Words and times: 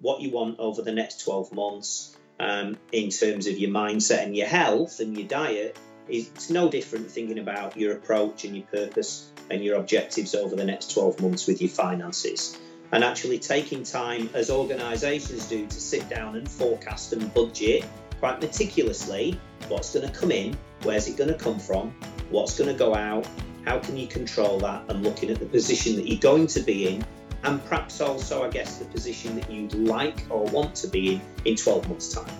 what 0.00 0.20
you 0.20 0.30
want 0.30 0.58
over 0.58 0.82
the 0.82 0.92
next 0.92 1.24
12 1.24 1.52
months 1.52 2.16
um, 2.40 2.76
in 2.92 3.10
terms 3.10 3.46
of 3.46 3.58
your 3.58 3.70
mindset 3.70 4.24
and 4.24 4.36
your 4.36 4.46
health 4.46 5.00
and 5.00 5.16
your 5.16 5.26
diet, 5.26 5.78
it's 6.08 6.50
no 6.50 6.68
different 6.68 7.10
thinking 7.10 7.38
about 7.38 7.76
your 7.76 7.92
approach 7.92 8.44
and 8.44 8.56
your 8.56 8.66
purpose 8.66 9.30
and 9.50 9.62
your 9.62 9.76
objectives 9.76 10.34
over 10.34 10.56
the 10.56 10.64
next 10.64 10.92
12 10.92 11.20
months 11.20 11.46
with 11.46 11.60
your 11.60 11.70
finances. 11.70 12.58
And 12.90 13.04
actually 13.04 13.38
taking 13.38 13.82
time, 13.82 14.30
as 14.32 14.50
organisations 14.50 15.46
do, 15.48 15.66
to 15.66 15.80
sit 15.80 16.08
down 16.08 16.36
and 16.36 16.48
forecast 16.48 17.12
and 17.12 17.32
budget 17.34 17.84
quite 18.18 18.40
meticulously 18.40 19.38
what's 19.68 19.92
going 19.92 20.10
to 20.10 20.18
come 20.18 20.30
in, 20.30 20.56
where's 20.82 21.08
it 21.08 21.16
going 21.16 21.28
to 21.28 21.36
come 21.36 21.58
from, 21.58 21.94
what's 22.30 22.58
going 22.58 22.70
to 22.70 22.78
go 22.78 22.94
out, 22.94 23.26
how 23.64 23.78
can 23.78 23.96
you 23.96 24.06
control 24.06 24.58
that, 24.60 24.82
and 24.88 25.02
looking 25.02 25.30
at 25.30 25.38
the 25.38 25.46
position 25.46 25.96
that 25.96 26.08
you're 26.08 26.20
going 26.20 26.46
to 26.46 26.60
be 26.60 26.88
in, 26.88 27.04
and 27.48 27.64
perhaps 27.64 28.02
also, 28.02 28.44
I 28.44 28.50
guess, 28.50 28.76
the 28.76 28.84
position 28.84 29.34
that 29.36 29.50
you'd 29.50 29.72
like 29.72 30.26
or 30.28 30.44
want 30.44 30.74
to 30.76 30.86
be 30.86 31.14
in 31.14 31.20
in 31.46 31.56
12 31.56 31.88
months' 31.88 32.12
time. 32.12 32.30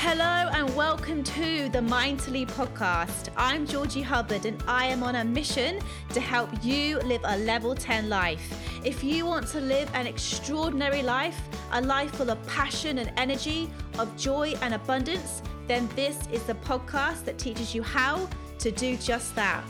Hello 0.00 0.50
and 0.52 0.74
welcome 0.74 1.22
to 1.22 1.68
the 1.68 1.80
Mind 1.80 2.18
to 2.20 2.32
Lead 2.32 2.48
podcast. 2.48 3.28
I'm 3.36 3.64
Georgie 3.64 4.02
Hubbard 4.02 4.46
and 4.46 4.60
I 4.66 4.86
am 4.86 5.04
on 5.04 5.14
a 5.14 5.24
mission 5.24 5.78
to 6.12 6.20
help 6.20 6.50
you 6.62 6.98
live 7.00 7.20
a 7.22 7.38
level 7.38 7.76
10 7.76 8.08
life. 8.08 8.44
If 8.84 9.04
you 9.04 9.24
want 9.26 9.46
to 9.48 9.60
live 9.60 9.88
an 9.94 10.08
extraordinary 10.08 11.02
life, 11.02 11.40
a 11.70 11.80
life 11.80 12.16
full 12.16 12.30
of 12.30 12.44
passion 12.48 12.98
and 12.98 13.12
energy, 13.16 13.70
of 14.00 14.14
joy 14.16 14.54
and 14.60 14.74
abundance, 14.74 15.40
then 15.68 15.88
this 15.94 16.18
is 16.32 16.42
the 16.42 16.54
podcast 16.54 17.24
that 17.24 17.38
teaches 17.38 17.76
you 17.76 17.84
how 17.84 18.28
to 18.58 18.72
do 18.72 18.96
just 18.96 19.36
that. 19.36 19.62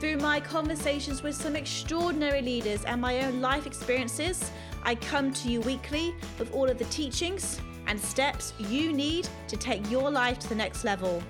Through 0.00 0.18
my 0.18 0.38
conversations 0.38 1.24
with 1.24 1.34
some 1.34 1.56
extraordinary 1.56 2.40
leaders 2.40 2.84
and 2.84 3.00
my 3.00 3.24
own 3.24 3.40
life 3.40 3.66
experiences, 3.66 4.52
I 4.84 4.94
come 4.94 5.32
to 5.32 5.48
you 5.48 5.60
weekly 5.62 6.14
with 6.38 6.52
all 6.52 6.70
of 6.70 6.78
the 6.78 6.84
teachings 6.84 7.60
and 7.88 7.98
steps 7.98 8.52
you 8.58 8.92
need 8.92 9.28
to 9.48 9.56
take 9.56 9.90
your 9.90 10.08
life 10.08 10.38
to 10.38 10.48
the 10.48 10.54
next 10.54 10.84
level. 10.84 11.20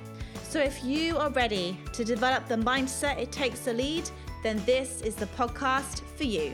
So 0.43 0.61
if 0.61 0.85
you 0.85 1.17
are 1.17 1.31
ready 1.31 1.81
to 1.95 2.05
develop 2.05 2.47
the 2.47 2.57
mindset 2.57 3.19
it 3.19 3.33
takes 3.33 3.61
to 3.61 3.73
lead, 3.73 4.11
then 4.43 4.63
this 4.67 5.01
is 5.01 5.15
the 5.15 5.27
podcast 5.27 6.03
for 6.17 6.25
you. 6.25 6.53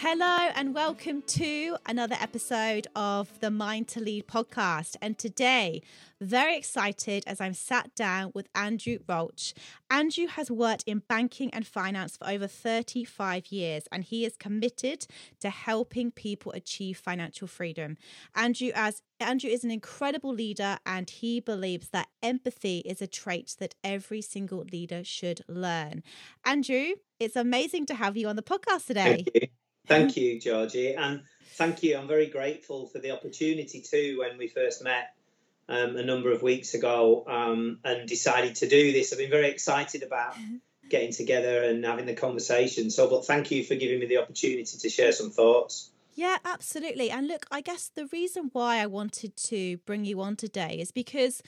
Hello, 0.00 0.50
and 0.54 0.74
welcome 0.74 1.22
to 1.22 1.78
another 1.86 2.16
episode 2.20 2.86
of 2.94 3.40
the 3.40 3.50
Mind 3.50 3.88
to 3.88 4.00
Lead 4.00 4.26
podcast. 4.26 4.94
And 5.00 5.16
today, 5.16 5.80
very 6.20 6.54
excited 6.54 7.24
as 7.26 7.40
I'm 7.40 7.54
sat 7.54 7.94
down 7.94 8.30
with 8.34 8.46
Andrew 8.54 8.98
Roche. 9.08 9.54
Andrew 9.90 10.26
has 10.26 10.50
worked 10.50 10.84
in 10.86 11.02
banking 11.08 11.48
and 11.54 11.66
finance 11.66 12.18
for 12.18 12.28
over 12.28 12.46
35 12.46 13.46
years, 13.46 13.84
and 13.90 14.04
he 14.04 14.26
is 14.26 14.36
committed 14.36 15.06
to 15.40 15.48
helping 15.48 16.10
people 16.10 16.52
achieve 16.52 16.98
financial 16.98 17.48
freedom. 17.48 17.96
Andrew, 18.34 18.72
as 18.74 19.00
Andrew 19.18 19.48
is 19.48 19.64
an 19.64 19.70
incredible 19.70 20.34
leader, 20.34 20.76
and 20.84 21.08
he 21.08 21.40
believes 21.40 21.88
that 21.88 22.08
empathy 22.22 22.80
is 22.80 23.00
a 23.00 23.06
trait 23.06 23.56
that 23.60 23.74
every 23.82 24.20
single 24.20 24.66
leader 24.70 25.02
should 25.02 25.40
learn. 25.48 26.02
Andrew, 26.44 26.96
it's 27.18 27.34
amazing 27.34 27.86
to 27.86 27.94
have 27.94 28.14
you 28.18 28.28
on 28.28 28.36
the 28.36 28.42
podcast 28.42 28.84
today. 28.84 29.24
Thank 29.86 30.16
you, 30.16 30.40
Georgie, 30.40 30.94
and 30.94 31.22
thank 31.54 31.82
you. 31.82 31.96
I'm 31.96 32.08
very 32.08 32.26
grateful 32.26 32.86
for 32.86 32.98
the 32.98 33.12
opportunity 33.12 33.80
too. 33.80 34.18
When 34.18 34.38
we 34.38 34.48
first 34.48 34.82
met 34.82 35.14
um, 35.68 35.96
a 35.96 36.02
number 36.02 36.32
of 36.32 36.42
weeks 36.42 36.74
ago 36.74 37.24
um, 37.26 37.78
and 37.84 38.08
decided 38.08 38.56
to 38.56 38.68
do 38.68 38.92
this, 38.92 39.12
I've 39.12 39.18
been 39.18 39.30
very 39.30 39.48
excited 39.48 40.02
about 40.02 40.36
getting 40.88 41.12
together 41.12 41.62
and 41.62 41.84
having 41.84 42.06
the 42.06 42.14
conversation. 42.14 42.90
So, 42.90 43.08
but 43.08 43.24
thank 43.24 43.50
you 43.50 43.64
for 43.64 43.74
giving 43.74 43.98
me 43.98 44.06
the 44.06 44.18
opportunity 44.18 44.78
to 44.78 44.88
share 44.88 45.12
some 45.12 45.30
thoughts. 45.30 45.90
Yeah, 46.14 46.38
absolutely. 46.44 47.10
And 47.10 47.28
look, 47.28 47.46
I 47.50 47.60
guess 47.60 47.90
the 47.94 48.06
reason 48.06 48.50
why 48.52 48.78
I 48.78 48.86
wanted 48.86 49.36
to 49.36 49.76
bring 49.78 50.04
you 50.04 50.20
on 50.22 50.36
today 50.36 50.78
is 50.80 50.90
because 50.90 51.42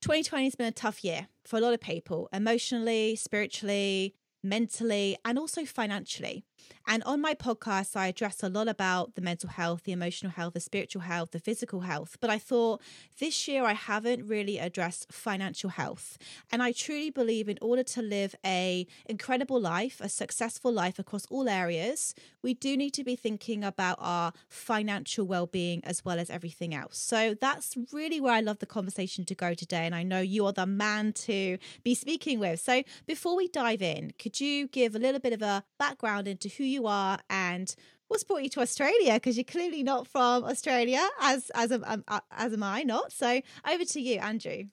2020 0.00 0.44
has 0.44 0.54
been 0.54 0.66
a 0.66 0.72
tough 0.72 1.04
year 1.04 1.28
for 1.44 1.58
a 1.58 1.60
lot 1.60 1.74
of 1.74 1.80
people, 1.80 2.28
emotionally, 2.32 3.16
spiritually, 3.16 4.14
mentally, 4.42 5.18
and 5.24 5.38
also 5.38 5.64
financially. 5.64 6.44
And 6.86 7.02
on 7.04 7.20
my 7.20 7.34
podcast, 7.34 7.96
I 7.96 8.08
address 8.08 8.42
a 8.42 8.48
lot 8.48 8.66
about 8.66 9.14
the 9.14 9.20
mental 9.20 9.48
health, 9.50 9.84
the 9.84 9.92
emotional 9.92 10.32
health, 10.32 10.54
the 10.54 10.60
spiritual 10.60 11.02
health, 11.02 11.30
the 11.30 11.38
physical 11.38 11.80
health. 11.80 12.16
But 12.20 12.30
I 12.30 12.38
thought 12.38 12.80
this 13.20 13.46
year 13.46 13.64
I 13.64 13.74
haven't 13.74 14.26
really 14.26 14.58
addressed 14.58 15.12
financial 15.12 15.70
health. 15.70 16.18
And 16.50 16.62
I 16.62 16.72
truly 16.72 17.10
believe 17.10 17.48
in 17.48 17.58
order 17.62 17.84
to 17.84 18.02
live 18.02 18.34
a 18.44 18.86
incredible 19.06 19.60
life, 19.60 20.00
a 20.00 20.08
successful 20.08 20.72
life 20.72 20.98
across 20.98 21.24
all 21.26 21.48
areas, 21.48 22.14
we 22.42 22.54
do 22.54 22.76
need 22.76 22.94
to 22.94 23.04
be 23.04 23.14
thinking 23.14 23.62
about 23.62 23.98
our 24.00 24.32
financial 24.48 25.24
well-being 25.24 25.84
as 25.84 26.04
well 26.04 26.18
as 26.18 26.30
everything 26.30 26.74
else. 26.74 26.98
So 26.98 27.34
that's 27.40 27.76
really 27.92 28.20
where 28.20 28.34
I 28.34 28.40
love 28.40 28.58
the 28.58 28.66
conversation 28.66 29.24
to 29.26 29.34
go 29.34 29.54
today. 29.54 29.86
And 29.86 29.94
I 29.94 30.02
know 30.02 30.20
you 30.20 30.44
are 30.46 30.52
the 30.52 30.66
man 30.66 31.12
to 31.12 31.58
be 31.84 31.94
speaking 31.94 32.40
with. 32.40 32.60
So 32.60 32.82
before 33.06 33.36
we 33.36 33.46
dive 33.48 33.82
in, 33.82 34.12
could 34.18 34.40
you 34.40 34.66
give 34.66 34.96
a 34.96 34.98
little 34.98 35.20
bit 35.20 35.32
of 35.32 35.42
a 35.42 35.64
background 35.78 36.26
into 36.26 36.48
who 36.56 36.64
you 36.64 36.86
are 36.86 37.18
and 37.30 37.74
what's 38.08 38.24
brought 38.24 38.42
you 38.42 38.48
to 38.50 38.60
Australia 38.60 39.14
because 39.14 39.36
you're 39.36 39.44
clearly 39.44 39.82
not 39.82 40.06
from 40.06 40.44
Australia 40.44 41.08
as 41.20 41.50
as 41.54 41.72
am, 41.72 41.84
um, 41.86 42.04
uh, 42.08 42.20
as 42.30 42.52
am 42.52 42.62
I 42.62 42.82
not. 42.82 43.12
So 43.12 43.40
over 43.68 43.84
to 43.84 44.00
you, 44.00 44.18
Andrew. 44.18 44.64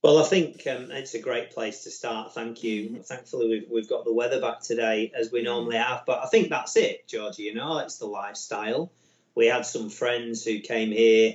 Well, 0.00 0.18
I 0.18 0.24
think 0.24 0.64
um, 0.68 0.92
it's 0.92 1.14
a 1.14 1.20
great 1.20 1.50
place 1.50 1.82
to 1.82 1.90
start. 1.90 2.32
Thank 2.32 2.62
you. 2.62 3.02
Thankfully, 3.02 3.48
we've, 3.48 3.66
we've 3.68 3.88
got 3.88 4.04
the 4.04 4.12
weather 4.12 4.40
back 4.40 4.60
today 4.60 5.10
as 5.12 5.32
we 5.32 5.42
normally 5.42 5.76
have. 5.76 6.04
But 6.06 6.20
I 6.22 6.28
think 6.28 6.50
that's 6.50 6.76
it, 6.76 7.08
Georgie. 7.08 7.42
You 7.44 7.54
know, 7.54 7.78
it's 7.78 7.98
the 7.98 8.06
lifestyle. 8.06 8.92
We 9.34 9.46
had 9.46 9.66
some 9.66 9.90
friends 9.90 10.44
who 10.44 10.60
came 10.60 10.92
here 10.92 11.34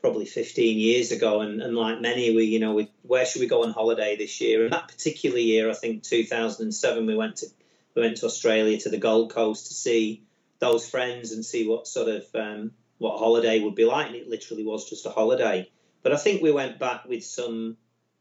probably 0.00 0.24
15 0.24 0.78
years 0.78 1.12
ago, 1.12 1.42
and, 1.42 1.60
and 1.60 1.76
like 1.76 2.00
many, 2.00 2.34
we, 2.34 2.44
you 2.46 2.60
know, 2.60 2.74
we, 2.74 2.90
where 3.02 3.26
should 3.26 3.40
we 3.40 3.46
go 3.46 3.62
on 3.62 3.72
holiday 3.72 4.16
this 4.16 4.40
year? 4.40 4.64
And 4.64 4.72
that 4.72 4.88
particular 4.88 5.38
year, 5.38 5.70
I 5.70 5.74
think 5.74 6.02
2007, 6.02 7.06
we 7.06 7.14
went 7.14 7.36
to 7.36 7.46
we 7.94 8.02
went 8.02 8.16
to 8.18 8.26
Australia 8.26 8.78
to 8.80 8.88
the 8.88 8.98
Gold 8.98 9.32
Coast 9.32 9.68
to 9.68 9.74
see 9.74 10.22
those 10.58 10.88
friends 10.88 11.32
and 11.32 11.44
see 11.44 11.66
what 11.66 11.86
sort 11.86 12.08
of 12.08 12.24
um, 12.34 12.72
what 12.98 13.18
holiday 13.18 13.60
would 13.60 13.74
be 13.74 13.84
like. 13.84 14.06
And 14.06 14.16
it 14.16 14.28
literally 14.28 14.64
was 14.64 14.88
just 14.88 15.06
a 15.06 15.10
holiday. 15.10 15.68
But 16.02 16.12
I 16.12 16.16
think 16.16 16.42
we 16.42 16.52
went 16.52 16.78
back 16.78 17.06
with 17.06 17.24
some 17.24 17.76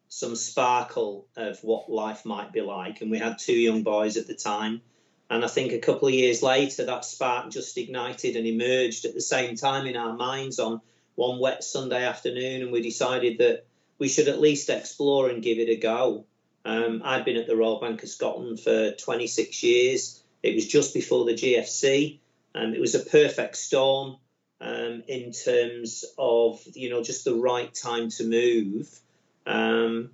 some 0.09 0.35
sparkle 0.35 1.25
of 1.37 1.59
what 1.63 1.89
life 1.89 2.25
might 2.25 2.51
be 2.51 2.61
like. 2.61 3.01
And 3.01 3.09
we 3.09 3.17
had 3.17 3.39
two 3.39 3.55
young 3.55 3.83
boys 3.83 4.17
at 4.17 4.27
the 4.27 4.35
time. 4.35 4.81
And 5.29 5.45
I 5.45 5.47
think 5.47 5.71
a 5.71 5.79
couple 5.79 6.09
of 6.09 6.13
years 6.13 6.43
later, 6.43 6.85
that 6.85 7.05
spark 7.05 7.49
just 7.49 7.77
ignited 7.77 8.35
and 8.35 8.45
emerged 8.45 9.05
at 9.05 9.13
the 9.13 9.21
same 9.21 9.55
time 9.55 9.87
in 9.87 9.95
our 9.95 10.13
minds 10.13 10.59
on 10.59 10.81
one 11.15 11.39
wet 11.39 11.63
Sunday 11.63 12.03
afternoon. 12.03 12.63
And 12.63 12.71
we 12.73 12.81
decided 12.81 13.37
that 13.37 13.65
we 13.99 14.09
should 14.09 14.27
at 14.27 14.41
least 14.41 14.69
explore 14.69 15.29
and 15.29 15.41
give 15.41 15.59
it 15.59 15.69
a 15.69 15.77
go. 15.77 16.25
Um, 16.63 17.01
I'd 17.03 17.25
been 17.25 17.37
at 17.37 17.47
the 17.47 17.55
Royal 17.55 17.79
Bank 17.79 18.03
of 18.03 18.09
Scotland 18.09 18.59
for 18.59 18.91
26 18.91 19.63
years. 19.63 20.23
It 20.43 20.55
was 20.55 20.67
just 20.67 20.93
before 20.93 21.25
the 21.25 21.33
GFC, 21.33 22.19
and 22.53 22.75
it 22.75 22.79
was 22.79 22.95
a 22.95 22.99
perfect 22.99 23.57
storm 23.57 24.17
um, 24.59 25.03
in 25.07 25.31
terms 25.31 26.05
of 26.17 26.61
you 26.73 26.89
know 26.89 27.03
just 27.03 27.25
the 27.25 27.35
right 27.35 27.73
time 27.73 28.09
to 28.09 28.23
move. 28.23 28.99
Um, 29.45 30.11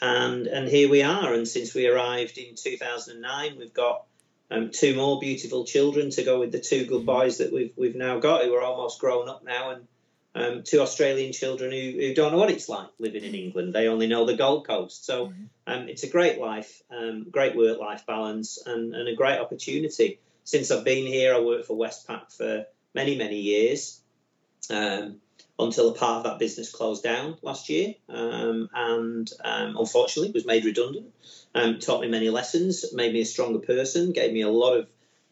and 0.00 0.46
and 0.46 0.68
here 0.68 0.88
we 0.88 1.02
are. 1.02 1.32
And 1.34 1.46
since 1.46 1.74
we 1.74 1.86
arrived 1.86 2.38
in 2.38 2.54
2009, 2.56 3.58
we've 3.58 3.74
got 3.74 4.04
um, 4.50 4.70
two 4.70 4.94
more 4.94 5.18
beautiful 5.20 5.64
children 5.64 6.10
to 6.10 6.24
go 6.24 6.40
with 6.40 6.52
the 6.52 6.60
two 6.60 6.86
good 6.86 7.06
boys 7.06 7.38
that 7.38 7.52
we've 7.52 7.72
we've 7.76 7.96
now 7.96 8.18
got, 8.18 8.44
who 8.44 8.54
are 8.54 8.62
almost 8.62 9.00
grown 9.00 9.28
up 9.28 9.44
now 9.44 9.70
and 9.70 9.86
um, 10.34 10.62
to 10.64 10.80
Australian 10.80 11.32
children 11.32 11.70
who, 11.70 11.92
who 11.98 12.14
don't 12.14 12.32
know 12.32 12.38
what 12.38 12.50
it's 12.50 12.68
like 12.68 12.88
living 12.98 13.24
in 13.24 13.34
England. 13.34 13.72
They 13.72 13.88
only 13.88 14.06
know 14.06 14.26
the 14.26 14.36
Gold 14.36 14.66
Coast. 14.66 15.06
So 15.06 15.28
mm-hmm. 15.28 15.44
um, 15.66 15.88
it's 15.88 16.02
a 16.02 16.10
great 16.10 16.40
life, 16.40 16.82
um, 16.90 17.26
great 17.30 17.56
work 17.56 17.78
life 17.78 18.04
balance, 18.06 18.58
and, 18.64 18.94
and, 18.94 19.08
a 19.08 19.14
great 19.14 19.38
opportunity. 19.38 20.18
Since 20.42 20.70
I've 20.70 20.84
been 20.84 21.06
here, 21.06 21.34
I 21.34 21.40
worked 21.40 21.66
for 21.66 21.76
Westpac 21.76 22.32
for 22.32 22.66
many, 22.94 23.16
many 23.16 23.40
years 23.40 24.00
um, 24.70 25.20
until 25.58 25.90
a 25.90 25.94
part 25.94 26.18
of 26.18 26.24
that 26.24 26.38
business 26.38 26.70
closed 26.70 27.04
down 27.04 27.36
last 27.42 27.68
year 27.68 27.94
um, 28.08 28.68
and 28.74 29.30
um, 29.44 29.76
unfortunately 29.78 30.32
was 30.32 30.44
made 30.44 30.64
redundant. 30.64 31.12
taught 31.80 32.00
me 32.00 32.08
many 32.08 32.28
lessons, 32.28 32.92
made 32.92 33.12
me 33.12 33.20
a 33.20 33.24
stronger 33.24 33.60
person, 33.60 34.12
gave 34.12 34.32
me 34.32 34.42
a 34.42 34.48
lot 34.48 34.76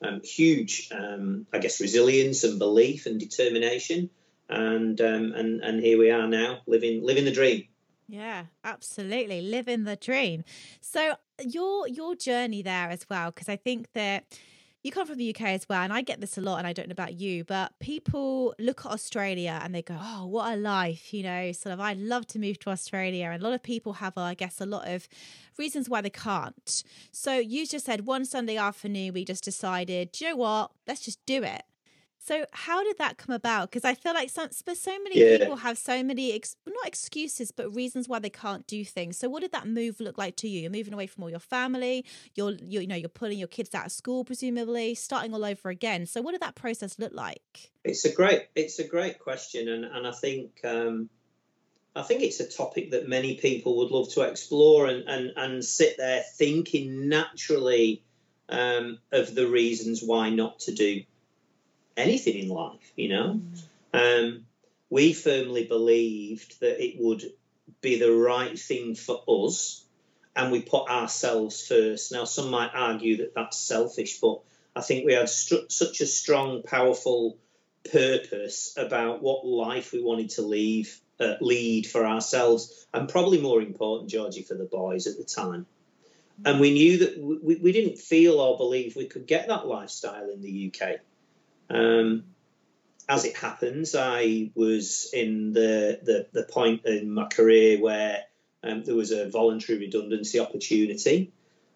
of 0.00 0.24
huge, 0.24 0.90
I 0.92 1.58
guess, 1.60 1.80
resilience 1.80 2.44
and 2.44 2.58
belief 2.58 3.06
and 3.06 3.18
determination 3.18 4.10
and 4.52 5.00
um, 5.00 5.32
and 5.34 5.60
and 5.62 5.80
here 5.80 5.98
we 5.98 6.10
are 6.10 6.26
now 6.26 6.60
living 6.66 7.02
living 7.04 7.24
the 7.24 7.32
dream. 7.32 7.64
Yeah, 8.08 8.44
absolutely, 8.62 9.40
living 9.40 9.84
the 9.84 9.96
dream. 9.96 10.44
So 10.80 11.14
your 11.44 11.88
your 11.88 12.14
journey 12.14 12.62
there 12.62 12.90
as 12.90 13.06
well, 13.08 13.30
because 13.30 13.48
I 13.48 13.56
think 13.56 13.92
that 13.94 14.38
you 14.82 14.90
come 14.90 15.06
from 15.06 15.16
the 15.16 15.30
UK 15.30 15.42
as 15.42 15.68
well, 15.68 15.80
and 15.80 15.92
I 15.92 16.02
get 16.02 16.20
this 16.20 16.36
a 16.36 16.40
lot, 16.40 16.58
and 16.58 16.66
I 16.66 16.72
don't 16.72 16.88
know 16.88 16.92
about 16.92 17.14
you, 17.14 17.44
but 17.44 17.72
people 17.78 18.52
look 18.58 18.84
at 18.84 18.90
Australia 18.92 19.60
and 19.62 19.72
they 19.74 19.82
go, 19.82 19.96
"Oh, 19.98 20.26
what 20.26 20.52
a 20.52 20.56
life!" 20.56 21.14
You 21.14 21.22
know, 21.22 21.52
sort 21.52 21.72
of. 21.72 21.80
I'd 21.80 21.98
love 21.98 22.26
to 22.28 22.38
move 22.38 22.58
to 22.60 22.70
Australia, 22.70 23.30
and 23.32 23.40
a 23.40 23.44
lot 23.44 23.54
of 23.54 23.62
people 23.62 23.94
have, 23.94 24.18
I 24.18 24.34
guess, 24.34 24.60
a 24.60 24.66
lot 24.66 24.88
of 24.88 25.08
reasons 25.56 25.88
why 25.88 26.00
they 26.00 26.10
can't. 26.10 26.82
So 27.12 27.38
you 27.38 27.66
just 27.66 27.86
said 27.86 28.06
one 28.06 28.24
Sunday 28.24 28.56
afternoon, 28.56 29.14
we 29.14 29.24
just 29.24 29.44
decided, 29.44 30.12
do 30.12 30.24
you 30.24 30.30
know 30.32 30.36
what? 30.36 30.72
Let's 30.86 31.02
just 31.02 31.24
do 31.26 31.42
it. 31.44 31.62
So 32.24 32.46
how 32.52 32.84
did 32.84 32.98
that 32.98 33.18
come 33.18 33.34
about? 33.34 33.70
Because 33.70 33.84
I 33.84 33.94
feel 33.94 34.14
like 34.14 34.30
some, 34.30 34.48
so 34.52 35.02
many 35.02 35.18
yeah. 35.18 35.38
people 35.38 35.56
have 35.56 35.76
so 35.76 36.04
many 36.04 36.32
ex, 36.32 36.54
not 36.66 36.86
excuses, 36.86 37.50
but 37.50 37.74
reasons 37.74 38.08
why 38.08 38.20
they 38.20 38.30
can't 38.30 38.64
do 38.68 38.84
things. 38.84 39.16
So 39.16 39.28
what 39.28 39.40
did 39.40 39.50
that 39.52 39.66
move 39.66 39.98
look 39.98 40.16
like 40.18 40.36
to 40.36 40.48
you? 40.48 40.60
You're 40.60 40.70
moving 40.70 40.94
away 40.94 41.08
from 41.08 41.24
all 41.24 41.30
your 41.30 41.40
family. 41.40 42.04
You're, 42.36 42.52
you're 42.62 42.82
you 42.82 42.88
know 42.88 42.94
you're 42.94 43.08
pulling 43.08 43.38
your 43.38 43.48
kids 43.48 43.74
out 43.74 43.86
of 43.86 43.92
school, 43.92 44.24
presumably 44.24 44.94
starting 44.94 45.34
all 45.34 45.44
over 45.44 45.68
again. 45.68 46.06
So 46.06 46.22
what 46.22 46.30
did 46.30 46.42
that 46.42 46.54
process 46.54 46.96
look 46.98 47.12
like? 47.12 47.72
It's 47.84 48.04
a 48.04 48.12
great 48.12 48.42
it's 48.54 48.78
a 48.78 48.86
great 48.86 49.18
question, 49.18 49.68
and 49.68 49.84
and 49.84 50.06
I 50.06 50.12
think. 50.12 50.60
Um, 50.64 51.10
I 51.94 52.00
think 52.00 52.22
it's 52.22 52.40
a 52.40 52.48
topic 52.48 52.92
that 52.92 53.06
many 53.06 53.34
people 53.36 53.76
would 53.76 53.90
love 53.90 54.10
to 54.14 54.22
explore 54.22 54.86
and, 54.86 55.06
and, 55.06 55.32
and 55.36 55.62
sit 55.62 55.98
there 55.98 56.22
thinking 56.36 57.10
naturally 57.10 58.02
um, 58.48 58.98
of 59.12 59.34
the 59.34 59.46
reasons 59.46 60.02
why 60.02 60.30
not 60.30 60.60
to 60.60 60.72
do 60.72 61.02
anything 61.96 62.38
in 62.38 62.48
life, 62.48 62.92
you 62.96 63.08
know. 63.08 63.40
Mm. 63.92 64.26
Um, 64.34 64.46
we 64.90 65.12
firmly 65.12 65.64
believed 65.64 66.60
that 66.60 66.82
it 66.82 66.96
would 66.98 67.24
be 67.80 67.98
the 67.98 68.12
right 68.12 68.58
thing 68.58 68.94
for 68.94 69.22
us, 69.26 69.84
and 70.34 70.52
we 70.52 70.62
put 70.62 70.88
ourselves 70.88 71.66
first. 71.66 72.12
Now, 72.12 72.24
some 72.24 72.50
might 72.50 72.70
argue 72.74 73.18
that 73.18 73.34
that's 73.34 73.58
selfish, 73.58 74.20
but 74.20 74.40
I 74.74 74.80
think 74.80 75.04
we 75.04 75.14
had 75.14 75.28
st- 75.28 75.70
such 75.70 76.00
a 76.00 76.06
strong, 76.06 76.62
powerful 76.62 77.38
purpose 77.90 78.74
about 78.76 79.22
what 79.22 79.46
life 79.46 79.92
we 79.92 80.02
wanted 80.02 80.30
to 80.30 80.42
leave, 80.42 81.00
uh, 81.20 81.34
lead 81.40 81.86
for 81.86 82.06
ourselves, 82.06 82.86
and 82.94 83.08
probably 83.08 83.40
more 83.40 83.60
important, 83.60 84.10
Georgie, 84.10 84.42
for 84.42 84.54
the 84.54 84.64
boys 84.64 85.06
at 85.06 85.16
the 85.16 85.24
time. 85.24 85.66
And 86.44 86.60
we 86.60 86.72
knew 86.72 86.98
that 86.98 87.18
we, 87.18 87.56
we 87.56 87.72
didn't 87.72 87.98
feel 87.98 88.40
or 88.40 88.56
believe 88.56 88.96
we 88.96 89.06
could 89.06 89.26
get 89.26 89.48
that 89.48 89.66
lifestyle 89.66 90.28
in 90.30 90.42
the 90.42 90.72
UK. 90.72 91.00
Um, 91.72 92.24
as 93.08 93.24
it 93.24 93.36
happens, 93.36 93.94
I 93.94 94.50
was 94.54 95.10
in 95.12 95.52
the, 95.52 96.00
the, 96.02 96.26
the 96.32 96.44
point 96.44 96.84
in 96.86 97.10
my 97.10 97.26
career 97.26 97.80
where 97.80 98.18
um, 98.62 98.84
there 98.84 98.94
was 98.94 99.10
a 99.10 99.28
voluntary 99.28 99.78
redundancy 99.78 100.38
opportunity. 100.38 101.32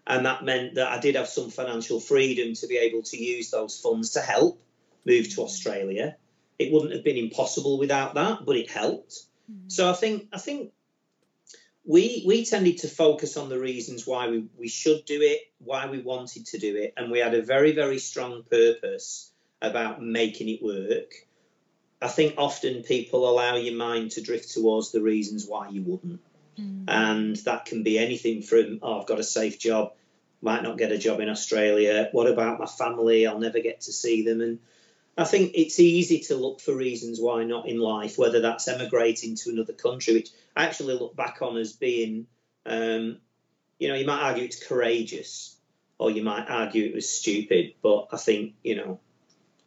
And 0.06 0.24
that 0.26 0.44
meant 0.44 0.76
that 0.76 0.88
I 0.88 1.00
did 1.00 1.16
have 1.16 1.28
some 1.28 1.50
financial 1.50 1.98
freedom 1.98 2.54
to 2.54 2.66
be 2.68 2.76
able 2.76 3.02
to 3.02 3.16
use 3.16 3.50
those 3.50 3.78
funds 3.78 4.10
to 4.10 4.20
help 4.20 4.62
move 5.04 5.34
to 5.34 5.42
Australia. 5.42 6.16
It 6.58 6.72
wouldn't 6.72 6.92
have 6.92 7.04
been 7.04 7.16
impossible 7.16 7.78
without 7.78 8.14
that, 8.14 8.44
but 8.46 8.56
it 8.56 8.70
helped. 8.70 9.24
Mm. 9.50 9.70
So 9.70 9.90
I 9.90 9.94
think 9.94 10.28
I 10.32 10.38
think 10.38 10.72
we 11.84 12.24
we 12.26 12.44
tended 12.44 12.78
to 12.78 12.88
focus 12.88 13.36
on 13.36 13.48
the 13.48 13.58
reasons 13.58 14.06
why 14.06 14.28
we, 14.28 14.46
we 14.56 14.68
should 14.68 15.04
do 15.04 15.20
it, 15.22 15.40
why 15.58 15.86
we 15.86 16.00
wanted 16.00 16.46
to 16.46 16.58
do 16.58 16.76
it, 16.76 16.94
and 16.96 17.10
we 17.10 17.18
had 17.18 17.34
a 17.34 17.42
very, 17.42 17.72
very 17.72 17.98
strong 17.98 18.44
purpose 18.48 19.32
about 19.62 20.02
making 20.02 20.48
it 20.48 20.62
work. 20.62 21.12
I 22.00 22.08
think 22.08 22.34
often 22.36 22.82
people 22.82 23.28
allow 23.28 23.56
your 23.56 23.74
mind 23.74 24.12
to 24.12 24.22
drift 24.22 24.52
towards 24.52 24.92
the 24.92 25.00
reasons 25.00 25.46
why 25.46 25.68
you 25.68 25.82
wouldn't. 25.82 26.20
Mm. 26.58 26.84
And 26.88 27.36
that 27.36 27.64
can 27.64 27.82
be 27.82 27.98
anything 27.98 28.42
from, 28.42 28.80
oh, 28.82 29.00
I've 29.00 29.06
got 29.06 29.18
a 29.18 29.24
safe 29.24 29.58
job, 29.58 29.92
might 30.42 30.62
not 30.62 30.78
get 30.78 30.92
a 30.92 30.98
job 30.98 31.20
in 31.20 31.28
Australia. 31.28 32.08
What 32.12 32.26
about 32.26 32.60
my 32.60 32.66
family? 32.66 33.26
I'll 33.26 33.38
never 33.38 33.60
get 33.60 33.82
to 33.82 33.92
see 33.92 34.24
them. 34.24 34.40
And 34.40 34.58
I 35.16 35.24
think 35.24 35.52
it's 35.54 35.80
easy 35.80 36.20
to 36.20 36.36
look 36.36 36.60
for 36.60 36.74
reasons 36.74 37.18
why 37.18 37.44
not 37.44 37.66
in 37.66 37.78
life, 37.78 38.18
whether 38.18 38.40
that's 38.40 38.68
emigrating 38.68 39.36
to 39.36 39.50
another 39.50 39.72
country, 39.72 40.14
which 40.14 40.30
I 40.54 40.64
actually 40.64 40.94
look 40.94 41.16
back 41.16 41.40
on 41.40 41.56
as 41.56 41.72
being, 41.72 42.26
um, 42.66 43.18
you 43.78 43.88
know, 43.88 43.94
you 43.94 44.06
might 44.06 44.22
argue 44.22 44.44
it's 44.44 44.62
courageous 44.62 45.56
or 45.98 46.10
you 46.10 46.22
might 46.22 46.48
argue 46.48 46.84
it 46.84 46.94
was 46.94 47.08
stupid. 47.08 47.74
But 47.82 48.08
I 48.12 48.18
think, 48.18 48.54
you 48.62 48.76
know, 48.76 49.00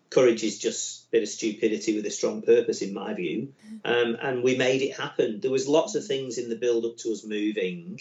courage 0.10 0.44
is 0.44 0.60
just 0.60 1.06
a 1.08 1.12
bit 1.12 1.24
of 1.24 1.30
stupidity 1.30 1.96
with 1.96 2.06
a 2.06 2.12
strong 2.12 2.42
purpose, 2.42 2.82
in 2.82 2.94
my 2.94 3.14
view. 3.14 3.54
Um, 3.86 4.18
and 4.22 4.44
we 4.44 4.58
made 4.58 4.82
it 4.82 4.98
happen. 4.98 5.40
There 5.40 5.52
was 5.52 5.68
lots 5.68 5.96
of 5.96 6.06
things 6.06 6.38
in 6.38 6.50
the 6.50 6.56
build 6.56 6.86
up 6.86 6.98
to 6.98 7.12
us 7.12 7.24
moving 7.24 8.00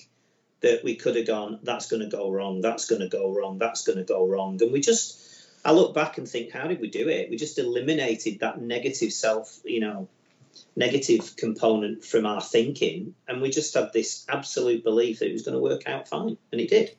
that 0.60 0.82
we 0.82 0.96
could 0.96 1.16
have 1.16 1.26
gone, 1.26 1.60
that's 1.62 1.88
going 1.88 2.02
to 2.02 2.08
go 2.08 2.30
wrong, 2.30 2.60
that's 2.60 2.86
going 2.86 3.00
to 3.00 3.08
go 3.08 3.32
wrong, 3.32 3.58
that's 3.58 3.86
going 3.86 3.98
to 3.98 4.04
go 4.04 4.26
wrong. 4.26 4.60
And 4.60 4.72
we 4.72 4.80
just, 4.80 5.20
I 5.64 5.72
look 5.72 5.94
back 5.94 6.18
and 6.18 6.28
think, 6.28 6.50
how 6.50 6.66
did 6.66 6.80
we 6.80 6.90
do 6.90 7.08
it? 7.08 7.30
We 7.30 7.36
just 7.36 7.58
eliminated 7.58 8.40
that 8.40 8.60
negative 8.60 9.12
self, 9.12 9.60
you 9.64 9.80
know, 9.80 10.08
negative 10.74 11.36
component 11.36 12.04
from 12.04 12.26
our 12.26 12.40
thinking. 12.40 13.14
And 13.28 13.40
we 13.40 13.50
just 13.50 13.74
had 13.74 13.92
this 13.92 14.24
absolute 14.28 14.82
belief 14.82 15.20
that 15.20 15.28
it 15.28 15.32
was 15.32 15.42
going 15.42 15.54
to 15.54 15.62
work 15.62 15.88
out 15.88 16.08
fine. 16.08 16.36
And 16.50 16.60
it 16.60 16.70
did. 16.70 16.96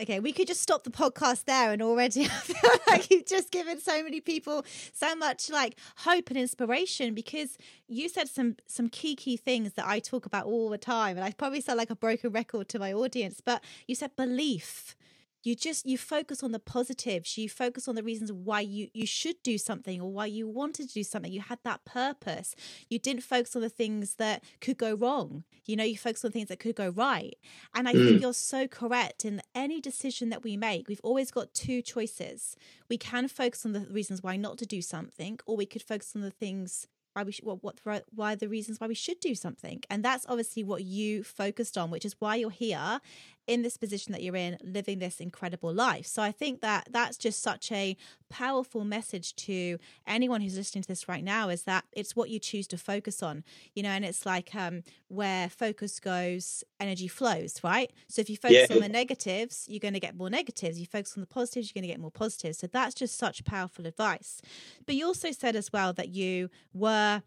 Okay, 0.00 0.18
we 0.18 0.32
could 0.32 0.46
just 0.46 0.62
stop 0.62 0.84
the 0.84 0.90
podcast 0.90 1.44
there, 1.44 1.72
and 1.72 1.82
already 1.82 2.22
I 2.24 2.28
feel 2.28 2.70
like 2.86 3.10
you've 3.10 3.26
just 3.26 3.50
given 3.50 3.78
so 3.78 4.02
many 4.02 4.20
people 4.20 4.64
so 4.94 5.14
much 5.14 5.50
like 5.50 5.76
hope 5.98 6.30
and 6.30 6.38
inspiration 6.38 7.12
because 7.12 7.58
you 7.86 8.08
said 8.08 8.28
some 8.28 8.56
some 8.66 8.88
key 8.88 9.14
key 9.14 9.36
things 9.36 9.74
that 9.74 9.86
I 9.86 9.98
talk 9.98 10.24
about 10.24 10.46
all 10.46 10.70
the 10.70 10.78
time, 10.78 11.16
and 11.18 11.24
I 11.24 11.32
probably 11.32 11.60
sound 11.60 11.76
like 11.76 11.90
a 11.90 11.96
broken 11.96 12.30
record 12.30 12.68
to 12.70 12.78
my 12.78 12.94
audience. 12.94 13.42
But 13.44 13.62
you 13.86 13.94
said 13.94 14.16
belief, 14.16 14.96
you 15.42 15.54
just 15.54 15.86
you 15.86 15.96
focus 15.96 16.42
on 16.42 16.52
the 16.52 16.58
positives 16.58 17.36
you 17.38 17.48
focus 17.48 17.88
on 17.88 17.94
the 17.94 18.02
reasons 18.02 18.32
why 18.32 18.60
you 18.60 18.88
you 18.92 19.06
should 19.06 19.36
do 19.42 19.56
something 19.56 20.00
or 20.00 20.10
why 20.10 20.26
you 20.26 20.48
wanted 20.48 20.88
to 20.88 20.94
do 20.94 21.04
something 21.04 21.32
you 21.32 21.40
had 21.40 21.58
that 21.64 21.84
purpose 21.84 22.54
you 22.88 22.98
didn't 22.98 23.22
focus 23.22 23.56
on 23.56 23.62
the 23.62 23.68
things 23.68 24.14
that 24.16 24.42
could 24.60 24.78
go 24.78 24.94
wrong 24.94 25.44
you 25.66 25.76
know 25.76 25.84
you 25.84 25.96
focus 25.96 26.24
on 26.24 26.30
things 26.30 26.48
that 26.48 26.60
could 26.60 26.76
go 26.76 26.90
right 26.90 27.36
and 27.74 27.88
i 27.88 27.92
mm. 27.92 28.08
think 28.08 28.20
you're 28.20 28.32
so 28.32 28.66
correct 28.66 29.24
in 29.24 29.40
any 29.54 29.80
decision 29.80 30.28
that 30.28 30.42
we 30.42 30.56
make 30.56 30.88
we've 30.88 31.00
always 31.02 31.30
got 31.30 31.52
two 31.54 31.82
choices 31.82 32.56
we 32.88 32.98
can 32.98 33.28
focus 33.28 33.64
on 33.64 33.72
the 33.72 33.80
reasons 33.90 34.22
why 34.22 34.36
not 34.36 34.58
to 34.58 34.66
do 34.66 34.82
something 34.82 35.38
or 35.46 35.56
we 35.56 35.66
could 35.66 35.82
focus 35.82 36.12
on 36.14 36.22
the 36.22 36.30
things 36.30 36.86
why 37.12 37.22
we 37.24 37.32
should, 37.32 37.44
what, 37.44 37.62
what, 37.62 38.04
why 38.14 38.34
the 38.34 38.48
reasons 38.48 38.78
why 38.78 38.86
we 38.86 38.94
should 38.94 39.20
do 39.20 39.34
something. 39.34 39.82
And 39.90 40.04
that's 40.04 40.26
obviously 40.28 40.62
what 40.62 40.84
you 40.84 41.24
focused 41.24 41.76
on, 41.76 41.90
which 41.90 42.04
is 42.04 42.14
why 42.18 42.36
you're 42.36 42.50
here 42.50 43.00
in 43.50 43.62
this 43.62 43.76
position 43.76 44.12
that 44.12 44.22
you're 44.22 44.36
in, 44.36 44.56
living 44.62 45.00
this 45.00 45.18
incredible 45.18 45.74
life. 45.74 46.06
So 46.06 46.22
I 46.22 46.30
think 46.30 46.60
that 46.60 46.86
that's 46.88 47.16
just 47.16 47.42
such 47.42 47.72
a 47.72 47.96
powerful 48.28 48.84
message 48.84 49.34
to 49.34 49.76
anyone 50.06 50.40
who's 50.40 50.56
listening 50.56 50.82
to 50.82 50.88
this 50.88 51.08
right 51.08 51.24
now 51.24 51.48
is 51.48 51.64
that 51.64 51.84
it's 51.90 52.14
what 52.14 52.30
you 52.30 52.38
choose 52.38 52.68
to 52.68 52.78
focus 52.78 53.24
on, 53.24 53.42
you 53.74 53.82
know, 53.82 53.88
and 53.88 54.04
it's 54.04 54.24
like 54.24 54.54
um, 54.54 54.84
where 55.08 55.48
focus 55.48 55.98
goes, 55.98 56.62
energy 56.78 57.08
flows, 57.08 57.58
right? 57.64 57.92
So 58.06 58.20
if 58.20 58.30
you 58.30 58.36
focus 58.36 58.68
yeah. 58.70 58.76
on 58.76 58.82
the 58.82 58.88
negatives, 58.88 59.66
you're 59.68 59.80
going 59.80 59.94
to 59.94 60.00
get 60.00 60.16
more 60.16 60.30
negatives. 60.30 60.78
You 60.78 60.86
focus 60.86 61.14
on 61.16 61.20
the 61.20 61.26
positives, 61.26 61.72
you're 61.74 61.82
going 61.82 61.88
to 61.88 61.92
get 61.92 62.00
more 62.00 62.12
positives. 62.12 62.58
So 62.58 62.68
that's 62.68 62.94
just 62.94 63.18
such 63.18 63.44
powerful 63.44 63.84
advice. 63.84 64.40
But 64.86 64.94
you 64.94 65.06
also 65.06 65.32
said 65.32 65.56
as 65.56 65.72
well 65.72 65.92
that 65.94 66.10
you 66.10 66.50
were 66.72 67.24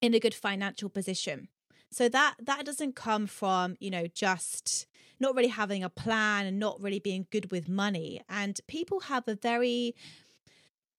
in 0.00 0.14
a 0.14 0.20
good 0.20 0.34
financial 0.34 0.88
position. 0.88 1.48
So 1.90 2.08
that 2.08 2.36
that 2.40 2.64
doesn't 2.64 2.94
come 2.94 3.26
from, 3.26 3.76
you 3.78 3.90
know, 3.90 4.06
just 4.06 4.86
not 5.20 5.34
really 5.36 5.48
having 5.48 5.84
a 5.84 5.90
plan 5.90 6.46
and 6.46 6.58
not 6.58 6.80
really 6.80 6.98
being 6.98 7.26
good 7.30 7.50
with 7.50 7.68
money. 7.68 8.22
And 8.28 8.58
people 8.66 9.00
have 9.00 9.28
a 9.28 9.34
very 9.36 9.94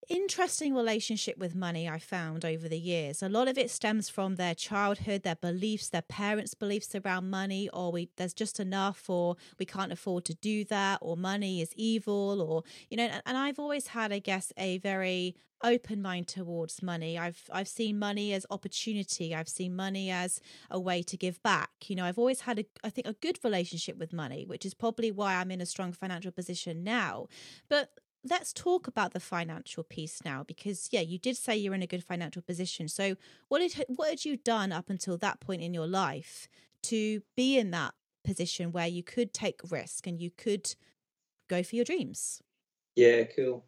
interesting 0.10 0.74
relationship 0.74 1.38
with 1.38 1.56
money 1.56 1.88
I 1.88 1.98
found 1.98 2.44
over 2.44 2.68
the 2.68 2.78
years. 2.78 3.24
A 3.24 3.30
lot 3.30 3.48
of 3.48 3.58
it 3.58 3.70
stems 3.70 4.10
from 4.10 4.36
their 4.36 4.54
childhood, 4.54 5.24
their 5.24 5.36
beliefs, 5.36 5.90
their 5.90 6.02
parents' 6.02 6.54
beliefs 6.54 6.94
around 6.96 7.30
money, 7.30 7.70
or 7.70 7.92
we 7.92 8.10
there's 8.18 8.34
just 8.34 8.60
enough, 8.60 9.10
or 9.10 9.38
we 9.58 9.66
can't 9.66 9.92
afford 9.92 10.26
to 10.26 10.34
do 10.34 10.66
that, 10.66 11.00
or 11.02 11.16
money 11.16 11.62
is 11.62 11.74
evil, 11.76 12.42
or 12.42 12.64
you 12.90 12.98
know. 12.98 13.10
And 13.26 13.38
I've 13.38 13.60
always 13.60 13.88
had, 13.88 14.12
I 14.12 14.20
guess, 14.20 14.52
a 14.58 14.80
very 14.80 15.36
open 15.64 16.02
mind 16.02 16.28
towards 16.28 16.82
money. 16.82 17.18
I've 17.18 17.44
I've 17.52 17.68
seen 17.68 18.00
money 18.00 18.34
as 18.34 18.46
opportunity. 18.50 19.34
I've 19.36 19.50
seen 19.50 19.76
money 19.76 20.10
as 20.10 20.40
a 20.70 20.80
way 20.80 21.04
to 21.04 21.18
give 21.18 21.42
back. 21.44 21.70
You 21.88 21.96
know, 21.96 22.06
I've 22.06 22.20
always 22.20 22.42
had 22.42 22.60
a 22.60 22.66
I 22.84 22.90
think 22.90 23.08
a 23.08 23.14
good 23.14 23.40
relationship 23.44 23.98
with 23.98 24.14
money, 24.14 24.46
which 24.46 24.66
is 24.66 24.74
probably 24.74 25.12
why 25.12 25.36
I'm 25.36 25.52
in 25.52 25.62
a 25.62 25.66
strong 25.66 25.92
financial 25.92 26.32
position 26.32 26.84
now. 26.84 27.28
But 27.70 27.92
let's 28.24 28.54
talk 28.54 28.88
about 28.88 29.14
the 29.14 29.20
financial 29.20 29.84
piece 29.84 30.24
now 30.24 30.44
because 30.44 30.90
yeah 30.92 31.02
you 31.02 31.18
did 31.18 31.36
say 31.36 31.56
you're 31.58 31.74
in 31.74 31.82
a 31.82 31.88
good 31.88 32.04
financial 32.04 32.42
position 32.42 32.88
so 32.88 33.16
what 33.48 33.62
had 33.62 33.86
what 33.88 34.10
had 34.10 34.26
you 34.26 34.38
done 34.38 34.72
up 34.72 34.90
until 34.90 35.18
that 35.18 35.40
point 35.40 35.62
in 35.62 35.74
your 35.74 35.88
life 35.88 36.48
to 36.84 37.22
be 37.36 37.58
in 37.58 37.72
that 37.72 37.94
position 38.24 38.72
where 38.72 38.88
you 38.88 39.02
could 39.02 39.34
take 39.34 39.60
risk 39.72 40.06
and 40.06 40.22
you 40.22 40.30
could 40.30 40.76
go 41.50 41.64
for 41.64 41.76
your 41.76 41.86
dreams 41.86 42.44
yeah 42.96 43.24
cool 43.24 43.66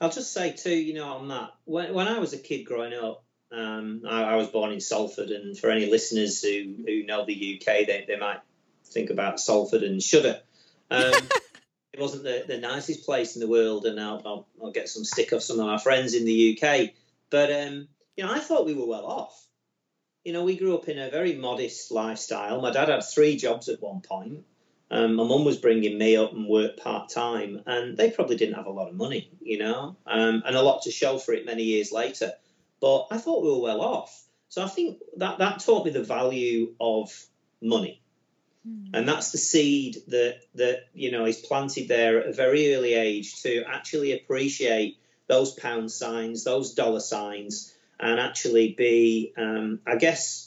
i'll 0.00 0.10
just 0.10 0.32
say 0.32 0.52
too 0.52 0.74
you 0.74 0.94
know 0.94 1.14
on 1.14 1.28
that 1.28 1.50
when, 1.64 1.92
when 1.94 2.08
i 2.08 2.18
was 2.18 2.32
a 2.32 2.38
kid 2.38 2.64
growing 2.64 2.94
up 2.94 3.22
um, 3.52 4.02
I, 4.06 4.24
I, 4.24 4.34
was 4.34 4.48
born 4.48 4.72
in 4.72 4.80
salford 4.80 5.30
and 5.30 5.56
for 5.56 5.70
any 5.70 5.86
listeners 5.86 6.42
who 6.42 6.74
who 6.84 7.06
know 7.06 7.24
the 7.24 7.60
uk 7.60 7.64
they, 7.64 8.04
they 8.06 8.16
might 8.16 8.40
think 8.86 9.10
about 9.10 9.38
salford 9.38 9.84
and 9.84 10.02
shudder 10.02 10.40
um, 10.90 11.12
it 11.96 12.02
wasn't 12.02 12.24
the, 12.24 12.44
the 12.46 12.58
nicest 12.58 13.06
place 13.06 13.36
in 13.36 13.40
the 13.40 13.48
world, 13.48 13.86
and 13.86 13.98
I'll, 13.98 14.22
I'll, 14.24 14.48
I'll 14.62 14.70
get 14.70 14.88
some 14.88 15.04
stick 15.04 15.32
off 15.32 15.42
some 15.42 15.58
of 15.58 15.66
my 15.66 15.78
friends 15.78 16.14
in 16.14 16.26
the 16.26 16.58
UK. 16.60 16.90
But 17.30 17.50
um, 17.50 17.88
you 18.16 18.24
know, 18.24 18.32
I 18.32 18.38
thought 18.38 18.66
we 18.66 18.74
were 18.74 18.86
well 18.86 19.06
off. 19.06 19.46
You 20.22 20.32
know, 20.32 20.44
we 20.44 20.56
grew 20.56 20.76
up 20.76 20.88
in 20.88 20.98
a 20.98 21.10
very 21.10 21.36
modest 21.36 21.90
lifestyle. 21.90 22.60
My 22.60 22.70
dad 22.70 22.88
had 22.88 23.04
three 23.04 23.36
jobs 23.36 23.68
at 23.68 23.80
one 23.80 24.00
point. 24.00 24.44
Um, 24.90 25.16
my 25.16 25.24
mum 25.24 25.44
was 25.44 25.58
bringing 25.58 25.98
me 25.98 26.16
up 26.16 26.32
and 26.32 26.46
worked 26.46 26.80
part 26.80 27.08
time, 27.10 27.62
and 27.66 27.96
they 27.96 28.10
probably 28.10 28.36
didn't 28.36 28.54
have 28.54 28.66
a 28.66 28.70
lot 28.70 28.88
of 28.88 28.94
money, 28.94 29.30
you 29.40 29.58
know, 29.58 29.96
um, 30.06 30.42
and 30.46 30.56
a 30.56 30.62
lot 30.62 30.82
to 30.82 30.92
show 30.92 31.18
for 31.18 31.34
it 31.34 31.44
many 31.44 31.64
years 31.64 31.90
later. 31.90 32.32
But 32.80 33.08
I 33.10 33.18
thought 33.18 33.42
we 33.42 33.50
were 33.50 33.60
well 33.60 33.80
off. 33.80 34.24
So 34.48 34.62
I 34.62 34.68
think 34.68 34.98
that 35.16 35.38
that 35.38 35.60
taught 35.60 35.84
me 35.84 35.90
the 35.90 36.04
value 36.04 36.74
of 36.80 37.10
money. 37.60 38.00
Hmm. 38.64 38.94
And 38.94 39.08
that's 39.08 39.32
the 39.32 39.38
seed 39.38 39.96
that 40.08 40.40
that 40.54 40.84
you 40.94 41.10
know 41.10 41.24
is 41.24 41.38
planted 41.38 41.88
there 41.88 42.20
at 42.20 42.28
a 42.28 42.32
very 42.32 42.74
early 42.74 42.94
age 42.94 43.42
to 43.42 43.64
actually 43.66 44.12
appreciate 44.12 44.98
those 45.26 45.52
pound 45.52 45.90
signs, 45.90 46.44
those 46.44 46.74
dollar 46.74 47.00
signs, 47.00 47.74
and 47.98 48.20
actually 48.20 48.72
be, 48.72 49.32
um, 49.36 49.80
I 49.86 49.96
guess, 49.96 50.45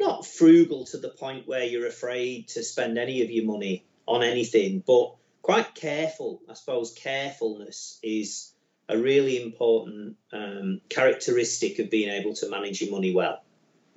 not 0.00 0.26
frugal 0.26 0.84
to 0.86 0.98
the 0.98 1.08
point 1.08 1.46
where 1.46 1.64
you're 1.64 1.86
afraid 1.86 2.48
to 2.48 2.62
spend 2.62 2.98
any 2.98 3.22
of 3.22 3.30
your 3.30 3.44
money 3.44 3.84
on 4.06 4.22
anything, 4.22 4.82
but 4.86 5.14
quite 5.42 5.74
careful. 5.74 6.40
I 6.48 6.54
suppose 6.54 6.92
carefulness 6.92 7.98
is 8.02 8.52
a 8.88 8.98
really 8.98 9.42
important 9.42 10.16
um, 10.32 10.80
characteristic 10.88 11.78
of 11.78 11.90
being 11.90 12.10
able 12.10 12.34
to 12.34 12.50
manage 12.50 12.82
your 12.82 12.90
money 12.90 13.14
well. 13.14 13.42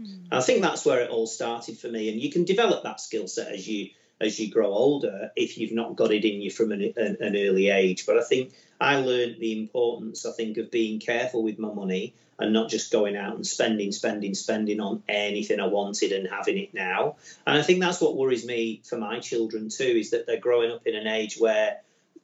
Mm. 0.02 0.28
I 0.32 0.42
think 0.42 0.62
that's 0.62 0.86
where 0.86 1.02
it 1.02 1.10
all 1.10 1.28
started 1.28 1.78
for 1.78 1.88
me, 1.88 2.10
and 2.10 2.22
you 2.22 2.32
can 2.32 2.46
develop 2.46 2.84
that 2.84 3.02
skill 3.02 3.28
set 3.28 3.52
as 3.52 3.68
you 3.68 3.90
as 4.20 4.40
you 4.40 4.52
grow 4.52 4.72
older 4.72 5.32
if 5.36 5.58
you've 5.58 5.72
not 5.72 5.96
got 5.96 6.12
it 6.12 6.26
in 6.26 6.42
you 6.42 6.52
from 6.52 6.72
an, 6.72 6.94
an, 6.96 7.18
an 7.20 7.36
early 7.36 7.70
age. 7.70 8.06
But 8.06 8.18
I 8.18 8.24
think 8.24 8.54
I 8.80 8.98
learned 8.98 9.38
the 9.40 9.60
importance, 9.60 10.26
I 10.26 10.32
think, 10.32 10.58
of 10.58 10.72
being 10.72 11.00
careful 11.00 11.44
with 11.44 11.60
my 11.60 11.72
money 11.72 12.14
and 12.40 12.54
not 12.54 12.70
just 12.70 12.92
going 12.92 13.16
out 13.16 13.36
and 13.36 13.46
spending, 13.46 13.92
spending, 13.92 14.36
spending 14.36 14.80
on 14.80 15.02
anything 15.10 15.60
I 15.60 15.68
wanted 15.68 16.12
and 16.12 16.28
having 16.28 16.58
it 16.58 16.74
now. 16.74 17.16
And 17.46 17.58
I 17.58 17.64
think 17.64 17.80
that's 17.80 18.00
what 18.00 18.16
worries 18.16 18.46
me 18.46 18.82
for 18.86 18.98
my 18.98 19.20
children 19.20 19.70
too, 19.70 19.84
is 19.84 20.12
that 20.12 20.28
they're 20.28 20.40
growing 20.40 20.72
up 20.72 20.86
in 20.86 20.96
an 20.96 21.08
age 21.08 21.38
where 21.40 21.78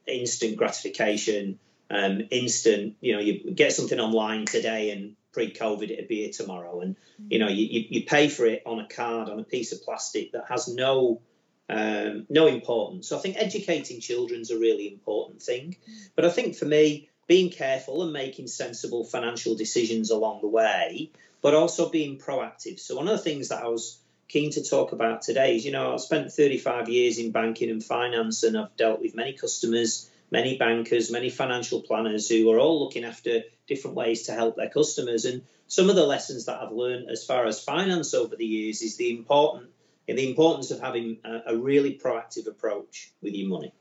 instant 0.06 0.56
gratification, 0.56 1.58
um, 1.90 2.22
instant, 2.30 2.96
you 3.00 3.14
know, 3.14 3.20
you 3.20 3.50
get 3.52 3.72
something 3.72 3.98
online 3.98 4.46
today 4.46 4.90
and 4.90 5.16
pre-COVID 5.32 5.90
it'd 5.90 6.06
be 6.06 6.22
here 6.22 6.32
tomorrow, 6.32 6.80
and 6.80 6.94
you 7.28 7.40
know, 7.40 7.48
you, 7.48 7.84
you 7.90 8.04
pay 8.04 8.28
for 8.28 8.46
it 8.46 8.62
on 8.64 8.78
a 8.78 8.86
card 8.86 9.28
on 9.28 9.40
a 9.40 9.44
piece 9.44 9.72
of 9.72 9.82
plastic 9.82 10.30
that 10.30 10.44
has 10.48 10.68
no 10.68 11.20
um, 11.68 12.26
no 12.28 12.46
importance. 12.46 13.08
So 13.08 13.16
I 13.16 13.20
think 13.20 13.36
educating 13.38 14.00
children's 14.00 14.50
a 14.50 14.58
really 14.58 14.92
important 14.92 15.42
thing. 15.42 15.76
But 16.14 16.24
I 16.24 16.30
think 16.30 16.56
for 16.56 16.66
me, 16.66 17.08
being 17.26 17.50
careful 17.50 18.02
and 18.02 18.12
making 18.12 18.48
sensible 18.48 19.04
financial 19.04 19.54
decisions 19.54 20.10
along 20.10 20.40
the 20.42 20.48
way, 20.48 21.10
but 21.40 21.54
also 21.54 21.88
being 21.88 22.18
proactive. 22.18 22.78
So 22.78 22.96
one 22.96 23.08
of 23.08 23.16
the 23.16 23.22
things 23.22 23.48
that 23.48 23.62
I 23.62 23.68
was 23.68 23.98
keen 24.28 24.50
to 24.52 24.62
talk 24.62 24.92
about 24.92 25.22
today 25.22 25.56
is, 25.56 25.64
you 25.64 25.72
know, 25.72 25.92
I've 25.92 26.00
spent 26.00 26.32
35 26.32 26.88
years 26.88 27.18
in 27.18 27.30
banking 27.30 27.70
and 27.70 27.82
finance, 27.82 28.42
and 28.42 28.58
I've 28.58 28.76
dealt 28.76 29.00
with 29.00 29.14
many 29.14 29.32
customers, 29.32 30.10
many 30.30 30.58
bankers, 30.58 31.10
many 31.10 31.30
financial 31.30 31.80
planners 31.80 32.28
who 32.28 32.50
are 32.50 32.58
all 32.58 32.84
looking 32.84 33.04
after 33.04 33.42
different 33.66 33.96
ways 33.96 34.24
to 34.24 34.32
help 34.32 34.56
their 34.56 34.68
customers. 34.68 35.24
And 35.24 35.42
some 35.66 35.88
of 35.88 35.96
the 35.96 36.06
lessons 36.06 36.46
that 36.46 36.60
I've 36.60 36.72
learned 36.72 37.08
as 37.08 37.24
far 37.24 37.46
as 37.46 37.62
finance 37.62 38.12
over 38.12 38.36
the 38.36 38.44
years 38.44 38.82
is 38.82 38.96
the 38.96 39.16
important 39.16 39.70
the 40.06 40.28
importance 40.28 40.70
of 40.70 40.80
having 40.80 41.18
a, 41.24 41.54
a 41.54 41.56
really 41.56 41.98
proactive 41.98 42.46
approach 42.46 43.12
with 43.22 43.34
your 43.34 43.48
money. 43.48 43.72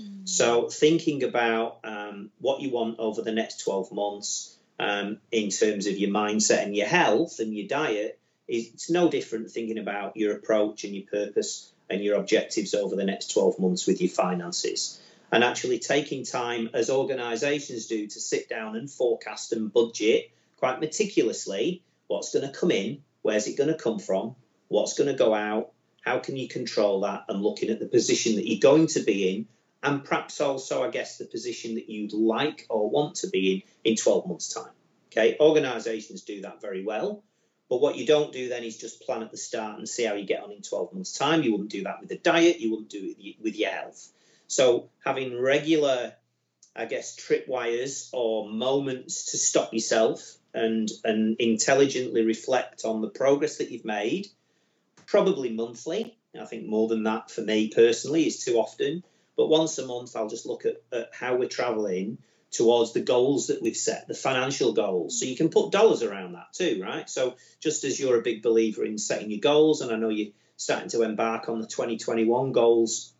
Mm. 0.00 0.28
So, 0.28 0.68
thinking 0.68 1.22
about 1.24 1.78
um, 1.84 2.30
what 2.40 2.60
you 2.60 2.70
want 2.70 2.98
over 2.98 3.22
the 3.22 3.32
next 3.32 3.64
12 3.64 3.92
months 3.92 4.56
um, 4.78 5.18
in 5.30 5.50
terms 5.50 5.86
of 5.86 5.96
your 5.98 6.10
mindset 6.10 6.62
and 6.62 6.76
your 6.76 6.86
health 6.86 7.38
and 7.38 7.54
your 7.54 7.68
diet 7.68 8.18
is 8.48 8.68
it's 8.74 8.90
no 8.90 9.08
different 9.08 9.50
thinking 9.50 9.78
about 9.78 10.16
your 10.16 10.34
approach 10.36 10.84
and 10.84 10.94
your 10.94 11.06
purpose 11.06 11.72
and 11.88 12.02
your 12.02 12.16
objectives 12.16 12.74
over 12.74 12.96
the 12.96 13.04
next 13.04 13.32
12 13.32 13.58
months 13.58 13.86
with 13.86 14.00
your 14.00 14.10
finances. 14.10 15.00
And 15.32 15.42
actually 15.42 15.78
taking 15.78 16.24
time, 16.24 16.70
as 16.74 16.90
organizations 16.90 17.86
do, 17.86 18.06
to 18.06 18.20
sit 18.20 18.48
down 18.48 18.76
and 18.76 18.90
forecast 18.90 19.52
and 19.52 19.72
budget 19.72 20.30
quite 20.58 20.80
meticulously 20.80 21.82
what's 22.06 22.32
going 22.32 22.46
to 22.46 22.56
come 22.56 22.70
in, 22.70 23.02
where's 23.22 23.46
it 23.46 23.56
going 23.56 23.68
to 23.68 23.78
come 23.78 23.98
from, 23.98 24.36
what's 24.74 24.94
going 24.94 25.08
to 25.08 25.16
go 25.16 25.32
out, 25.32 25.70
how 26.02 26.18
can 26.18 26.36
you 26.36 26.48
control 26.48 27.00
that, 27.02 27.24
and 27.28 27.42
looking 27.42 27.70
at 27.70 27.78
the 27.78 27.86
position 27.86 28.34
that 28.36 28.46
you're 28.46 28.60
going 28.60 28.88
to 28.88 29.00
be 29.00 29.30
in, 29.30 29.46
and 29.82 30.04
perhaps 30.04 30.40
also, 30.40 30.82
I 30.82 30.90
guess, 30.90 31.18
the 31.18 31.26
position 31.26 31.76
that 31.76 31.88
you'd 31.88 32.12
like 32.12 32.66
or 32.68 32.90
want 32.90 33.16
to 33.16 33.28
be 33.28 33.64
in 33.84 33.92
in 33.92 33.96
12 33.96 34.26
months' 34.26 34.48
time. 34.48 34.72
Okay, 35.12 35.36
organizations 35.38 36.22
do 36.22 36.40
that 36.42 36.60
very 36.60 36.84
well. 36.84 37.22
But 37.70 37.80
what 37.80 37.96
you 37.96 38.04
don't 38.04 38.32
do 38.32 38.48
then 38.48 38.64
is 38.64 38.76
just 38.76 39.02
plan 39.02 39.22
at 39.22 39.30
the 39.30 39.36
start 39.36 39.78
and 39.78 39.88
see 39.88 40.04
how 40.04 40.14
you 40.14 40.26
get 40.26 40.42
on 40.42 40.50
in 40.50 40.62
12 40.62 40.92
months' 40.92 41.16
time. 41.16 41.42
You 41.42 41.52
wouldn't 41.52 41.70
do 41.70 41.84
that 41.84 42.00
with 42.00 42.10
a 42.10 42.18
diet, 42.18 42.60
you 42.60 42.70
wouldn't 42.70 42.90
do 42.90 43.14
it 43.16 43.36
with 43.40 43.56
your 43.56 43.70
health. 43.70 44.08
So, 44.48 44.90
having 45.04 45.40
regular, 45.40 46.12
I 46.74 46.84
guess, 46.86 47.16
tripwires 47.16 48.10
or 48.12 48.50
moments 48.50 49.30
to 49.30 49.38
stop 49.38 49.72
yourself 49.72 50.36
and, 50.52 50.90
and 51.04 51.36
intelligently 51.38 52.24
reflect 52.24 52.84
on 52.84 53.00
the 53.00 53.08
progress 53.08 53.58
that 53.58 53.70
you've 53.70 53.84
made 53.84 54.26
probably 55.14 55.50
monthly. 55.50 56.18
I 56.36 56.44
think 56.44 56.66
more 56.66 56.88
than 56.88 57.04
that 57.04 57.30
for 57.30 57.40
me 57.40 57.68
personally 57.68 58.26
is 58.26 58.44
too 58.44 58.56
often. 58.56 59.04
But 59.36 59.46
once 59.46 59.78
a 59.78 59.86
month, 59.86 60.16
I'll 60.16 60.28
just 60.28 60.44
look 60.44 60.66
at, 60.66 60.82
at 60.92 61.10
how 61.12 61.36
we're 61.36 61.48
traveling 61.48 62.18
towards 62.50 62.92
the 62.92 63.00
goals 63.00 63.46
that 63.46 63.62
we've 63.62 63.76
set, 63.76 64.08
the 64.08 64.14
financial 64.14 64.72
goals. 64.72 65.20
So 65.20 65.26
you 65.26 65.36
can 65.36 65.50
put 65.50 65.70
dollars 65.70 66.02
around 66.02 66.32
that 66.32 66.52
too, 66.52 66.80
right? 66.82 67.08
So 67.08 67.36
just 67.60 67.84
as 67.84 68.00
you're 68.00 68.18
a 68.18 68.22
big 68.22 68.42
believer 68.42 68.84
in 68.84 68.98
setting 68.98 69.30
your 69.30 69.38
goals, 69.38 69.82
and 69.82 69.92
I 69.92 69.96
know 69.96 70.08
you're 70.08 70.32
starting 70.56 70.88
to 70.88 71.02
embark 71.02 71.48
on 71.48 71.60
the 71.60 71.68
2021 71.68 72.50
goals, 72.50 73.12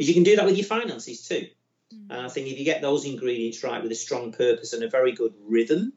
is 0.00 0.08
you 0.08 0.14
can 0.14 0.24
do 0.24 0.34
that 0.34 0.46
with 0.46 0.56
your 0.56 0.66
finances 0.66 1.28
too. 1.28 1.46
Mm. 1.94 2.10
And 2.10 2.26
I 2.26 2.28
think 2.28 2.48
if 2.48 2.58
you 2.58 2.64
get 2.64 2.82
those 2.82 3.04
ingredients 3.04 3.62
right 3.62 3.84
with 3.84 3.92
a 3.92 3.96
strong 4.06 4.32
purpose 4.32 4.72
and 4.72 4.82
a 4.82 4.90
very 4.90 5.12
good 5.12 5.34
rhythm 5.46 5.92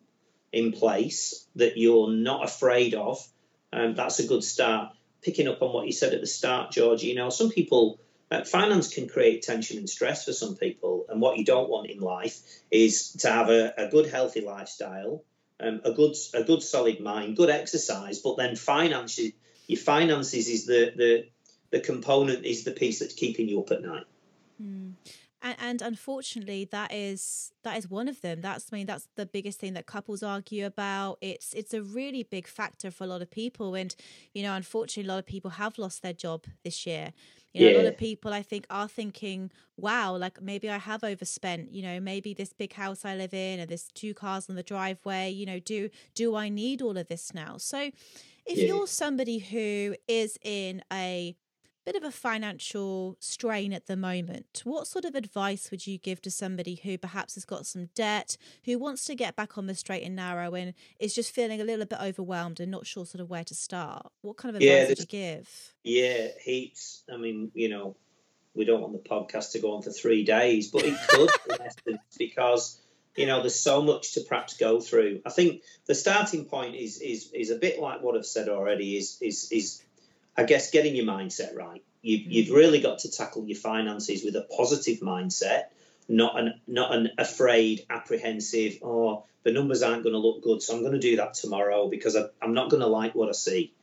in 0.52 0.74
place 0.74 1.48
that 1.56 1.76
you're 1.76 2.12
not 2.12 2.46
afraid 2.46 2.94
of, 2.94 3.28
um, 3.74 3.96
that's 3.96 4.20
a 4.20 4.28
good 4.28 4.44
start 4.44 4.94
picking 5.22 5.48
up 5.48 5.62
on 5.62 5.74
what 5.74 5.86
you 5.86 5.92
said 5.92 6.14
at 6.14 6.22
the 6.22 6.28
start, 6.28 6.72
George, 6.72 7.04
you 7.04 7.16
know, 7.16 7.30
some 7.30 7.50
people, 7.50 8.00
uh, 8.32 8.44
finance 8.44 8.94
can 8.94 9.08
create 9.08 9.42
tension 9.42 9.78
and 9.78 9.90
stress 9.90 10.26
for 10.26 10.34
some 10.34 10.56
people. 10.56 11.06
And 11.10 11.22
what 11.22 11.38
you 11.38 11.46
don't 11.46 11.70
want 11.70 11.90
in 11.90 12.00
life 12.00 12.40
is 12.72 13.14
to 13.20 13.30
have 13.30 13.50
a, 13.50 13.74
a 13.78 13.90
good, 13.90 14.10
healthy 14.10 14.42
lifestyle, 14.42 15.24
um, 15.60 15.82
a 15.84 15.92
good, 15.92 16.16
a 16.34 16.44
good, 16.44 16.62
solid 16.62 17.00
mind, 17.00 17.38
good 17.38 17.50
exercise, 17.50 18.20
but 18.20 18.38
then 18.38 18.56
finances, 18.56 19.32
your 19.68 19.80
finances 19.80 20.48
is 20.48 20.66
the, 20.66 20.94
the, 20.96 21.26
the 21.72 21.80
component 21.80 22.46
is 22.46 22.64
the 22.64 22.72
piece 22.72 23.00
that's 23.00 23.14
keeping 23.14 23.48
you 23.48 23.60
up 23.60 23.72
at 23.72 23.82
night. 23.82 24.06
Mm 24.62 24.94
and, 25.42 25.56
and 25.60 25.82
unfortunately 25.82 26.68
that 26.72 26.94
is 26.94 27.52
that 27.64 27.78
is 27.78 27.90
one 27.90 28.08
of 28.08 28.22
them 28.22 28.42
that's 28.42 28.68
i 28.72 28.76
mean 28.76 28.86
that's 28.86 29.08
the 29.16 29.26
biggest 29.26 29.60
thing 29.60 29.74
that 29.74 29.86
couples 29.86 30.24
argue 30.24 30.66
about 30.66 31.18
it's 31.22 31.54
it's 31.54 31.74
a 31.74 31.82
really 31.82 32.24
big 32.24 32.48
factor 32.48 32.92
for 32.92 33.04
a 33.04 33.08
lot 33.08 33.22
of 33.22 33.30
people 33.30 33.76
and 33.76 33.96
you 34.34 34.44
know 34.44 34.54
unfortunately 34.54 35.08
a 35.08 35.12
lot 35.14 35.20
of 35.20 35.26
people 35.26 35.52
have 35.52 35.78
lost 35.78 36.02
their 36.02 36.14
job 36.14 36.46
this 36.64 36.86
year 36.86 37.14
you 37.54 37.62
know, 37.66 37.72
yeah. 37.72 37.78
a 37.78 37.80
lot 37.80 37.88
of 37.88 37.98
people 37.98 38.34
I 38.34 38.44
think 38.44 38.66
are 38.70 38.88
thinking, 38.88 39.52
wow, 39.78 40.16
like 40.16 40.42
maybe 40.42 40.70
I 40.70 40.78
have 40.78 41.04
overspent, 41.04 41.72
you 41.72 41.82
know, 41.82 42.00
maybe 42.00 42.34
this 42.34 42.54
big 42.54 42.74
house 42.74 43.06
I 43.06 43.16
live 43.16 43.34
in 43.34 43.60
and 43.60 43.70
there's 43.70 43.88
two 43.94 44.14
cars 44.14 44.50
on 44.50 44.56
the 44.56 44.64
driveway, 44.64 45.32
you 45.32 45.46
know, 45.46 45.60
do 45.60 45.90
do 46.14 46.36
I 46.36 46.50
need 46.50 46.82
all 46.82 46.98
of 46.98 47.08
this 47.08 47.34
now? 47.34 47.58
So 47.58 47.90
if 48.46 48.58
yeah. 48.58 48.66
you're 48.66 48.88
somebody 48.88 49.40
who 49.40 49.96
is 50.08 50.38
in 50.44 50.84
a 50.92 51.36
bit 51.88 51.96
of 51.96 52.04
a 52.04 52.12
financial 52.12 53.16
strain 53.22 53.72
at 53.72 53.88
the 53.88 53.96
moment. 53.96 54.62
What 54.66 54.88
sort 54.88 55.06
of 55.06 55.16
advice 55.16 55.72
would 55.72 55.88
you 55.88 55.98
give 55.98 56.22
to 56.24 56.30
somebody 56.30 56.76
who 56.84 56.98
perhaps 56.98 57.36
has 57.36 57.46
got 57.46 57.66
some 57.66 57.88
debt, 57.96 58.36
who 58.66 58.78
wants 58.78 59.06
to 59.06 59.16
get 59.16 59.38
back 59.38 59.58
on 59.58 59.68
the 59.68 59.74
straight 59.74 60.04
and 60.04 60.14
narrow 60.14 60.54
and 60.54 60.74
is 61.00 61.16
just 61.16 61.34
feeling 61.34 61.62
a 61.62 61.64
little 61.64 61.86
bit 61.86 62.00
overwhelmed 62.02 62.60
and 62.60 62.70
not 62.70 62.86
sure 62.86 63.06
sort 63.06 63.22
of 63.22 63.30
where 63.30 63.46
to 63.46 63.56
start? 63.56 64.12
What 64.20 64.36
kind 64.36 64.54
of 64.54 64.62
advice 64.62 64.70
yeah, 64.70 64.88
would 64.90 65.00
you 65.00 65.06
give? 65.06 65.74
Yeah, 65.86 66.28
heaps. 66.44 67.04
I 67.10 67.16
mean, 67.16 67.52
you 67.54 67.70
know, 67.70 67.96
we 68.54 68.66
don't 68.66 68.82
want 68.82 68.92
the 68.92 69.10
podcast 69.10 69.54
to 69.54 69.60
go 69.60 69.74
on 69.74 69.82
for 69.82 69.92
three 69.92 70.26
days, 70.26 70.68
but 70.68 70.84
it 70.84 70.94
could 71.08 71.30
because 72.18 72.82
you 73.16 73.28
know 73.28 73.40
there's 73.40 73.60
so 73.60 73.82
much 73.82 74.16
to 74.16 74.22
perhaps 74.28 74.58
go 74.58 74.82
through. 74.82 75.22
I 75.26 75.30
think 75.30 75.64
the 75.86 75.96
starting 75.96 76.46
point 76.46 76.76
is 76.76 77.00
is 77.00 77.32
is 77.34 77.50
a 77.50 77.56
bit 77.56 77.80
like 77.80 78.04
what 78.04 78.18
I've 78.18 78.26
said 78.26 78.50
already. 78.50 78.98
Is 78.98 79.18
is 79.22 79.50
is 79.54 79.82
I 80.38 80.44
guess 80.44 80.72
getting 80.72 80.96
your 80.96 81.06
mindset 81.06 81.56
right. 81.56 81.84
You've, 82.02 82.22
mm-hmm. 82.22 82.32
you've 82.32 82.50
really 82.52 82.80
got 82.80 83.00
to 83.00 83.12
tackle 83.12 83.46
your 83.46 83.58
finances 83.58 84.24
with 84.24 84.36
a 84.36 84.48
positive 84.56 85.00
mindset, 85.00 85.66
not 86.08 86.40
an 86.40 86.62
not 86.68 86.94
an 86.94 87.10
afraid, 87.18 87.86
apprehensive. 87.90 88.78
Oh, 88.84 89.26
the 89.44 89.52
numbers 89.52 89.82
aren't 89.82 90.04
going 90.04 90.14
to 90.14 90.20
look 90.20 90.44
good, 90.44 90.62
so 90.62 90.76
I'm 90.76 90.82
going 90.82 90.94
to 90.94 91.00
do 91.00 91.18
that 91.18 91.34
tomorrow 91.34 91.90
because 91.90 92.16
I, 92.16 92.26
am 92.42 92.54
not 92.54 92.70
going 92.70 92.82
to 92.82 92.88
like 92.88 93.16
what 93.16 93.30
I 93.30 93.34
see. 93.34 93.74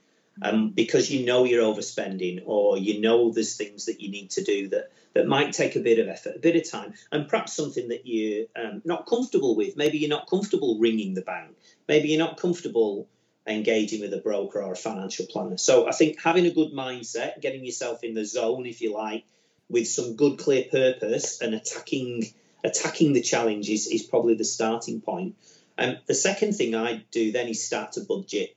Um, 0.43 0.71
because 0.71 1.13
you 1.13 1.25
know 1.25 1.45
you're 1.45 1.63
overspending, 1.63 2.43
or 2.45 2.77
you 2.77 3.01
know 3.01 3.31
there's 3.31 3.57
things 3.57 3.87
that 3.87 4.01
you 4.01 4.11
need 4.11 4.31
to 4.31 4.43
do 4.43 4.69
that 4.71 4.91
that 5.13 5.29
might 5.29 5.53
take 5.53 5.77
a 5.77 5.81
bit 5.81 6.01
of 6.01 6.09
effort, 6.09 6.35
a 6.35 6.41
bit 6.41 6.57
of 6.57 6.69
time, 6.69 6.95
and 7.13 7.29
perhaps 7.29 7.53
something 7.53 7.89
that 7.89 8.05
you're 8.05 8.47
um, 8.57 8.83
not 8.85 9.07
comfortable 9.07 9.55
with. 9.55 9.77
Maybe 9.77 9.99
you're 9.99 10.11
not 10.11 10.29
comfortable 10.29 10.79
ringing 10.81 11.15
the 11.15 11.23
bank. 11.23 11.57
Maybe 11.87 12.09
you're 12.09 12.19
not 12.19 12.37
comfortable 12.37 13.07
engaging 13.47 14.01
with 14.01 14.15
a 14.15 14.19
broker 14.19 14.63
or 14.63 14.73
a 14.73 14.77
financial 14.77 15.27
planner. 15.27 15.59
So 15.59 15.87
I 15.87 15.93
think 15.93 16.21
having 16.23 16.47
a 16.47 16.51
good 16.51 16.73
mindset, 16.73 17.41
getting 17.41 17.65
yourself 17.65 18.03
in 18.03 18.15
the 18.15 18.25
zone, 18.25 18.67
if 18.67 18.81
you 18.81 18.95
like, 18.95 19.25
with 19.69 19.89
some 19.89 20.17
good 20.17 20.39
clear 20.39 20.65
purpose 20.71 21.41
and 21.41 21.55
attacking 21.55 22.25
attacking 22.65 23.13
the 23.13 23.21
challenge 23.21 23.69
is, 23.69 23.87
is 23.87 24.03
probably 24.03 24.35
the 24.35 24.45
starting 24.45 25.03
point. 25.03 25.37
Um, 25.77 25.99
the 26.07 26.15
second 26.15 26.55
thing 26.55 26.75
I'd 26.75 27.11
do 27.11 27.31
then 27.31 27.49
is 27.49 27.65
start 27.65 27.93
to 27.93 28.01
budget. 28.01 28.57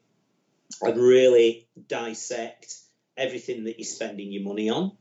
I'd 0.81 0.97
really 0.97 1.67
dissect 1.87 2.73
everything 3.17 3.65
that 3.65 3.79
you're 3.79 3.85
spending 3.85 4.31
your 4.31 4.43
money 4.43 4.69
on 4.69 4.93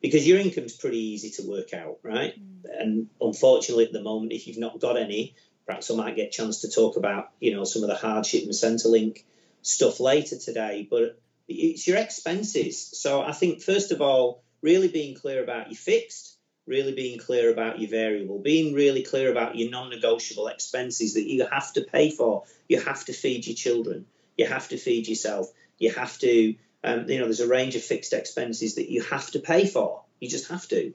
because 0.00 0.26
your 0.26 0.38
income's 0.38 0.76
pretty 0.76 0.98
easy 0.98 1.30
to 1.30 1.48
work 1.48 1.74
out, 1.74 1.98
right? 2.02 2.34
Mm. 2.34 2.80
And 2.80 3.06
unfortunately, 3.20 3.84
at 3.84 3.92
the 3.92 4.02
moment, 4.02 4.32
if 4.32 4.46
you've 4.46 4.58
not 4.58 4.80
got 4.80 4.96
any, 4.96 5.34
perhaps 5.70 5.90
I 5.90 5.94
might 5.94 6.16
get 6.16 6.28
a 6.28 6.30
chance 6.30 6.62
to 6.62 6.70
talk 6.70 6.96
about, 6.96 7.30
you 7.38 7.54
know, 7.54 7.62
some 7.62 7.82
of 7.84 7.88
the 7.88 7.94
hardship 7.94 8.42
and 8.42 8.52
Centrelink 8.52 9.22
stuff 9.62 10.00
later 10.00 10.36
today. 10.36 10.86
But 10.90 11.20
it's 11.46 11.86
your 11.86 11.96
expenses. 11.96 12.84
So 13.00 13.22
I 13.22 13.30
think 13.30 13.62
first 13.62 13.92
of 13.92 14.02
all, 14.02 14.42
really 14.62 14.88
being 14.88 15.14
clear 15.14 15.42
about 15.42 15.68
your 15.68 15.76
fixed, 15.76 16.36
really 16.66 16.92
being 16.92 17.20
clear 17.20 17.52
about 17.52 17.80
your 17.80 17.88
variable, 17.88 18.40
being 18.40 18.74
really 18.74 19.04
clear 19.04 19.30
about 19.30 19.56
your 19.56 19.70
non-negotiable 19.70 20.48
expenses 20.48 21.14
that 21.14 21.30
you 21.30 21.46
have 21.46 21.72
to 21.74 21.82
pay 21.82 22.10
for. 22.10 22.42
You 22.68 22.80
have 22.80 23.04
to 23.04 23.12
feed 23.12 23.46
your 23.46 23.56
children. 23.56 24.06
You 24.36 24.46
have 24.46 24.68
to 24.70 24.76
feed 24.76 25.06
yourself. 25.06 25.52
You 25.78 25.92
have 25.92 26.18
to 26.18 26.56
um, 26.82 27.08
you 27.08 27.18
know, 27.18 27.26
there's 27.26 27.40
a 27.40 27.48
range 27.48 27.76
of 27.76 27.82
fixed 27.82 28.12
expenses 28.12 28.76
that 28.76 28.90
you 28.90 29.02
have 29.02 29.30
to 29.32 29.38
pay 29.38 29.66
for. 29.66 30.02
You 30.18 30.28
just 30.28 30.48
have 30.48 30.66
to. 30.68 30.94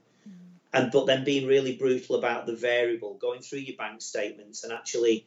Mm. 0.75 0.84
And 0.84 0.91
but 0.91 1.05
then 1.05 1.24
being 1.24 1.48
really 1.48 1.75
brutal 1.75 2.15
about 2.15 2.46
the 2.46 2.55
variable, 2.55 3.15
going 3.15 3.41
through 3.41 3.60
your 3.60 3.77
bank 3.77 4.01
statements 4.01 4.63
and 4.63 4.74
actually 4.74 5.25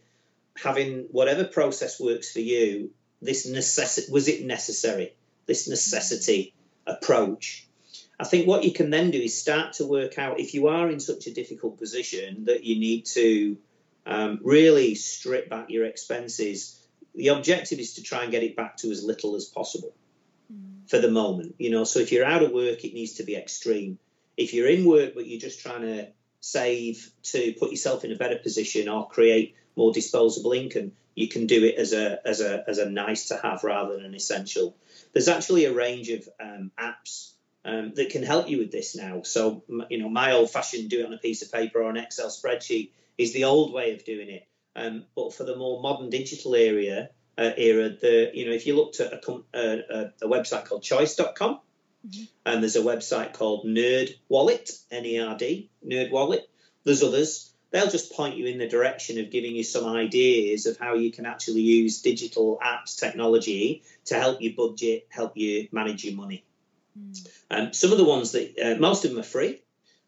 having 0.63 1.07
whatever 1.11 1.45
process 1.45 2.01
works 2.01 2.33
for 2.33 2.41
you. 2.41 2.91
This 3.21 3.47
necessity 3.47 4.13
was 4.13 4.29
it 4.29 4.45
necessary? 4.45 5.15
This 5.47 5.69
necessity 5.69 6.55
approach. 6.87 7.67
I 8.21 8.25
think 8.25 8.47
what 8.47 8.65
you 8.65 8.73
can 8.73 8.91
then 8.91 9.11
do 9.11 9.19
is 9.19 9.41
start 9.41 9.75
to 9.75 9.87
work 9.87 10.19
out 10.19 10.41
if 10.41 10.55
you 10.55 10.69
are 10.69 10.91
in 10.91 11.01
such 11.01 11.27
a 11.27 11.35
difficult 11.35 11.79
position 11.79 12.47
that 12.47 12.65
you 12.65 12.79
need 12.79 13.07
to 13.07 13.57
um, 14.07 14.41
really 14.43 14.95
strip 14.95 15.49
back 15.49 15.71
your 15.71 15.85
expenses. 15.85 16.85
The 17.15 17.29
objective 17.29 17.79
is 17.79 17.95
to 17.95 18.03
try 18.03 18.23
and 18.23 18.33
get 18.33 18.43
it 18.43 18.57
back 18.57 18.77
to 18.79 18.91
as 18.91 19.05
little 19.05 19.37
as 19.37 19.45
possible 19.45 19.95
for 20.89 20.99
the 20.99 21.11
moment. 21.11 21.55
You 21.59 21.71
know, 21.71 21.85
so 21.85 22.01
if 22.01 22.11
you're 22.11 22.25
out 22.25 22.43
of 22.43 22.51
work, 22.51 22.85
it 22.85 22.95
needs 22.95 23.15
to 23.15 23.23
be 23.23 23.37
extreme. 23.37 23.99
If 24.39 24.55
you're 24.55 24.69
in 24.69 24.87
work 24.87 25.15
but 25.15 25.27
you're 25.27 25.41
just 25.41 25.61
trying 25.61 25.83
to 25.83 26.09
save 26.41 27.11
to 27.25 27.53
put 27.59 27.71
yourself 27.71 28.05
in 28.05 28.13
a 28.13 28.17
better 28.17 28.39
position 28.39 28.89
or 28.89 29.09
create 29.09 29.57
more 29.77 29.93
disposable 29.93 30.53
income, 30.53 30.93
you 31.15 31.29
can 31.29 31.47
do 31.47 31.65
it 31.65 31.75
as 31.75 31.93
a 31.93 32.27
as 32.27 32.41
a 32.41 32.65
as 32.69 32.79
a 32.79 32.89
nice 32.89 33.29
to 33.29 33.37
have 33.37 33.65
rather 33.65 33.97
than 33.97 34.07
an 34.07 34.15
essential. 34.15 34.77
There's 35.13 35.29
actually 35.29 35.65
a 35.65 35.73
range 35.75 36.09
of 36.11 36.29
um, 36.41 36.71
apps 36.79 37.33
um, 37.65 37.93
that 37.97 38.11
can 38.11 38.23
help 38.23 38.49
you 38.49 38.59
with 38.59 38.71
this 38.71 38.95
now. 38.95 39.23
So 39.23 39.65
you 39.91 39.99
know, 39.99 40.09
my 40.09 40.33
old 40.33 40.51
fashioned 40.51 40.89
do 40.89 41.01
it 41.01 41.07
on 41.07 41.13
a 41.13 41.19
piece 41.19 41.43
of 41.43 41.53
paper 41.53 41.83
or 41.83 41.91
an 41.91 41.97
Excel 41.97 42.29
spreadsheet 42.29 42.91
is 43.17 43.33
the 43.33 43.45
old 43.45 43.73
way 43.73 43.95
of 43.95 44.05
doing 44.05 44.29
it. 44.29 44.47
Um, 44.77 45.05
but 45.17 45.35
for 45.35 45.43
the 45.43 45.57
more 45.57 45.83
modern 45.83 46.09
digital 46.09 46.55
area, 46.55 47.11
uh, 47.37 47.51
era, 47.57 47.89
the 47.91 48.31
you 48.33 48.47
know 48.47 48.53
if 48.53 48.67
you 48.67 48.77
looked 48.77 49.01
at 49.01 49.13
a, 49.13 49.43
a, 49.55 50.13
a 50.23 50.29
website 50.29 50.67
called 50.67 50.83
Choice.com, 50.83 51.61
mm-hmm. 52.07 52.25
and 52.47 52.63
there's 52.63 52.77
a 52.77 52.83
website 52.83 53.35
called 53.35 53.65
Nerd 53.67 54.15
Wallet, 54.29 54.71
N-E-R-D, 54.91 55.71
NerdWallet. 55.87 56.43
There's 56.85 57.03
others. 57.03 57.53
They'll 57.71 57.91
just 57.91 58.13
point 58.13 58.37
you 58.37 58.47
in 58.47 58.59
the 58.59 58.69
direction 58.69 59.19
of 59.19 59.31
giving 59.31 59.55
you 59.55 59.63
some 59.63 59.87
ideas 59.87 60.67
of 60.67 60.79
how 60.79 60.95
you 60.95 61.13
can 61.13 61.27
actually 61.27 61.61
use 61.61 62.01
digital 62.01 62.59
apps 62.65 62.99
technology 62.99 63.83
to 64.07 64.15
help 64.15 64.41
you 64.41 64.57
budget, 64.57 65.07
help 65.11 65.37
you 65.37 65.69
manage 65.71 66.05
your 66.05 66.15
money. 66.15 66.45
Mm. 66.99 67.29
Um, 67.51 67.73
some 67.73 67.93
of 67.93 67.99
the 67.99 68.05
ones 68.05 68.33
that 68.33 68.59
uh, 68.59 68.81
most 68.81 69.05
of 69.05 69.11
them 69.11 69.21
are 69.21 69.25
free 69.25 69.61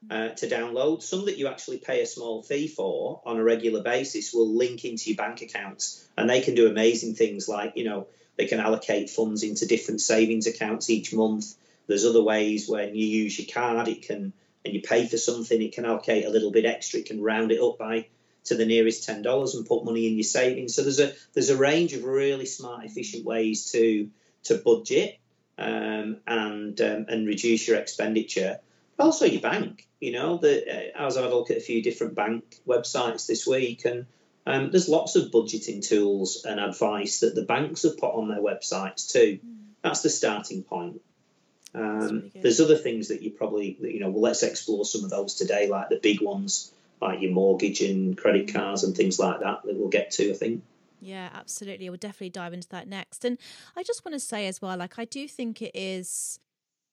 uh, 0.08 0.30
to 0.30 0.48
download. 0.48 1.02
Some 1.02 1.26
that 1.26 1.38
you 1.38 1.48
actually 1.48 1.78
pay 1.78 2.00
a 2.02 2.06
small 2.06 2.42
fee 2.42 2.68
for 2.68 3.20
on 3.24 3.36
a 3.36 3.44
regular 3.44 3.82
basis 3.82 4.32
will 4.32 4.48
link 4.48 4.84
into 4.84 5.10
your 5.10 5.16
bank 5.16 5.42
accounts, 5.42 6.06
and 6.16 6.28
they 6.28 6.40
can 6.40 6.54
do 6.54 6.68
amazing 6.68 7.14
things 7.14 7.48
like 7.48 7.76
you 7.76 7.84
know 7.84 8.06
they 8.36 8.46
can 8.46 8.60
allocate 8.60 9.10
funds 9.10 9.42
into 9.42 9.66
different 9.66 10.00
savings 10.00 10.46
accounts 10.46 10.88
each 10.88 11.12
month. 11.12 11.54
There's 11.90 12.06
other 12.06 12.22
ways 12.22 12.68
when 12.68 12.94
you 12.94 13.06
use 13.06 13.38
your 13.38 13.48
card, 13.52 13.88
it 13.88 14.02
can 14.02 14.32
and 14.64 14.74
you 14.74 14.82
pay 14.82 15.06
for 15.06 15.16
something, 15.16 15.60
it 15.60 15.72
can 15.72 15.86
allocate 15.86 16.26
a 16.26 16.30
little 16.30 16.50
bit 16.50 16.66
extra. 16.66 17.00
It 17.00 17.06
can 17.06 17.22
round 17.22 17.50
it 17.50 17.62
up 17.62 17.78
by 17.78 18.08
to 18.44 18.54
the 18.54 18.66
nearest 18.66 19.04
ten 19.04 19.22
dollars 19.22 19.54
and 19.54 19.66
put 19.66 19.84
money 19.84 20.06
in 20.06 20.14
your 20.14 20.24
savings. 20.24 20.74
So 20.74 20.82
there's 20.82 21.00
a 21.00 21.12
there's 21.34 21.50
a 21.50 21.56
range 21.56 21.92
of 21.92 22.04
really 22.04 22.46
smart, 22.46 22.84
efficient 22.84 23.24
ways 23.24 23.72
to 23.72 24.08
to 24.44 24.56
budget 24.56 25.18
um, 25.58 26.18
and 26.26 26.80
um, 26.80 27.06
and 27.08 27.26
reduce 27.26 27.68
your 27.68 27.78
expenditure 27.78 28.60
also 29.00 29.26
your 29.26 29.40
bank. 29.40 29.86
You 30.00 30.12
know, 30.12 30.36
the, 30.36 30.94
uh, 30.94 31.02
I 31.02 31.04
was 31.04 31.16
having 31.16 31.30
a 31.30 31.34
look 31.34 31.50
at 31.50 31.56
a 31.56 31.60
few 31.60 31.82
different 31.82 32.14
bank 32.14 32.44
websites 32.66 33.26
this 33.26 33.46
week, 33.46 33.84
and 33.84 34.06
um, 34.46 34.70
there's 34.70 34.88
lots 34.88 35.16
of 35.16 35.30
budgeting 35.30 35.86
tools 35.86 36.44
and 36.44 36.60
advice 36.60 37.20
that 37.20 37.34
the 37.34 37.42
banks 37.42 37.82
have 37.82 37.98
put 37.98 38.14
on 38.14 38.28
their 38.28 38.40
websites 38.40 39.10
too. 39.10 39.40
Mm. 39.44 39.56
That's 39.82 40.02
the 40.02 40.10
starting 40.10 40.62
point. 40.62 41.00
Um, 41.74 42.30
there's 42.34 42.60
other 42.60 42.76
things 42.76 43.08
that 43.08 43.22
you 43.22 43.30
probably, 43.30 43.76
you 43.80 44.00
know, 44.00 44.10
well, 44.10 44.22
let's 44.22 44.42
explore 44.42 44.84
some 44.84 45.04
of 45.04 45.10
those 45.10 45.34
today, 45.34 45.68
like 45.68 45.88
the 45.88 46.00
big 46.02 46.20
ones, 46.20 46.72
like 47.00 47.20
your 47.20 47.32
mortgage 47.32 47.80
and 47.80 48.16
credit 48.16 48.48
mm. 48.48 48.54
cards 48.54 48.84
and 48.84 48.96
things 48.96 49.18
like 49.18 49.40
that, 49.40 49.62
that 49.64 49.76
we'll 49.76 49.88
get 49.88 50.10
to, 50.12 50.30
I 50.30 50.34
think. 50.34 50.62
Yeah, 51.00 51.30
absolutely. 51.32 51.88
We'll 51.88 51.98
definitely 51.98 52.30
dive 52.30 52.52
into 52.52 52.68
that 52.70 52.88
next. 52.88 53.24
And 53.24 53.38
I 53.76 53.82
just 53.82 54.04
want 54.04 54.14
to 54.14 54.20
say 54.20 54.46
as 54.46 54.60
well, 54.60 54.76
like, 54.76 54.98
I 54.98 55.04
do 55.04 55.26
think 55.26 55.62
it 55.62 55.70
is 55.74 56.40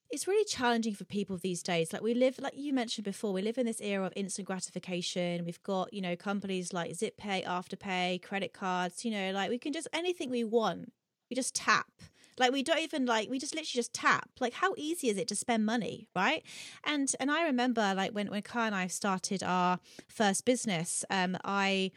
it's 0.10 0.28
really 0.28 0.46
challenging 0.46 0.94
for 0.94 1.04
people 1.04 1.38
these 1.38 1.62
days. 1.62 1.92
Like 1.92 2.02
we 2.02 2.14
live, 2.14 2.40
like 2.40 2.54
you 2.56 2.74
mentioned 2.74 3.06
before, 3.06 3.34
we 3.34 3.42
live 3.42 3.58
in 3.58 3.66
this 3.66 3.82
era 3.82 4.06
of 4.06 4.14
instant 4.16 4.48
gratification. 4.48 5.44
We've 5.44 5.62
got, 5.64 5.94
you 5.94 6.02
know, 6.02 6.16
companies 6.16 6.72
like 6.72 6.92
ZipPay, 6.92 7.46
Afterpay, 7.46 8.22
credit 8.24 8.54
cards, 8.54 9.04
you 9.04 9.12
know, 9.12 9.32
like 9.32 9.50
we 9.50 9.58
can 9.58 9.74
just 9.74 9.88
anything 9.92 10.30
we 10.30 10.44
want, 10.44 10.94
we 11.30 11.36
just 11.36 11.56
tap. 11.56 11.92
Like 12.40 12.52
we 12.52 12.64
don't 12.64 12.80
even 12.80 13.06
like 13.06 13.30
we 13.30 13.40
just 13.40 13.56
literally 13.56 13.80
just 13.80 13.94
tap. 13.94 14.30
Like 14.40 14.54
how 14.54 14.74
easy 14.78 15.10
is 15.10 15.18
it 15.18 15.28
to 15.30 15.36
spend 15.36 15.66
money, 15.66 16.08
right? 16.16 16.44
And 16.84 17.12
and 17.20 17.32
I 17.32 17.46
remember 17.46 17.94
like 17.96 18.12
when 18.12 18.28
when 18.28 18.42
Kai 18.42 18.68
and 18.68 18.76
I 18.76 18.88
started 18.88 19.44
our 19.44 19.80
first 20.08 20.46
business, 20.46 21.04
um, 21.10 21.38
I 21.44 21.92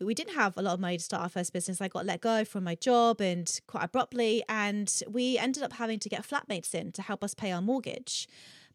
we 0.00 0.14
didn't 0.14 0.34
have 0.34 0.56
a 0.56 0.62
lot 0.62 0.74
of 0.74 0.80
money 0.80 0.98
to 0.98 1.04
start 1.04 1.22
our 1.22 1.28
first 1.28 1.52
business. 1.52 1.80
I 1.80 1.88
got 1.88 2.04
let 2.04 2.20
go 2.20 2.44
from 2.44 2.64
my 2.64 2.74
job 2.74 3.20
and 3.20 3.48
quite 3.66 3.84
abruptly, 3.84 4.42
and 4.48 4.92
we 5.08 5.38
ended 5.38 5.62
up 5.62 5.74
having 5.74 5.98
to 6.00 6.08
get 6.08 6.26
flatmates 6.26 6.74
in 6.74 6.92
to 6.92 7.02
help 7.02 7.22
us 7.22 7.34
pay 7.34 7.52
our 7.52 7.62
mortgage. 7.62 8.28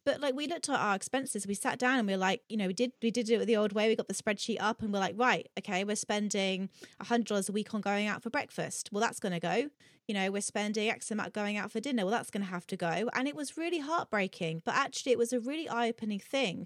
But 0.05 0.21
like 0.21 0.33
we 0.33 0.47
looked 0.47 0.69
at 0.69 0.79
our 0.79 0.95
expenses, 0.95 1.45
we 1.45 1.53
sat 1.53 1.77
down 1.77 1.99
and 1.99 2.07
we 2.07 2.13
were 2.13 2.17
like, 2.17 2.41
you 2.47 2.55
know, 2.55 2.67
we 2.67 2.73
did 2.73 2.93
we 3.03 3.11
did 3.11 3.29
it 3.29 3.45
the 3.45 3.57
old 3.57 3.73
way. 3.73 3.89
We 3.89 3.95
got 3.97 4.07
the 4.07 4.13
spreadsheet 4.13 4.57
up 4.59 4.81
and 4.81 4.93
we're 4.93 4.99
like, 4.99 5.15
right, 5.17 5.47
okay, 5.59 5.83
we're 5.83 5.97
spending 5.97 6.69
hundred 7.01 7.27
dollars 7.27 7.49
a 7.49 7.51
week 7.51 7.73
on 7.73 7.81
going 7.81 8.07
out 8.07 8.23
for 8.23 8.29
breakfast. 8.29 8.89
Well, 8.91 9.01
that's 9.01 9.19
going 9.19 9.33
to 9.33 9.39
go 9.41 9.69
you 10.09 10.15
know, 10.15 10.31
we're 10.31 10.41
spending 10.41 10.89
X 10.89 11.11
amount 11.11 11.33
going 11.33 11.55
out 11.55 11.71
for 11.71 11.79
dinner. 11.79 12.03
Well, 12.03 12.11
that's 12.13 12.31
going 12.31 12.43
to 12.43 12.49
have 12.49 12.65
to 12.67 12.75
go. 12.75 13.11
And 13.13 13.27
it 13.27 13.35
was 13.35 13.57
really 13.57 13.77
heartbreaking, 13.77 14.63
but 14.65 14.73
actually, 14.73 15.11
it 15.11 15.19
was 15.19 15.31
a 15.31 15.39
really 15.39 15.69
eye 15.69 15.87
opening 15.87 16.17
thing. 16.17 16.65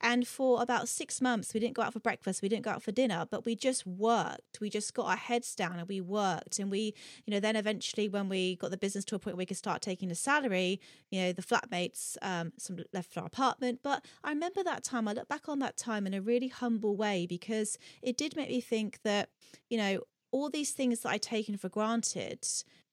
And 0.00 0.28
for 0.28 0.62
about 0.62 0.88
six 0.88 1.20
months, 1.20 1.52
we 1.52 1.58
didn't 1.58 1.74
go 1.74 1.82
out 1.82 1.92
for 1.92 1.98
breakfast, 1.98 2.40
we 2.40 2.48
didn't 2.48 2.64
go 2.64 2.70
out 2.70 2.84
for 2.84 2.92
dinner, 2.92 3.26
but 3.28 3.44
we 3.44 3.56
just 3.56 3.84
worked. 3.84 4.60
We 4.60 4.70
just 4.70 4.94
got 4.94 5.06
our 5.06 5.16
heads 5.16 5.56
down 5.56 5.80
and 5.80 5.88
we 5.88 6.00
worked. 6.00 6.60
And 6.60 6.70
we, 6.70 6.94
you 7.26 7.32
know, 7.32 7.40
then 7.40 7.56
eventually, 7.56 8.08
when 8.08 8.28
we 8.28 8.54
got 8.56 8.70
the 8.70 8.76
business 8.76 9.04
to 9.06 9.16
a 9.16 9.18
point 9.18 9.34
where 9.34 9.38
we 9.38 9.46
could 9.46 9.56
start 9.56 9.82
taking 9.82 10.12
a 10.12 10.14
salary, 10.14 10.80
you 11.10 11.20
know, 11.20 11.32
the 11.32 11.42
flatmates, 11.42 12.16
um, 12.22 12.52
some 12.58 12.78
left 12.92 13.18
our 13.18 13.26
apartment. 13.26 13.80
But 13.82 14.04
I 14.22 14.28
remember 14.28 14.62
that 14.62 14.84
time, 14.84 15.08
I 15.08 15.14
look 15.14 15.26
back 15.26 15.48
on 15.48 15.58
that 15.58 15.76
time 15.76 16.06
in 16.06 16.14
a 16.14 16.20
really 16.20 16.48
humble 16.48 16.94
way 16.94 17.26
because 17.26 17.76
it 18.02 18.16
did 18.16 18.36
make 18.36 18.50
me 18.50 18.60
think 18.60 19.00
that, 19.02 19.30
you 19.68 19.78
know, 19.78 19.98
all 20.34 20.50
these 20.50 20.72
things 20.72 21.00
that 21.00 21.10
I'd 21.10 21.22
taken 21.22 21.56
for 21.56 21.68
granted 21.68 22.44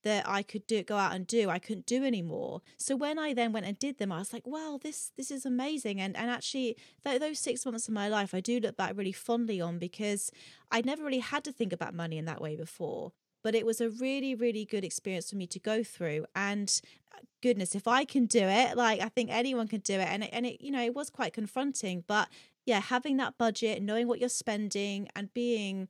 that 0.02 0.28
I 0.28 0.42
could 0.42 0.66
do 0.66 0.82
go 0.82 0.96
out 0.96 1.14
and 1.14 1.26
do 1.26 1.50
I 1.50 1.58
couldn't 1.58 1.86
do 1.86 2.04
anymore. 2.04 2.62
So 2.76 2.96
when 2.96 3.18
I 3.18 3.34
then 3.34 3.52
went 3.52 3.66
and 3.66 3.78
did 3.78 3.98
them 3.98 4.12
I 4.12 4.18
was 4.18 4.32
like 4.32 4.46
wow 4.46 4.78
this 4.82 5.12
this 5.16 5.30
is 5.30 5.46
amazing. 5.46 6.00
And 6.00 6.16
and 6.16 6.30
actually 6.30 6.76
th- 7.04 7.20
those 7.20 7.38
6 7.38 7.64
months 7.64 7.88
of 7.88 7.94
my 7.94 8.08
life 8.08 8.34
I 8.34 8.40
do 8.40 8.60
look 8.60 8.76
back 8.76 8.92
really 8.96 9.12
fondly 9.12 9.60
on 9.60 9.78
because 9.78 10.30
I 10.70 10.82
never 10.82 11.04
really 11.04 11.18
had 11.18 11.44
to 11.44 11.52
think 11.52 11.72
about 11.72 11.94
money 11.94 12.18
in 12.18 12.24
that 12.26 12.40
way 12.40 12.56
before 12.56 13.12
but 13.42 13.54
it 13.54 13.66
was 13.66 13.80
a 13.80 13.90
really 13.90 14.34
really 14.34 14.64
good 14.64 14.84
experience 14.84 15.30
for 15.30 15.36
me 15.36 15.46
to 15.48 15.58
go 15.58 15.82
through. 15.82 16.26
And 16.34 16.80
uh, 17.14 17.20
goodness 17.42 17.74
if 17.74 17.86
I 17.86 18.04
can 18.04 18.26
do 18.26 18.42
it 18.42 18.76
like 18.76 19.00
I 19.00 19.08
think 19.08 19.30
anyone 19.30 19.68
can 19.68 19.80
do 19.80 19.94
it. 19.94 20.08
And 20.08 20.24
it, 20.24 20.30
and 20.32 20.46
it 20.46 20.60
you 20.60 20.70
know 20.70 20.82
it 20.82 20.94
was 20.94 21.10
quite 21.10 21.32
confronting 21.32 22.04
but 22.06 22.28
yeah 22.64 22.80
having 22.80 23.16
that 23.16 23.38
budget 23.38 23.82
knowing 23.82 24.06
what 24.08 24.20
you're 24.20 24.28
spending 24.28 25.08
and 25.16 25.32
being 25.34 25.88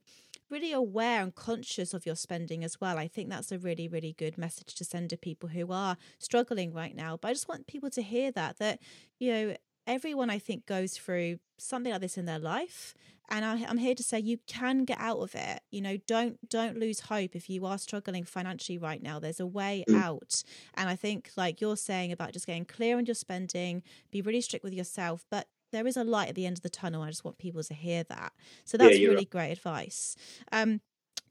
really 0.53 0.71
aware 0.71 1.21
and 1.21 1.33
conscious 1.35 1.93
of 1.93 2.05
your 2.05 2.15
spending 2.15 2.63
as 2.63 2.79
well. 2.79 2.97
I 2.97 3.07
think 3.07 3.29
that's 3.29 3.51
a 3.51 3.59
really, 3.59 3.87
really 3.87 4.13
good 4.17 4.37
message 4.37 4.75
to 4.75 4.85
send 4.85 5.09
to 5.09 5.17
people 5.17 5.49
who 5.49 5.71
are 5.71 5.97
struggling 6.19 6.73
right 6.73 6.95
now. 6.95 7.17
But 7.17 7.29
I 7.29 7.33
just 7.33 7.49
want 7.49 7.67
people 7.67 7.89
to 7.89 8.01
hear 8.01 8.31
that, 8.31 8.59
that, 8.59 8.79
you 9.19 9.31
know, 9.33 9.55
everyone 9.87 10.29
I 10.29 10.39
think 10.39 10.65
goes 10.65 10.97
through 10.97 11.39
something 11.57 11.91
like 11.91 12.01
this 12.01 12.17
in 12.17 12.25
their 12.25 12.39
life 12.39 12.93
and 13.29 13.43
I, 13.45 13.57
am 13.69 13.77
here 13.77 13.95
to 13.95 14.03
say 14.03 14.19
you 14.19 14.37
can 14.47 14.85
get 14.85 14.99
out 14.99 15.19
of 15.19 15.35
it 15.35 15.61
you 15.71 15.81
know 15.81 15.97
don't 16.07 16.37
don't 16.49 16.77
lose 16.77 17.01
hope 17.01 17.35
if 17.35 17.49
you 17.49 17.65
are 17.65 17.77
struggling 17.77 18.23
financially 18.23 18.77
right 18.77 19.01
now 19.01 19.19
there's 19.19 19.39
a 19.39 19.47
way 19.47 19.83
mm. 19.89 20.01
out 20.01 20.43
and 20.75 20.89
i 20.89 20.95
think 20.95 21.31
like 21.35 21.61
you're 21.61 21.77
saying 21.77 22.11
about 22.11 22.33
just 22.33 22.47
getting 22.47 22.65
clear 22.65 22.97
on 22.97 23.05
your 23.05 23.15
spending 23.15 23.83
be 24.11 24.21
really 24.21 24.41
strict 24.41 24.63
with 24.63 24.73
yourself 24.73 25.25
but 25.29 25.47
there 25.73 25.85
is 25.85 25.97
a 25.97 26.03
light 26.03 26.29
at 26.29 26.35
the 26.35 26.45
end 26.45 26.57
of 26.57 26.63
the 26.63 26.69
tunnel 26.69 27.01
i 27.01 27.09
just 27.09 27.25
want 27.25 27.37
people 27.37 27.61
to 27.61 27.73
hear 27.73 28.03
that 28.03 28.31
so 28.63 28.77
that's 28.77 28.97
yeah, 28.97 29.07
really 29.07 29.17
right. 29.17 29.29
great 29.29 29.51
advice 29.51 30.15
um 30.53 30.79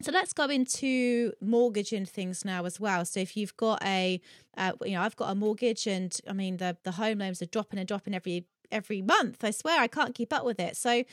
so 0.02 0.10
let's 0.10 0.32
go 0.32 0.46
into 0.46 1.32
mortgaging 1.40 2.06
things 2.06 2.44
now 2.44 2.64
as 2.64 2.80
well. 2.80 3.04
So 3.04 3.20
if 3.20 3.36
you've 3.36 3.56
got 3.56 3.80
a, 3.84 4.20
uh, 4.56 4.72
you 4.84 4.94
know, 4.94 5.02
I've 5.02 5.14
got 5.14 5.30
a 5.30 5.34
mortgage, 5.36 5.86
and 5.86 6.16
I 6.28 6.32
mean 6.32 6.56
the 6.56 6.76
the 6.82 6.92
home 6.92 7.18
loans 7.18 7.40
are 7.40 7.46
dropping 7.46 7.78
and 7.78 7.86
dropping 7.86 8.12
every 8.14 8.46
every 8.72 9.00
month. 9.00 9.44
I 9.44 9.52
swear 9.52 9.80
I 9.80 9.86
can't 9.86 10.14
keep 10.14 10.32
up 10.32 10.44
with 10.44 10.58
it. 10.58 10.76
So 10.76 11.04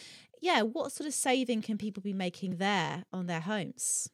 yeah, 0.41 0.61
what 0.63 0.91
sort 0.91 1.07
of 1.07 1.13
saving 1.13 1.61
can 1.61 1.77
people 1.77 2.01
be 2.01 2.13
making 2.13 2.57
there 2.57 3.05
on 3.13 3.27
their 3.27 3.41
homes? 3.41 4.09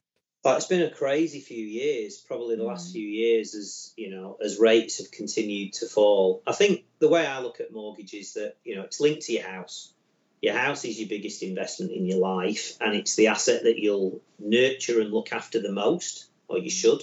Well, 0.46 0.56
it's 0.56 0.66
been 0.66 0.82
a 0.82 0.90
crazy 0.90 1.40
few 1.40 1.66
years, 1.66 2.18
probably 2.18 2.54
the 2.54 2.62
mm. 2.62 2.68
last 2.68 2.92
few 2.92 3.04
years, 3.04 3.56
as 3.56 3.92
you 3.96 4.10
know, 4.10 4.38
as 4.40 4.60
rates 4.60 4.98
have 4.98 5.10
continued 5.10 5.72
to 5.72 5.86
fall. 5.86 6.40
I 6.46 6.52
think 6.52 6.84
the 7.00 7.08
way 7.08 7.26
I 7.26 7.40
look 7.40 7.58
at 7.58 7.72
mortgages 7.72 8.34
that 8.34 8.54
you 8.62 8.76
know 8.76 8.82
it's 8.82 9.00
linked 9.00 9.22
to 9.22 9.32
your 9.32 9.42
house. 9.42 9.92
Your 10.40 10.54
house 10.54 10.84
is 10.84 11.00
your 11.00 11.08
biggest 11.08 11.42
investment 11.42 11.90
in 11.90 12.06
your 12.06 12.20
life, 12.20 12.76
and 12.80 12.94
it's 12.94 13.16
the 13.16 13.26
asset 13.26 13.64
that 13.64 13.80
you'll 13.80 14.20
nurture 14.38 15.00
and 15.00 15.12
look 15.12 15.32
after 15.32 15.60
the 15.60 15.72
most, 15.72 16.26
or 16.46 16.58
you 16.58 16.70
should, 16.70 17.02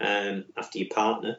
um, 0.00 0.46
after 0.56 0.78
your 0.78 0.88
partner. 0.88 1.36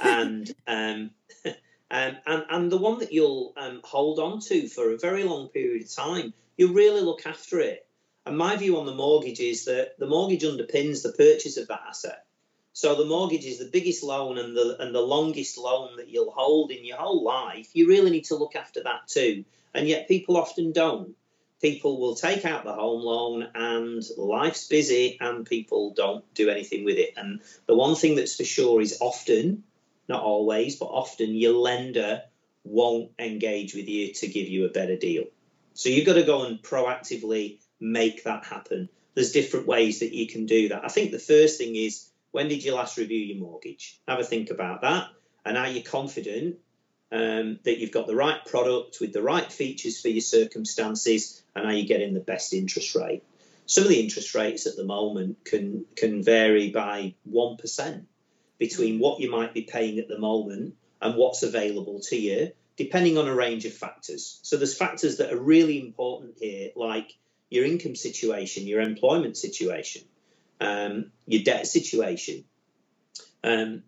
And 0.00 0.48
um, 0.68 1.10
um, 1.90 2.16
and, 2.24 2.44
and 2.48 2.70
the 2.70 2.78
one 2.78 3.00
that 3.00 3.12
you'll 3.12 3.52
um, 3.56 3.80
hold 3.82 4.20
on 4.20 4.38
to 4.42 4.68
for 4.68 4.92
a 4.92 4.98
very 4.98 5.24
long 5.24 5.48
period 5.48 5.82
of 5.82 5.92
time 5.92 6.34
you 6.56 6.72
really 6.72 7.00
look 7.00 7.26
after 7.26 7.60
it. 7.60 7.83
And 8.26 8.38
my 8.38 8.56
view 8.56 8.78
on 8.78 8.86
the 8.86 8.94
mortgage 8.94 9.40
is 9.40 9.66
that 9.66 9.98
the 9.98 10.06
mortgage 10.06 10.42
underpins 10.42 11.02
the 11.02 11.12
purchase 11.12 11.56
of 11.58 11.68
that 11.68 11.82
asset. 11.88 12.24
So 12.72 12.96
the 12.96 13.04
mortgage 13.04 13.44
is 13.44 13.58
the 13.58 13.70
biggest 13.70 14.02
loan 14.02 14.38
and 14.38 14.56
the 14.56 14.76
and 14.80 14.94
the 14.94 15.00
longest 15.00 15.58
loan 15.58 15.96
that 15.98 16.08
you'll 16.08 16.32
hold 16.32 16.72
in 16.72 16.84
your 16.84 16.96
whole 16.96 17.22
life. 17.22 17.68
You 17.72 17.86
really 17.86 18.10
need 18.10 18.24
to 18.24 18.36
look 18.36 18.56
after 18.56 18.82
that 18.82 19.06
too. 19.06 19.44
And 19.74 19.86
yet 19.86 20.08
people 20.08 20.36
often 20.36 20.72
don't. 20.72 21.14
People 21.60 22.00
will 22.00 22.14
take 22.14 22.44
out 22.44 22.64
the 22.64 22.72
home 22.72 23.02
loan 23.02 23.48
and 23.54 24.02
life's 24.16 24.66
busy 24.66 25.18
and 25.20 25.46
people 25.46 25.92
don't 25.94 26.24
do 26.34 26.48
anything 26.50 26.84
with 26.84 26.96
it. 26.96 27.14
And 27.16 27.40
the 27.66 27.76
one 27.76 27.94
thing 27.94 28.16
that's 28.16 28.36
for 28.36 28.44
sure 28.44 28.80
is 28.80 28.98
often, 29.00 29.62
not 30.08 30.22
always, 30.22 30.76
but 30.76 30.86
often 30.86 31.34
your 31.34 31.54
lender 31.54 32.22
won't 32.64 33.12
engage 33.18 33.74
with 33.74 33.88
you 33.88 34.12
to 34.14 34.26
give 34.26 34.48
you 34.48 34.66
a 34.66 34.70
better 34.70 34.96
deal. 34.96 35.24
So 35.74 35.90
you've 35.90 36.06
got 36.06 36.14
to 36.14 36.24
go 36.24 36.44
and 36.44 36.60
proactively 36.62 37.58
make 37.84 38.24
that 38.24 38.44
happen. 38.44 38.88
There's 39.14 39.32
different 39.32 39.66
ways 39.66 40.00
that 40.00 40.12
you 40.12 40.26
can 40.26 40.46
do 40.46 40.70
that. 40.70 40.84
I 40.84 40.88
think 40.88 41.12
the 41.12 41.18
first 41.18 41.58
thing 41.58 41.76
is 41.76 42.08
when 42.32 42.48
did 42.48 42.64
you 42.64 42.74
last 42.74 42.96
review 42.96 43.18
your 43.18 43.38
mortgage? 43.38 44.00
Have 44.08 44.18
a 44.18 44.24
think 44.24 44.50
about 44.50 44.82
that. 44.82 45.08
And 45.44 45.56
are 45.56 45.68
you 45.68 45.82
confident 45.82 46.56
um, 47.12 47.60
that 47.64 47.78
you've 47.78 47.92
got 47.92 48.06
the 48.06 48.16
right 48.16 48.44
product 48.44 48.98
with 49.00 49.12
the 49.12 49.22
right 49.22 49.52
features 49.52 50.00
for 50.00 50.08
your 50.08 50.20
circumstances? 50.20 51.42
And 51.54 51.66
are 51.66 51.72
you 51.72 51.86
getting 51.86 52.14
the 52.14 52.20
best 52.20 52.52
interest 52.52 52.94
rate? 52.94 53.22
Some 53.66 53.84
of 53.84 53.90
the 53.90 54.00
interest 54.00 54.34
rates 54.34 54.66
at 54.66 54.76
the 54.76 54.84
moment 54.84 55.44
can 55.44 55.86
can 55.96 56.22
vary 56.22 56.70
by 56.70 57.14
one 57.24 57.56
percent 57.56 58.08
between 58.58 58.98
what 58.98 59.20
you 59.20 59.30
might 59.30 59.54
be 59.54 59.62
paying 59.62 59.98
at 59.98 60.08
the 60.08 60.18
moment 60.18 60.74
and 61.00 61.16
what's 61.16 61.42
available 61.42 62.00
to 62.00 62.16
you 62.16 62.52
depending 62.76 63.18
on 63.18 63.28
a 63.28 63.34
range 63.34 63.64
of 63.64 63.72
factors. 63.72 64.40
So 64.42 64.56
there's 64.56 64.76
factors 64.76 65.18
that 65.18 65.32
are 65.32 65.38
really 65.38 65.80
important 65.80 66.34
here, 66.40 66.70
like 66.74 67.16
your 67.54 67.64
income 67.64 67.94
situation, 67.94 68.66
your 68.66 68.80
employment 68.80 69.36
situation, 69.36 70.02
um, 70.60 71.12
your 71.26 71.44
debt 71.44 71.66
situation, 71.68 72.44
um, 73.44 73.84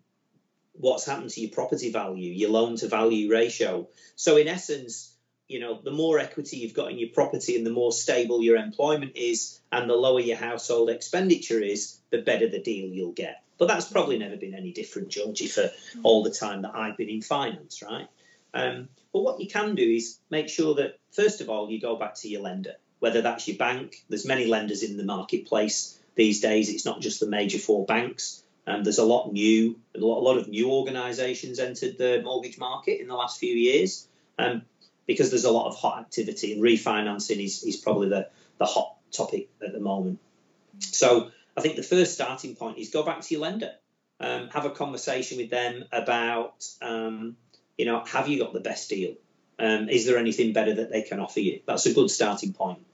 what's 0.71 1.05
happened 1.05 1.29
to 1.31 1.41
your 1.41 1.51
property 1.51 1.91
value, 1.91 2.31
your 2.31 2.49
loan 2.49 2.77
to 2.77 2.87
value 2.87 3.29
ratio. 3.29 3.89
So 4.15 4.37
in 4.37 4.47
essence, 4.47 5.13
you 5.49 5.59
know, 5.59 5.81
the 5.83 5.91
more 5.91 6.17
equity 6.17 6.57
you've 6.57 6.73
got 6.73 6.91
in 6.91 6.97
your 6.97 7.09
property 7.09 7.57
and 7.57 7.65
the 7.65 7.71
more 7.71 7.91
stable 7.91 8.41
your 8.41 8.57
employment 8.57 9.13
is 9.15 9.59
and 9.71 9.89
the 9.89 9.95
lower 9.95 10.21
your 10.21 10.37
household 10.37 10.89
expenditure 10.89 11.61
is, 11.61 11.97
the 12.09 12.19
better 12.19 12.47
the 12.47 12.61
deal 12.61 12.87
you'll 12.87 13.11
get. 13.11 13.43
But 13.57 13.67
that's 13.67 13.91
probably 13.91 14.17
never 14.17 14.37
been 14.37 14.53
any 14.53 14.71
different, 14.71 15.09
Georgie, 15.09 15.47
for 15.47 15.71
all 16.03 16.23
the 16.23 16.31
time 16.31 16.61
that 16.61 16.75
I've 16.75 16.95
been 16.95 17.09
in 17.09 17.21
finance, 17.21 17.81
right? 17.81 18.07
Um, 18.53 18.89
but 19.11 19.23
what 19.23 19.41
you 19.41 19.47
can 19.49 19.75
do 19.75 19.83
is 19.83 20.19
make 20.29 20.47
sure 20.47 20.75
that, 20.75 20.99
first 21.11 21.41
of 21.41 21.49
all, 21.49 21.69
you 21.69 21.81
go 21.81 21.97
back 21.97 22.15
to 22.15 22.29
your 22.29 22.41
lender, 22.41 22.75
whether 22.99 23.21
that's 23.21 23.47
your 23.47 23.57
bank. 23.57 24.03
There's 24.09 24.25
many 24.25 24.45
lenders 24.45 24.83
in 24.83 24.97
the 24.97 25.03
marketplace 25.03 25.97
these 26.15 26.41
days. 26.41 26.69
It's 26.69 26.85
not 26.85 27.01
just 27.01 27.19
the 27.19 27.27
major 27.27 27.59
four 27.59 27.85
banks. 27.85 28.43
Um, 28.65 28.83
there's 28.83 28.97
a 28.97 29.05
lot 29.05 29.31
new, 29.31 29.79
a 29.95 29.99
lot, 29.99 30.19
a 30.19 30.23
lot 30.23 30.37
of 30.37 30.49
new 30.49 30.71
organisations 30.71 31.59
entered 31.59 31.97
the 31.97 32.21
mortgage 32.23 32.57
market 32.57 32.99
in 32.99 33.07
the 33.07 33.15
last 33.15 33.39
few 33.39 33.53
years 33.53 34.07
um, 34.37 34.63
because 35.05 35.29
there's 35.29 35.45
a 35.45 35.51
lot 35.51 35.67
of 35.67 35.77
hot 35.77 35.99
activity 35.99 36.53
and 36.53 36.61
refinancing 36.61 37.43
is, 37.43 37.63
is 37.63 37.77
probably 37.77 38.09
the, 38.09 38.27
the 38.57 38.65
hot 38.65 38.95
topic 39.11 39.47
at 39.65 39.71
the 39.71 39.79
moment. 39.79 40.19
So 40.79 41.31
I 41.55 41.61
think 41.61 41.77
the 41.77 41.83
first 41.83 42.13
starting 42.13 42.55
point 42.55 42.77
is 42.77 42.89
go 42.89 43.03
back 43.03 43.21
to 43.21 43.33
your 43.33 43.41
lender, 43.41 43.71
um, 44.19 44.49
have 44.49 44.65
a 44.65 44.71
conversation 44.71 45.37
with 45.37 45.49
them 45.49 45.85
about 45.93 46.67
um, 46.81 47.37
you 47.77 47.85
know, 47.85 48.03
have 48.05 48.27
you 48.27 48.39
got 48.39 48.53
the 48.53 48.59
best 48.59 48.89
deal? 48.89 49.13
Um, 49.59 49.89
is 49.89 50.05
there 50.05 50.17
anything 50.17 50.53
better 50.53 50.73
that 50.75 50.91
they 50.91 51.01
can 51.01 51.19
offer 51.19 51.39
you? 51.39 51.61
That's 51.65 51.85
a 51.85 51.93
good 51.93 52.11
starting 52.11 52.53
point. 52.53 52.85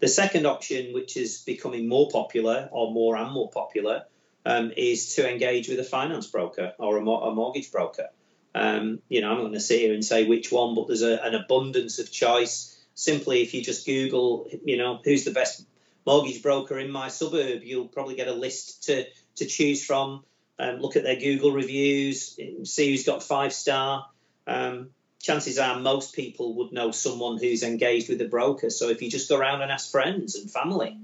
The 0.00 0.08
second 0.08 0.46
option, 0.46 0.92
which 0.92 1.16
is 1.16 1.42
becoming 1.42 1.88
more 1.88 2.08
popular 2.10 2.68
or 2.72 2.92
more 2.92 3.16
and 3.16 3.32
more 3.32 3.50
popular, 3.50 4.04
um, 4.46 4.72
is 4.76 5.14
to 5.16 5.30
engage 5.30 5.68
with 5.68 5.78
a 5.78 5.84
finance 5.84 6.26
broker 6.26 6.72
or 6.78 6.98
a, 6.98 7.00
a 7.00 7.34
mortgage 7.34 7.70
broker. 7.70 8.08
Um, 8.54 9.00
you 9.08 9.20
know, 9.20 9.30
I'm 9.30 9.36
not 9.36 9.42
going 9.42 9.52
to 9.54 9.60
sit 9.60 9.80
here 9.80 9.94
and 9.94 10.04
say 10.04 10.26
which 10.26 10.50
one, 10.50 10.74
but 10.74 10.86
there's 10.86 11.02
a, 11.02 11.22
an 11.22 11.34
abundance 11.34 11.98
of 11.98 12.10
choice. 12.10 12.76
Simply, 12.94 13.42
if 13.42 13.54
you 13.54 13.62
just 13.62 13.86
Google, 13.86 14.48
you 14.64 14.76
know, 14.76 15.00
who's 15.04 15.24
the 15.24 15.30
best 15.30 15.64
mortgage 16.06 16.42
broker 16.42 16.78
in 16.78 16.90
my 16.90 17.08
suburb, 17.08 17.62
you'll 17.62 17.88
probably 17.88 18.16
get 18.16 18.28
a 18.28 18.32
list 18.32 18.84
to 18.84 19.06
to 19.36 19.46
choose 19.46 19.84
from. 19.84 20.24
Um, 20.58 20.80
look 20.80 20.96
at 20.96 21.04
their 21.04 21.16
Google 21.16 21.52
reviews, 21.52 22.38
see 22.64 22.90
who's 22.90 23.04
got 23.04 23.22
five 23.22 23.52
star 23.52 24.06
um, 24.46 24.90
chances 25.20 25.58
are 25.58 25.78
most 25.78 26.14
people 26.14 26.54
would 26.54 26.72
know 26.72 26.90
someone 26.90 27.38
who's 27.38 27.62
engaged 27.62 28.08
with 28.08 28.20
a 28.22 28.28
broker. 28.28 28.70
So 28.70 28.88
if 28.88 29.02
you 29.02 29.10
just 29.10 29.28
go 29.28 29.36
around 29.36 29.62
and 29.62 29.70
ask 29.70 29.90
friends 29.90 30.34
and 30.34 30.50
family 30.50 30.96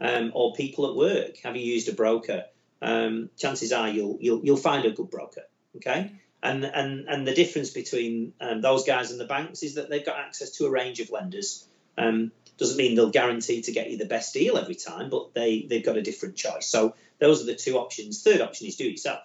um, 0.00 0.30
or 0.34 0.54
people 0.54 0.88
at 0.88 0.94
work, 0.94 1.38
have 1.38 1.56
you 1.56 1.64
used 1.64 1.88
a 1.88 1.92
broker? 1.92 2.44
Um, 2.80 3.30
chances 3.36 3.72
are 3.72 3.88
you'll, 3.88 4.18
you'll 4.20 4.40
you'll 4.44 4.56
find 4.56 4.84
a 4.84 4.90
good 4.90 5.10
broker. 5.10 5.42
Okay. 5.76 6.12
And, 6.42 6.62
and, 6.64 7.08
and 7.08 7.26
the 7.26 7.34
difference 7.34 7.70
between 7.70 8.34
um, 8.38 8.60
those 8.60 8.84
guys 8.84 9.10
and 9.10 9.18
the 9.18 9.24
banks 9.24 9.62
is 9.62 9.76
that 9.76 9.88
they've 9.88 10.04
got 10.04 10.18
access 10.18 10.50
to 10.58 10.66
a 10.66 10.70
range 10.70 11.00
of 11.00 11.10
lenders. 11.10 11.66
Um, 11.96 12.32
doesn't 12.58 12.76
mean 12.76 12.94
they'll 12.94 13.10
guarantee 13.10 13.62
to 13.62 13.72
get 13.72 13.90
you 13.90 13.96
the 13.96 14.04
best 14.04 14.34
deal 14.34 14.58
every 14.58 14.74
time, 14.74 15.08
but 15.08 15.32
they, 15.32 15.62
they've 15.62 15.84
got 15.84 15.96
a 15.96 16.02
different 16.02 16.36
choice. 16.36 16.66
So 16.66 16.96
those 17.18 17.42
are 17.42 17.46
the 17.46 17.54
two 17.54 17.78
options. 17.78 18.22
Third 18.22 18.42
option 18.42 18.66
is 18.66 18.76
do 18.76 18.84
it 18.84 18.90
yourself. 18.90 19.22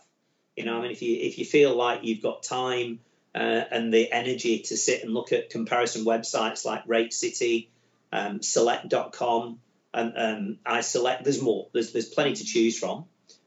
You 0.56 0.64
know, 0.64 0.78
I 0.78 0.82
mean, 0.82 0.92
if 0.92 1.02
you 1.02 1.16
if 1.16 1.38
you 1.38 1.46
feel 1.46 1.76
like 1.76 2.04
you've 2.04 2.22
got 2.22 2.44
time 2.44 3.00
uh, 3.40 3.64
and 3.72 3.94
the 3.94 4.12
energy 4.12 4.60
to 4.60 4.76
sit 4.76 5.02
and 5.02 5.14
look 5.14 5.32
at 5.32 5.50
comparison 5.50 6.04
websites 6.04 6.66
like 6.66 6.86
RateCity, 6.86 7.70
um, 8.12 8.42
Select.com, 8.42 9.60
and 9.94 10.14
um, 10.18 10.58
iSelect. 10.66 11.24
There's 11.24 11.42
more. 11.42 11.70
There's 11.72 11.94
there's 11.94 12.10
plenty 12.10 12.36
to 12.36 12.44
choose 12.44 12.78
from. 12.78 13.06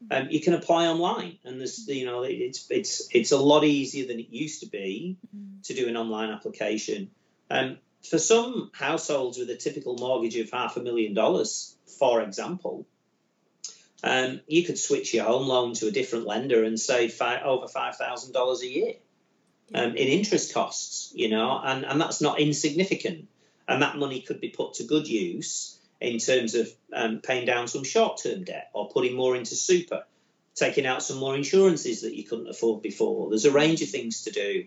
Um, 0.09 0.29
you 0.31 0.41
can 0.41 0.55
apply 0.55 0.87
online, 0.87 1.37
and 1.43 1.59
there's 1.59 1.87
you 1.87 2.07
know 2.07 2.23
it's 2.23 2.65
it's 2.71 3.07
it's 3.11 3.31
a 3.31 3.37
lot 3.37 3.63
easier 3.63 4.07
than 4.07 4.19
it 4.19 4.29
used 4.31 4.61
to 4.61 4.65
be 4.65 5.17
to 5.65 5.75
do 5.75 5.87
an 5.87 5.95
online 5.95 6.31
application. 6.31 7.11
Um, 7.51 7.77
for 8.01 8.17
some 8.17 8.71
households 8.73 9.37
with 9.37 9.51
a 9.51 9.55
typical 9.55 9.95
mortgage 9.95 10.35
of 10.37 10.49
half 10.49 10.75
a 10.75 10.81
million 10.81 11.13
dollars, 11.13 11.75
for 11.99 12.21
example, 12.21 12.87
um, 14.03 14.41
you 14.47 14.63
could 14.63 14.79
switch 14.79 15.13
your 15.13 15.25
home 15.25 15.47
loan 15.47 15.75
to 15.75 15.87
a 15.87 15.91
different 15.91 16.25
lender 16.25 16.63
and 16.63 16.79
save 16.79 17.13
five, 17.13 17.43
over 17.43 17.67
five 17.67 17.95
thousand 17.95 18.33
dollars 18.33 18.63
a 18.63 18.67
year 18.67 18.93
um, 19.73 19.95
in 19.95 20.07
interest 20.07 20.53
costs, 20.53 21.11
you 21.15 21.29
know, 21.29 21.59
and, 21.63 21.85
and 21.85 21.99
that's 21.99 22.21
not 22.21 22.39
insignificant. 22.39 23.27
And 23.67 23.81
that 23.81 23.97
money 23.97 24.21
could 24.21 24.41
be 24.41 24.49
put 24.49 24.75
to 24.75 24.83
good 24.83 25.07
use 25.07 25.79
in 26.01 26.19
terms 26.19 26.53
of 26.53 26.69
um, 26.93 27.19
paying 27.19 27.45
down 27.45 27.67
some 27.67 27.83
short 27.83 28.19
term 28.21 28.43
debt 28.43 28.69
or 28.73 28.89
putting 28.89 29.15
more 29.15 29.35
into 29.35 29.55
super, 29.55 30.03
taking 30.53 30.85
out 30.85 31.01
some 31.01 31.17
more 31.17 31.35
insurances 31.35 32.01
that 32.01 32.15
you 32.15 32.25
couldn't 32.25 32.49
afford 32.49 32.81
before. 32.81 33.29
There's 33.29 33.45
a 33.45 33.51
range 33.51 33.81
of 33.81 33.89
things 33.89 34.23
to 34.23 34.31
do. 34.31 34.65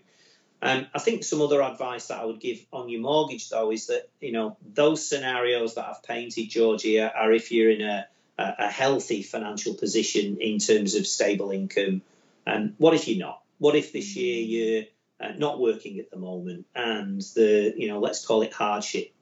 Um, 0.61 0.87
I 0.95 0.99
think 0.99 1.23
some 1.23 1.41
other 1.41 1.61
advice 1.61 2.07
that 2.07 2.19
I 2.19 2.25
would 2.25 2.39
give 2.39 2.65
on 2.73 2.89
your 2.89 3.01
mortgage, 3.01 3.49
though, 3.49 3.71
is 3.71 3.87
that 3.87 4.09
you 4.19 4.31
know 4.31 4.57
those 4.73 5.07
scenarios 5.07 5.75
that 5.75 5.87
I've 5.87 6.01
painted, 6.01 6.49
Georgia, 6.49 7.13
are 7.13 7.31
if 7.31 7.51
you're 7.51 7.69
in 7.69 7.81
a, 7.81 8.07
a 8.39 8.69
healthy 8.69 9.21
financial 9.21 9.75
position 9.75 10.37
in 10.41 10.57
terms 10.57 10.95
of 10.95 11.05
stable 11.05 11.51
income. 11.51 12.01
And 12.45 12.73
what 12.77 12.93
if 12.93 13.07
you're 13.07 13.19
not? 13.19 13.41
What 13.59 13.75
if 13.75 13.91
this 13.91 14.15
year 14.15 14.41
you're 14.41 14.83
uh, 15.19 15.33
not 15.37 15.59
working 15.59 15.99
at 15.99 16.11
the 16.11 16.17
moment, 16.17 16.65
and 16.75 17.21
the 17.35 17.73
you 17.75 17.87
know 17.87 17.99
let's 17.99 18.25
call 18.25 18.41
it 18.41 18.53
hardship 18.53 19.13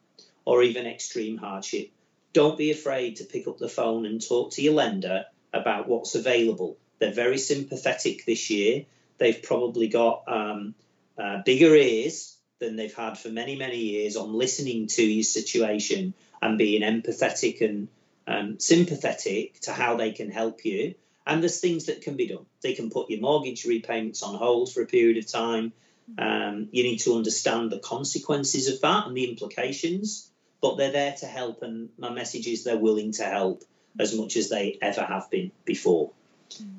or 0.46 0.62
even 0.62 0.86
extreme 0.86 1.38
hardship, 1.38 1.92
don't 2.34 2.58
be 2.58 2.72
afraid 2.72 3.18
to 3.18 3.24
pick 3.24 3.48
up 3.48 3.58
the 3.58 3.70
phone 3.70 4.06
and 4.06 4.22
talk 4.22 4.52
to 4.52 4.62
your 4.62 4.74
lender 4.74 5.26
about 5.54 5.88
what's 5.88 6.16
available. 6.16 6.78
They're 7.00 7.12
very 7.12 7.38
sympathetic 7.38 8.26
this 8.26 8.50
year. 8.50 8.86
They've 9.18 9.42
probably 9.42 9.88
got 9.88 10.24
um, 10.28 10.76
uh, 11.18 11.42
bigger 11.44 11.74
ears 11.76 12.38
than 12.60 12.76
they've 12.76 12.94
had 12.94 13.18
for 13.18 13.30
many, 13.30 13.56
many 13.56 13.78
years 13.78 14.16
on 14.16 14.34
listening 14.34 14.88
to 14.88 15.04
your 15.04 15.24
situation 15.24 16.14
and 16.42 16.58
being 16.58 16.82
empathetic 16.82 17.62
and 17.62 17.88
um, 18.28 18.60
sympathetic 18.60 19.60
to 19.62 19.72
how 19.72 19.96
they 19.96 20.12
can 20.12 20.30
help 20.30 20.66
you. 20.66 20.96
And 21.26 21.42
there's 21.42 21.60
things 21.60 21.86
that 21.86 22.02
can 22.02 22.16
be 22.16 22.28
done. 22.28 22.46
They 22.62 22.74
can 22.74 22.90
put 22.92 23.10
your 23.10 23.20
mortgage 23.20 23.66
repayments 23.66 24.22
on 24.22 24.36
hold 24.36 24.72
for 24.72 24.82
a 24.82 24.86
period 24.86 25.18
of 25.18 25.28
time. 25.28 25.74
Um, 26.20 26.70
you 26.72 26.84
need 26.84 27.00
to 27.00 27.16
understand 27.16 27.72
the 27.72 27.80
consequences 27.80 28.68
of 28.68 28.82
that 28.82 29.08
and 29.08 29.18
the 29.18 29.30
implications, 29.30 30.30
but 30.62 30.76
they're 30.76 30.92
there 30.92 31.16
to 31.20 31.26
help. 31.26 31.64
And 31.64 31.90
my 31.98 32.12
message 32.12 32.48
is 32.48 32.64
they're 32.64 32.78
willing 32.78 33.12
to 33.14 33.24
help 33.24 33.64
as 34.00 34.16
much 34.16 34.38
as 34.38 34.50
they 34.50 34.78
ever 34.82 35.02
have 35.02 35.30
been 35.32 35.52
before. 35.64 36.12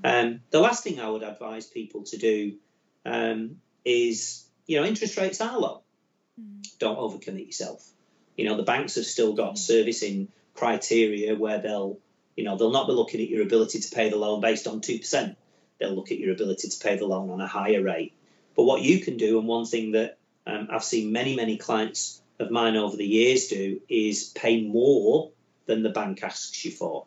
Um, 0.04 0.40
the 0.50 0.60
last 0.60 0.84
thing 0.84 1.00
I 1.00 1.08
would 1.08 1.22
advise 1.24 1.66
people 1.66 2.04
to 2.04 2.16
do 2.16 2.54
um, 3.04 3.56
is, 3.84 4.44
you 4.66 4.78
know, 4.78 4.86
interest 4.86 5.16
rates 5.16 5.40
are 5.40 5.58
low. 5.58 5.82
Don't 6.78 6.98
overcommit 6.98 7.46
yourself. 7.46 7.84
You 8.36 8.44
know, 8.48 8.56
the 8.56 8.62
banks 8.62 8.96
have 8.96 9.06
still 9.06 9.32
got 9.32 9.58
servicing 9.58 10.28
criteria 10.54 11.34
where 11.34 11.58
they'll, 11.58 11.98
you 12.36 12.44
know, 12.44 12.56
they'll 12.56 12.70
not 12.70 12.86
be 12.86 12.92
looking 12.92 13.20
at 13.20 13.28
your 13.28 13.42
ability 13.42 13.80
to 13.80 13.94
pay 13.94 14.10
the 14.10 14.16
loan 14.16 14.40
based 14.40 14.66
on 14.66 14.80
2%. 14.80 15.36
They'll 15.78 15.94
look 15.94 16.12
at 16.12 16.18
your 16.18 16.32
ability 16.32 16.68
to 16.68 16.78
pay 16.78 16.96
the 16.96 17.06
loan 17.06 17.30
on 17.30 17.40
a 17.40 17.46
higher 17.46 17.82
rate. 17.82 18.12
But 18.54 18.64
what 18.64 18.82
you 18.82 19.00
can 19.00 19.16
do, 19.16 19.38
and 19.38 19.48
one 19.48 19.66
thing 19.66 19.92
that 19.92 20.18
um, 20.46 20.68
I've 20.70 20.84
seen 20.84 21.12
many, 21.12 21.36
many 21.36 21.56
clients 21.58 22.20
of 22.38 22.50
mine 22.50 22.76
over 22.76 22.96
the 22.96 23.06
years 23.06 23.48
do, 23.48 23.80
is 23.88 24.32
pay 24.34 24.62
more 24.62 25.30
than 25.66 25.82
the 25.82 25.90
bank 25.90 26.22
asks 26.22 26.64
you 26.64 26.70
for. 26.70 27.06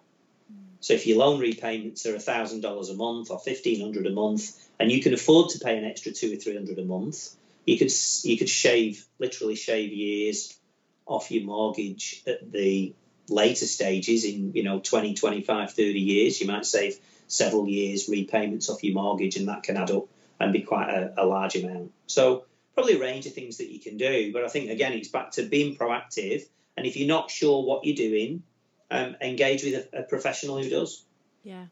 So 0.82 0.94
if 0.94 1.08
your 1.08 1.18
loan 1.18 1.40
repayments 1.40 2.06
are 2.06 2.18
thousand 2.20 2.62
dollars 2.62 2.90
a 2.90 2.96
month 2.96 3.32
or 3.32 3.40
fifteen 3.40 3.82
hundred 3.82 4.08
a 4.08 4.12
month, 4.12 4.58
and 4.80 4.92
you 4.92 5.02
can 5.02 5.14
afford 5.14 5.50
to 5.50 5.60
pay 5.60 5.78
an 5.78 5.84
extra 5.84 6.12
two 6.12 6.34
or 6.34 6.38
three 6.38 6.56
hundred 6.56 6.80
a 6.80 6.86
month, 6.86 7.36
you 7.66 7.78
could 7.78 7.92
you 8.24 8.38
could 8.38 8.50
shave 8.50 9.06
literally 9.20 9.56
shave 9.56 9.92
years 9.92 10.58
off 11.06 11.32
your 11.32 11.44
mortgage 11.44 12.24
at 12.28 12.50
the 12.52 12.94
later 13.30 13.66
stages 13.66 14.26
in 14.26 14.54
you 14.54 14.64
know 14.64 14.80
20 14.80 15.14
25 15.14 15.70
30 15.70 16.00
years. 16.00 16.42
You 16.42 16.48
might 16.48 16.66
save 16.66 17.00
several 17.28 17.68
years 17.68 18.10
repayments 18.10 18.70
off 18.70 18.84
your 18.84 18.96
mortgage 18.96 19.36
and 19.38 19.48
that 19.50 19.64
can 19.64 19.78
add 19.78 19.92
up 19.92 20.08
and 20.40 20.54
be 20.54 20.62
quite 20.62 20.90
a, 20.90 21.14
a 21.18 21.26
large 21.26 21.56
amount. 21.56 21.92
So 22.08 22.46
probably 22.74 22.96
a 22.96 23.00
range 23.00 23.26
of 23.26 23.34
things 23.34 23.58
that 23.58 23.70
you 23.70 23.78
can 23.78 23.98
do 23.98 24.32
but 24.32 24.46
i 24.46 24.48
think 24.48 24.70
again 24.70 24.94
it's 24.94 25.10
back 25.10 25.32
to 25.32 25.44
being 25.44 25.76
proactive. 25.76 26.44
And 26.78 26.88
if 26.88 26.96
you're 26.96 27.10
not 27.10 27.30
sure 27.30 27.62
what 27.64 27.84
you're 27.84 27.96
doing 27.96 28.44
um, 28.92 29.16
engage 29.22 29.64
with 29.64 29.90
a, 29.94 30.00
a 30.00 30.04
professional 30.04 30.62
who 30.62 30.70
does. 30.70 31.06
Yeah. 31.44 31.66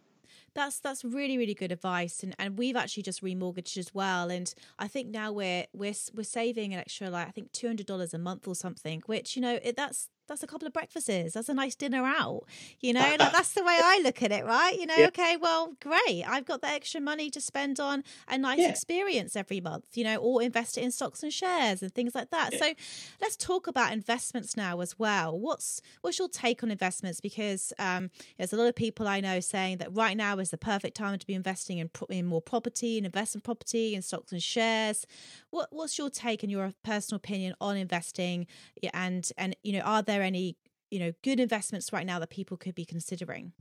That's 0.54 0.80
that's 0.80 1.06
really 1.06 1.38
really 1.38 1.54
good 1.54 1.72
advice. 1.72 2.24
And 2.24 2.36
and 2.39 2.58
we've 2.58 2.76
actually 2.76 3.04
just 3.04 3.24
remortgaged 3.24 3.78
as 3.78 3.93
well. 3.93 4.30
And 4.30 4.54
i 4.80 4.88
think 4.88 5.10
now 5.10 5.32
we're 5.32 5.65
we're 5.74 5.93
we're 6.13 6.24
saving 6.24 6.74
an 6.74 6.80
extra 6.80 7.10
like 7.10 7.28
i 7.28 7.32
think 7.32 7.52
$200 7.52 8.13
a 8.13 8.17
month 8.17 8.48
or 8.48 8.56
something 8.56 9.02
which 9.06 9.36
you 9.36 9.41
know 9.41 9.60
it, 9.63 9.76
that's 9.76 10.10
that's 10.28 10.44
a 10.44 10.48
couple 10.48 10.68
of 10.68 10.74
breakfasts. 10.74 11.34
That's 11.34 11.50
a 11.50 11.54
nice 11.54 11.76
dinner 11.76 12.04
out. 12.06 12.44
You 12.80 12.94
know, 12.94 13.16
like, 13.20 13.32
that's 13.32 13.54
the 13.54 13.63
way 13.63 13.80
I 13.82 14.02
look 14.04 14.22
at 14.22 14.32
it, 14.32 14.46
right? 14.46 14.78
You 14.78 14.86
know, 14.86 14.96
yeah. 14.96 15.08
okay, 15.08 15.38
well, 15.38 15.74
great. 15.80 16.24
I've 16.28 16.46
got 16.46 16.62
the 16.62 16.68
extra 16.68 17.02
money 17.02 17.30
to 17.32 17.42
spend 17.42 17.80
on 17.80 18.04
a 18.28 18.38
nice 18.38 18.60
yeah. 18.60 18.70
experience 18.70 19.36
every 19.36 19.62
month, 19.62 19.86
you 19.96 20.04
know, 20.04 20.18
or 20.18 20.42
invest 20.42 20.78
it 20.78 20.84
in 20.84 20.92
stocks 20.92 21.24
and 21.24 21.32
shares 21.32 21.82
and 21.82 21.94
things 21.94 22.16
like 22.16 22.30
that. 22.32 22.54
Yeah. 22.54 22.60
So 22.60 22.74
let's 23.22 23.36
talk 23.36 23.68
about 23.68 23.94
investments 23.94 24.58
now 24.58 24.82
as 24.82 25.00
well. 25.00 25.38
What's 25.38 25.82
what's 26.02 26.20
your 26.20 26.30
take 26.30 26.63
on 26.63 26.72
investments? 26.72 27.22
Because 27.22 27.74
um, 27.80 28.10
there's 28.38 28.54
a 28.54 28.58
lot 28.58 28.68
of 28.68 28.76
people 28.76 29.08
I 29.08 29.20
know 29.20 29.40
saying 29.40 29.78
that 29.78 29.96
right 29.96 30.18
now 30.18 30.38
is 30.40 30.52
the 30.52 30.58
perfect 30.58 30.98
time 30.98 31.18
to 31.18 31.28
be 31.28 31.34
investing 31.34 31.78
in, 31.78 31.90
in 32.10 32.26
more 32.26 32.42
property 32.42 32.98
and 32.98 33.06
investment 33.06 33.44
property 33.44 33.96
and 33.96 34.04
stocks 34.04 34.32
and 34.32 34.42
shares. 34.42 35.06
What 35.50 35.70
what's 35.72 35.98
your 35.98 36.10
take 36.10 36.44
and 36.44 36.52
your 36.52 36.74
personal 36.84 37.18
opinion 37.18 37.56
on 37.62 37.78
investing? 37.78 38.48
And 38.94 39.30
and 39.38 39.56
you 39.63 39.74
know, 39.74 39.80
are 39.80 40.02
there 40.02 40.17
there 40.18 40.26
any 40.26 40.58
you 40.90 41.00
know 41.00 41.12
good 41.24 41.40
investments 41.40 41.94
right 41.94 42.06
now 42.06 42.20
that 42.20 42.30
people 42.30 42.58
could 42.58 42.76
be 42.76 42.86
considering? 42.86 43.54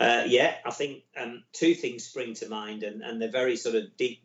Uh, 0.00 0.24
yeah, 0.26 0.56
I 0.64 0.72
think 0.72 1.04
um, 1.16 1.44
two 1.52 1.74
things 1.74 2.04
spring 2.04 2.34
to 2.34 2.48
mind, 2.48 2.82
and, 2.82 3.02
and 3.02 3.22
they're 3.22 3.30
very 3.30 3.56
sort 3.56 3.76
of 3.76 3.96
deep, 3.96 4.24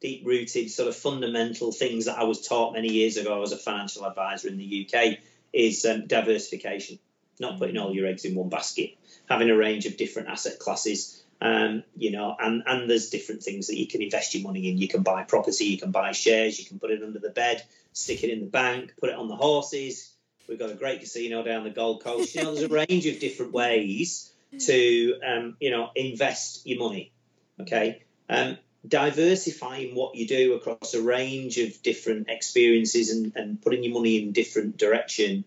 deep 0.00 0.26
rooted, 0.26 0.70
sort 0.70 0.88
of 0.88 0.96
fundamental 0.96 1.70
things 1.70 2.06
that 2.06 2.18
I 2.18 2.24
was 2.24 2.46
taught 2.46 2.72
many 2.72 2.88
years 2.88 3.16
ago 3.16 3.40
as 3.42 3.52
a 3.52 3.56
financial 3.56 4.04
advisor 4.04 4.48
in 4.48 4.58
the 4.58 4.88
UK. 4.88 5.18
Is 5.52 5.84
um, 5.84 6.06
diversification, 6.06 6.98
not 7.38 7.58
putting 7.58 7.76
all 7.76 7.94
your 7.94 8.06
eggs 8.06 8.24
in 8.24 8.34
one 8.34 8.48
basket, 8.48 8.96
having 9.28 9.50
a 9.50 9.56
range 9.56 9.84
of 9.84 9.98
different 9.98 10.28
asset 10.28 10.58
classes. 10.58 11.22
Um, 11.42 11.82
you 11.94 12.10
know, 12.10 12.34
and 12.40 12.62
and 12.66 12.88
there's 12.88 13.10
different 13.10 13.42
things 13.42 13.66
that 13.66 13.76
you 13.76 13.86
can 13.86 14.00
invest 14.00 14.34
your 14.34 14.44
money 14.44 14.70
in. 14.70 14.78
You 14.78 14.88
can 14.88 15.02
buy 15.02 15.24
property, 15.24 15.66
you 15.66 15.78
can 15.78 15.90
buy 15.90 16.12
shares, 16.12 16.58
you 16.58 16.64
can 16.64 16.78
put 16.78 16.90
it 16.90 17.02
under 17.02 17.18
the 17.18 17.30
bed, 17.30 17.62
stick 17.92 18.24
it 18.24 18.30
in 18.30 18.40
the 18.40 18.46
bank, 18.46 18.94
put 18.98 19.10
it 19.10 19.16
on 19.16 19.28
the 19.28 19.36
horses, 19.36 20.11
We've 20.48 20.58
got 20.58 20.70
a 20.70 20.74
great 20.74 21.00
casino 21.00 21.42
down 21.42 21.64
the 21.64 21.70
Gold 21.70 22.02
Coast. 22.02 22.34
You 22.34 22.42
know, 22.42 22.54
there's 22.54 22.70
a 22.70 22.74
range 22.74 23.06
of 23.06 23.20
different 23.20 23.52
ways 23.52 24.30
to, 24.66 25.18
um, 25.26 25.56
you 25.60 25.70
know, 25.70 25.90
invest 25.94 26.66
your 26.66 26.78
money. 26.78 27.12
Okay. 27.60 28.02
Um, 28.28 28.58
diversifying 28.86 29.94
what 29.94 30.14
you 30.16 30.26
do 30.26 30.54
across 30.54 30.94
a 30.94 31.02
range 31.02 31.58
of 31.58 31.82
different 31.82 32.28
experiences 32.28 33.10
and, 33.10 33.32
and 33.36 33.62
putting 33.62 33.84
your 33.84 33.94
money 33.94 34.22
in 34.22 34.32
different 34.32 34.76
direction 34.76 35.44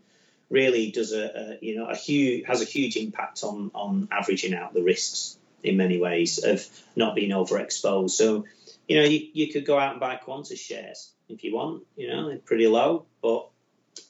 really 0.49 0.91
does 0.91 1.11
a, 1.11 1.25
a, 1.25 1.57
you 1.61 1.75
know 1.75 1.87
a 1.87 1.95
huge 1.95 2.45
has 2.45 2.61
a 2.61 2.65
huge 2.65 2.95
impact 2.95 3.43
on 3.43 3.71
on 3.73 4.07
averaging 4.11 4.53
out 4.53 4.73
the 4.73 4.83
risks 4.83 5.37
in 5.63 5.77
many 5.77 5.99
ways 5.99 6.43
of 6.43 6.65
not 6.95 7.15
being 7.15 7.31
overexposed. 7.31 8.11
So, 8.11 8.45
you 8.87 8.97
know, 9.01 9.07
you, 9.07 9.27
you 9.33 9.51
could 9.51 9.65
go 9.65 9.79
out 9.79 9.91
and 9.91 9.99
buy 9.99 10.19
Qantas 10.23 10.59
shares 10.59 11.11
if 11.27 11.43
you 11.43 11.55
want. 11.55 11.83
You 11.97 12.07
know, 12.09 12.29
they're 12.29 12.37
pretty 12.37 12.67
low, 12.67 13.05
but 13.21 13.49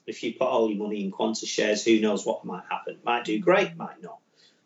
if 0.06 0.22
you 0.22 0.34
put 0.34 0.48
all 0.48 0.70
your 0.70 0.78
money 0.78 1.04
in 1.04 1.10
Qantas 1.10 1.48
shares, 1.48 1.84
who 1.84 2.00
knows 2.00 2.24
what 2.24 2.44
might 2.44 2.64
happen? 2.70 2.98
Might 3.04 3.24
do 3.24 3.38
great, 3.40 3.76
might 3.76 4.02
not. 4.02 4.18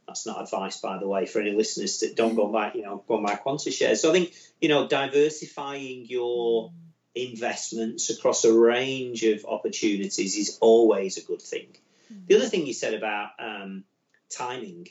That's 0.06 0.26
not 0.26 0.42
advice, 0.42 0.80
by 0.80 0.98
the 0.98 1.06
way, 1.06 1.26
for 1.26 1.40
any 1.40 1.52
listeners 1.52 2.00
that 2.00 2.16
don't 2.16 2.34
go 2.34 2.48
buy, 2.48 2.72
you 2.74 2.82
know, 2.82 3.02
go 3.06 3.16
and 3.16 3.26
buy 3.26 3.36
Qantas 3.36 3.72
shares. 3.72 4.02
So 4.02 4.10
I 4.10 4.12
think, 4.12 4.34
you 4.60 4.68
know, 4.68 4.88
diversifying 4.88 6.06
your 6.06 6.72
investments 7.14 8.10
across 8.10 8.44
a 8.44 8.52
range 8.52 9.22
of 9.22 9.44
opportunities 9.44 10.36
is 10.36 10.58
always 10.60 11.16
a 11.16 11.22
good 11.22 11.40
thing. 11.40 11.68
Mm-hmm. 12.12 12.24
The 12.26 12.36
other 12.36 12.48
thing 12.48 12.66
you 12.66 12.72
said 12.72 12.94
about 12.94 13.30
um, 13.38 13.84
timing, 14.28 14.88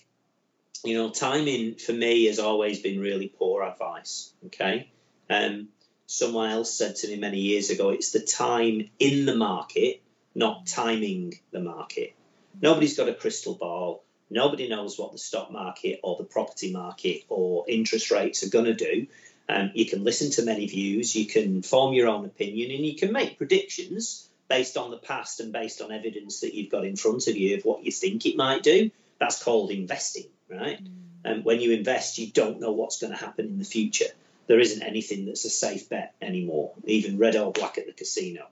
you 0.84 0.98
know, 0.98 1.10
timing 1.10 1.76
for 1.76 1.94
me 1.94 2.26
has 2.26 2.40
always 2.40 2.80
been 2.80 3.00
really 3.00 3.28
poor 3.28 3.64
advice. 3.64 4.32
Okay. 4.48 4.90
Um, 5.30 5.68
someone 6.08 6.50
else 6.50 6.74
said 6.74 6.96
to 6.96 7.08
me 7.08 7.18
many 7.18 7.40
years 7.40 7.70
ago, 7.70 7.90
it's 7.90 8.12
the 8.12 8.22
time 8.22 8.90
in 9.00 9.26
the 9.26 9.36
market 9.36 10.02
not 10.40 10.66
timing 10.66 11.38
the 11.52 11.60
market. 11.60 12.16
Nobody's 12.62 12.98
got 12.98 13.10
a 13.10 13.14
crystal 13.14 13.56
ball. 13.56 14.04
Nobody 14.30 14.70
knows 14.70 14.98
what 14.98 15.12
the 15.12 15.18
stock 15.18 15.52
market 15.52 16.00
or 16.02 16.16
the 16.18 16.24
property 16.24 16.72
market 16.72 17.24
or 17.28 17.66
interest 17.68 18.10
rates 18.10 18.44
are 18.44 18.50
going 18.50 18.66
to 18.66 18.74
do. 18.74 19.08
Um, 19.50 19.72
you 19.74 19.86
can 19.86 20.04
listen 20.04 20.32
to 20.32 20.46
many 20.46 20.68
views, 20.68 21.16
you 21.16 21.26
can 21.26 21.62
form 21.62 21.94
your 21.94 22.08
own 22.08 22.24
opinion, 22.24 22.72
and 22.72 22.86
you 22.86 22.96
can 22.96 23.12
make 23.12 23.38
predictions 23.38 24.30
based 24.48 24.78
on 24.78 24.92
the 24.92 24.98
past 24.98 25.40
and 25.40 25.52
based 25.52 25.82
on 25.82 25.92
evidence 25.92 26.42
that 26.42 26.54
you've 26.54 26.72
got 26.72 26.86
in 26.86 26.96
front 26.96 27.28
of 27.28 27.36
you 27.36 27.58
of 27.58 27.66
what 27.66 27.84
you 27.84 27.92
think 27.92 28.26
it 28.26 28.38
might 28.38 28.64
do. 28.64 28.92
That's 29.20 29.44
called 29.44 29.72
investing, 29.72 30.28
right? 30.48 30.82
Mm. 30.82 30.92
And 31.26 31.46
when 31.46 31.60
you 31.60 31.72
invest, 31.74 32.18
you 32.18 32.28
don't 32.32 32.62
know 32.62 32.72
what's 32.72 33.02
going 33.02 33.12
to 33.12 33.20
happen 33.20 33.48
in 33.48 33.58
the 33.58 33.66
future. 33.66 34.12
There 34.48 34.60
isn't 34.60 34.84
anything 34.84 35.26
that's 35.26 35.46
a 35.46 35.50
safe 35.50 35.90
bet 35.90 36.14
anymore, 36.22 36.74
even 36.86 37.18
red 37.18 37.36
or 37.36 37.52
black 37.52 37.78
at 37.78 37.88
the 37.88 37.94
casino 37.94 38.48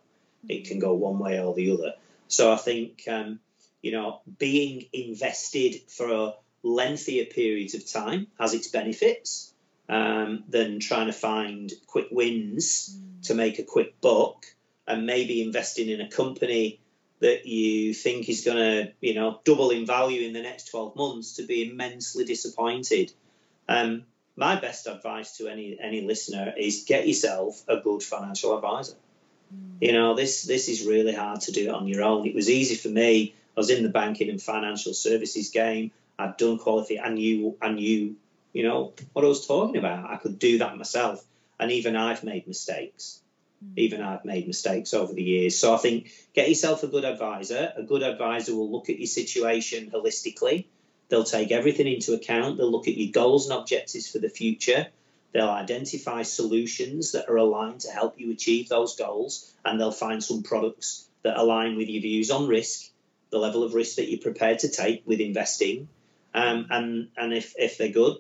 it 0.49 0.67
can 0.67 0.79
go 0.79 0.93
one 0.93 1.19
way 1.19 1.39
or 1.39 1.53
the 1.53 1.71
other. 1.71 1.93
So 2.27 2.51
I 2.51 2.57
think 2.57 3.03
um, 3.07 3.39
you 3.81 3.91
know 3.91 4.21
being 4.37 4.85
invested 4.93 5.75
for 5.89 6.11
a 6.11 6.33
lengthier 6.63 7.25
periods 7.25 7.73
of 7.75 7.89
time 7.89 8.27
has 8.39 8.53
its 8.53 8.67
benefits 8.67 9.53
um, 9.89 10.43
than 10.49 10.79
trying 10.79 11.07
to 11.07 11.13
find 11.13 11.71
quick 11.85 12.07
wins 12.11 12.97
mm. 12.97 13.27
to 13.27 13.33
make 13.33 13.59
a 13.59 13.63
quick 13.63 13.99
buck 14.01 14.45
and 14.85 15.05
maybe 15.05 15.41
investing 15.41 15.89
in 15.89 16.01
a 16.01 16.09
company 16.09 16.79
that 17.19 17.45
you 17.45 17.93
think 17.93 18.29
is 18.29 18.43
going 18.43 18.57
to 18.57 18.91
you 18.99 19.13
know 19.13 19.39
double 19.43 19.71
in 19.71 19.85
value 19.85 20.27
in 20.27 20.33
the 20.33 20.41
next 20.41 20.69
12 20.71 20.95
months 20.95 21.37
to 21.37 21.43
be 21.43 21.69
immensely 21.69 22.25
disappointed 22.25 23.11
um, 23.69 24.03
my 24.35 24.59
best 24.59 24.87
advice 24.87 25.37
to 25.37 25.47
any 25.47 25.77
any 25.81 26.01
listener 26.01 26.53
is 26.57 26.85
get 26.87 27.07
yourself 27.07 27.63
a 27.67 27.77
good 27.77 28.03
financial 28.03 28.55
advisor 28.55 28.95
you 29.79 29.93
know, 29.93 30.15
this 30.15 30.43
this 30.43 30.69
is 30.69 30.85
really 30.85 31.13
hard 31.13 31.41
to 31.41 31.51
do 31.51 31.69
it 31.69 31.73
on 31.73 31.87
your 31.87 32.03
own. 32.03 32.25
It 32.25 32.35
was 32.35 32.49
easy 32.49 32.75
for 32.75 32.89
me. 32.89 33.35
I 33.55 33.59
was 33.59 33.69
in 33.69 33.83
the 33.83 33.89
banking 33.89 34.29
and 34.29 34.41
financial 34.41 34.93
services 34.93 35.49
game. 35.49 35.91
I'd 36.19 36.37
done 36.37 36.57
quality. 36.57 36.99
I 36.99 37.09
knew 37.09 37.57
I 37.61 37.69
knew, 37.69 38.15
you 38.53 38.63
know, 38.63 38.93
what 39.13 39.25
I 39.25 39.27
was 39.27 39.45
talking 39.45 39.77
about. 39.77 40.09
I 40.09 40.17
could 40.17 40.39
do 40.39 40.59
that 40.59 40.77
myself. 40.77 41.23
And 41.59 41.71
even 41.71 41.95
I've 41.95 42.23
made 42.23 42.47
mistakes. 42.47 43.21
Mm. 43.63 43.77
Even 43.77 44.01
I've 44.01 44.25
made 44.25 44.47
mistakes 44.47 44.93
over 44.93 45.13
the 45.13 45.23
years. 45.23 45.57
So 45.57 45.73
I 45.73 45.77
think 45.77 46.11
get 46.33 46.49
yourself 46.49 46.83
a 46.83 46.87
good 46.87 47.05
advisor. 47.05 47.73
A 47.75 47.83
good 47.83 48.03
advisor 48.03 48.55
will 48.55 48.71
look 48.71 48.89
at 48.89 48.99
your 48.99 49.07
situation 49.07 49.91
holistically. 49.91 50.65
They'll 51.09 51.23
take 51.23 51.51
everything 51.51 51.87
into 51.87 52.13
account. 52.13 52.57
They'll 52.57 52.71
look 52.71 52.87
at 52.87 52.97
your 52.97 53.11
goals 53.11 53.49
and 53.49 53.57
objectives 53.57 54.09
for 54.09 54.19
the 54.19 54.29
future. 54.29 54.87
They'll 55.33 55.49
identify 55.49 56.23
solutions 56.23 57.11
that 57.11 57.29
are 57.29 57.35
aligned 57.35 57.81
to 57.81 57.91
help 57.91 58.19
you 58.19 58.31
achieve 58.31 58.69
those 58.69 58.95
goals, 58.95 59.53
and 59.63 59.79
they'll 59.79 59.91
find 59.91 60.23
some 60.23 60.43
products 60.43 61.07
that 61.23 61.37
align 61.37 61.75
with 61.75 61.89
your 61.89 62.01
views 62.01 62.31
on 62.31 62.47
risk, 62.47 62.89
the 63.29 63.37
level 63.37 63.63
of 63.63 63.73
risk 63.73 63.97
that 63.97 64.09
you're 64.09 64.21
prepared 64.21 64.59
to 64.59 64.69
take 64.69 65.03
with 65.05 65.19
investing. 65.19 65.89
Um, 66.33 66.67
and 66.69 67.09
and 67.17 67.33
if, 67.33 67.53
if 67.57 67.77
they're 67.77 67.89
good, 67.89 68.17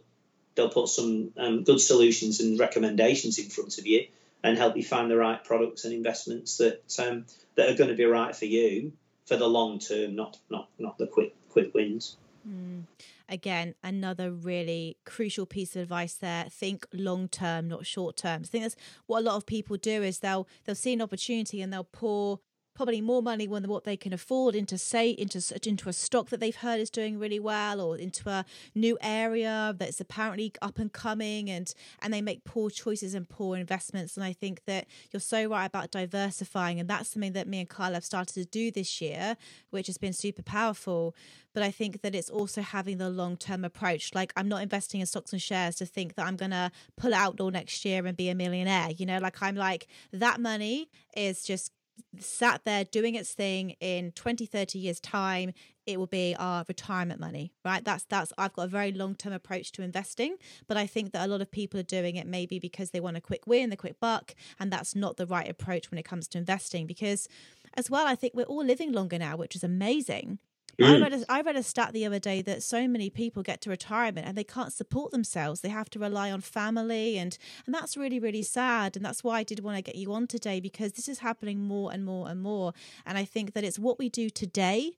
they'll 0.55 0.69
put 0.69 0.89
some 0.89 1.31
um, 1.37 1.63
good 1.63 1.79
solutions 1.79 2.39
and 2.39 2.59
recommendations 2.59 3.39
in 3.39 3.49
front 3.49 3.77
of 3.77 3.85
you 3.85 4.07
and 4.43 4.57
help 4.57 4.75
you 4.75 4.83
find 4.83 5.09
the 5.09 5.17
right 5.17 5.43
products 5.43 5.85
and 5.85 5.93
investments 5.93 6.57
that 6.57 6.81
um, 6.99 7.25
that 7.55 7.69
are 7.69 7.75
going 7.75 7.89
to 7.89 7.95
be 7.95 8.05
right 8.05 8.35
for 8.35 8.45
you 8.45 8.91
for 9.25 9.37
the 9.37 9.47
long 9.47 9.79
term, 9.79 10.15
not 10.15 10.37
not 10.49 10.69
not 10.77 10.97
the 10.97 11.07
quick 11.07 11.33
quick 11.49 11.73
wins. 11.73 12.17
Mm. 12.47 12.83
Again, 13.29 13.75
another 13.83 14.31
really 14.31 14.97
crucial 15.05 15.45
piece 15.45 15.75
of 15.75 15.83
advice 15.83 16.15
there. 16.15 16.45
Think 16.49 16.85
long 16.93 17.27
term, 17.27 17.67
not 17.67 17.85
short 17.85 18.17
term. 18.17 18.41
I 18.43 18.47
think 18.47 18.63
that's 18.63 18.75
what 19.05 19.19
a 19.19 19.23
lot 19.23 19.35
of 19.35 19.45
people 19.45 19.77
do 19.77 20.03
is 20.03 20.19
they'll 20.19 20.47
they'll 20.65 20.75
see 20.75 20.93
an 20.93 21.01
opportunity 21.01 21.61
and 21.61 21.71
they'll 21.71 21.83
pour 21.83 22.39
probably 22.77 23.01
more 23.01 23.23
money 23.23 23.47
than 23.47 23.67
what 23.67 23.85
they 23.85 23.97
can 23.97 24.13
afford 24.13 24.53
into 24.53 24.77
say 24.77 25.09
into 25.09 25.41
into 25.67 25.89
a 25.89 25.93
stock 25.93 26.29
that 26.29 26.39
they've 26.39 26.57
heard 26.57 26.79
is 26.79 26.91
doing 26.91 27.17
really 27.17 27.39
well 27.39 27.81
or 27.81 27.97
into 27.97 28.29
a 28.29 28.45
new 28.75 28.95
area 29.01 29.73
that's 29.79 29.99
apparently 29.99 30.53
up 30.61 30.77
and 30.77 30.93
coming 30.93 31.49
and 31.49 31.73
and 32.03 32.13
they 32.13 32.21
make 32.21 32.43
poor 32.43 32.69
choices 32.69 33.15
and 33.15 33.27
poor 33.29 33.57
investments 33.57 34.15
and 34.15 34.23
I 34.23 34.31
think 34.31 34.63
that 34.65 34.85
you're 35.11 35.19
so 35.19 35.47
right 35.47 35.65
about 35.65 35.89
diversifying 35.89 36.79
and 36.79 36.87
that's 36.87 37.09
something 37.09 37.33
that 37.33 37.47
me 37.47 37.61
and 37.61 37.67
Kyle 37.67 37.93
have 37.93 38.05
started 38.05 38.35
to 38.35 38.45
do 38.45 38.69
this 38.69 39.01
year 39.01 39.37
which 39.71 39.87
has 39.87 39.97
been 39.97 40.13
super 40.13 40.43
powerful 40.43 41.15
but 41.57 41.63
I 41.63 41.71
think 41.71 42.03
that 42.03 42.13
it's 42.13 42.29
also 42.29 42.61
having 42.61 42.99
the 42.99 43.09
long 43.09 43.35
term 43.35 43.65
approach. 43.65 44.13
Like, 44.13 44.31
I'm 44.37 44.47
not 44.47 44.61
investing 44.61 45.01
in 45.01 45.07
stocks 45.07 45.33
and 45.33 45.41
shares 45.41 45.77
to 45.77 45.87
think 45.87 46.13
that 46.13 46.27
I'm 46.27 46.35
going 46.35 46.51
to 46.51 46.69
pull 46.97 47.15
out 47.15 47.41
all 47.41 47.49
next 47.49 47.83
year 47.83 48.05
and 48.05 48.15
be 48.15 48.29
a 48.29 48.35
millionaire. 48.35 48.91
You 48.91 49.07
know, 49.07 49.17
like, 49.17 49.41
I'm 49.41 49.55
like, 49.55 49.87
that 50.13 50.39
money 50.39 50.87
is 51.15 51.41
just 51.41 51.71
sat 52.19 52.61
there 52.65 52.83
doing 52.83 53.15
its 53.15 53.33
thing 53.33 53.71
in 53.79 54.11
20 54.11 54.45
30 54.45 54.79
years 54.79 54.99
time 54.99 55.51
it 55.85 55.97
will 55.97 56.07
be 56.07 56.35
our 56.37 56.65
retirement 56.67 57.19
money 57.19 57.53
right 57.63 57.83
that's 57.85 58.03
that's 58.05 58.33
i've 58.37 58.53
got 58.53 58.63
a 58.63 58.67
very 58.67 58.91
long 58.91 59.15
term 59.15 59.33
approach 59.33 59.71
to 59.71 59.81
investing 59.81 60.35
but 60.67 60.77
i 60.77 60.85
think 60.85 61.11
that 61.11 61.25
a 61.25 61.31
lot 61.31 61.41
of 61.41 61.51
people 61.51 61.79
are 61.79 61.83
doing 61.83 62.15
it 62.15 62.27
maybe 62.27 62.59
because 62.59 62.91
they 62.91 62.99
want 62.99 63.17
a 63.17 63.21
quick 63.21 63.47
win 63.47 63.69
the 63.69 63.77
quick 63.77 63.99
buck 63.99 64.35
and 64.59 64.71
that's 64.71 64.95
not 64.95 65.17
the 65.17 65.25
right 65.25 65.49
approach 65.49 65.91
when 65.91 65.97
it 65.97 66.05
comes 66.05 66.27
to 66.27 66.37
investing 66.37 66.85
because 66.85 67.27
as 67.75 67.89
well 67.89 68.07
i 68.07 68.15
think 68.15 68.33
we're 68.33 68.43
all 68.43 68.65
living 68.65 68.91
longer 68.91 69.17
now 69.17 69.37
which 69.37 69.55
is 69.55 69.63
amazing. 69.63 70.39
I 70.81 70.99
read 70.99 71.13
a, 71.13 71.25
I 71.31 71.41
read 71.41 71.55
a 71.55 71.63
stat 71.63 71.93
the 71.93 72.05
other 72.05 72.19
day 72.19 72.41
that 72.43 72.61
so 72.61 72.87
many 72.87 73.09
people 73.09 73.41
get 73.41 73.61
to 73.61 73.69
retirement 73.69 74.27
and 74.27 74.37
they 74.37 74.43
can't 74.43 74.71
support 74.71 75.11
themselves. 75.11 75.61
They 75.61 75.69
have 75.69 75.89
to 75.91 75.99
rely 75.99 76.31
on 76.31 76.41
family, 76.41 77.17
and 77.17 77.37
and 77.65 77.73
that's 77.73 77.97
really 77.97 78.19
really 78.19 78.43
sad. 78.43 78.95
And 78.95 79.03
that's 79.03 79.23
why 79.23 79.39
I 79.39 79.43
did 79.43 79.61
want 79.61 79.77
to 79.77 79.81
get 79.81 79.95
you 79.95 80.13
on 80.13 80.27
today 80.27 80.59
because 80.59 80.93
this 80.93 81.07
is 81.07 81.19
happening 81.19 81.61
more 81.61 81.91
and 81.91 82.05
more 82.05 82.29
and 82.29 82.41
more. 82.41 82.73
And 83.05 83.17
I 83.17 83.25
think 83.25 83.53
that 83.53 83.63
it's 83.63 83.79
what 83.79 83.97
we 83.97 84.09
do 84.09 84.29
today 84.29 84.97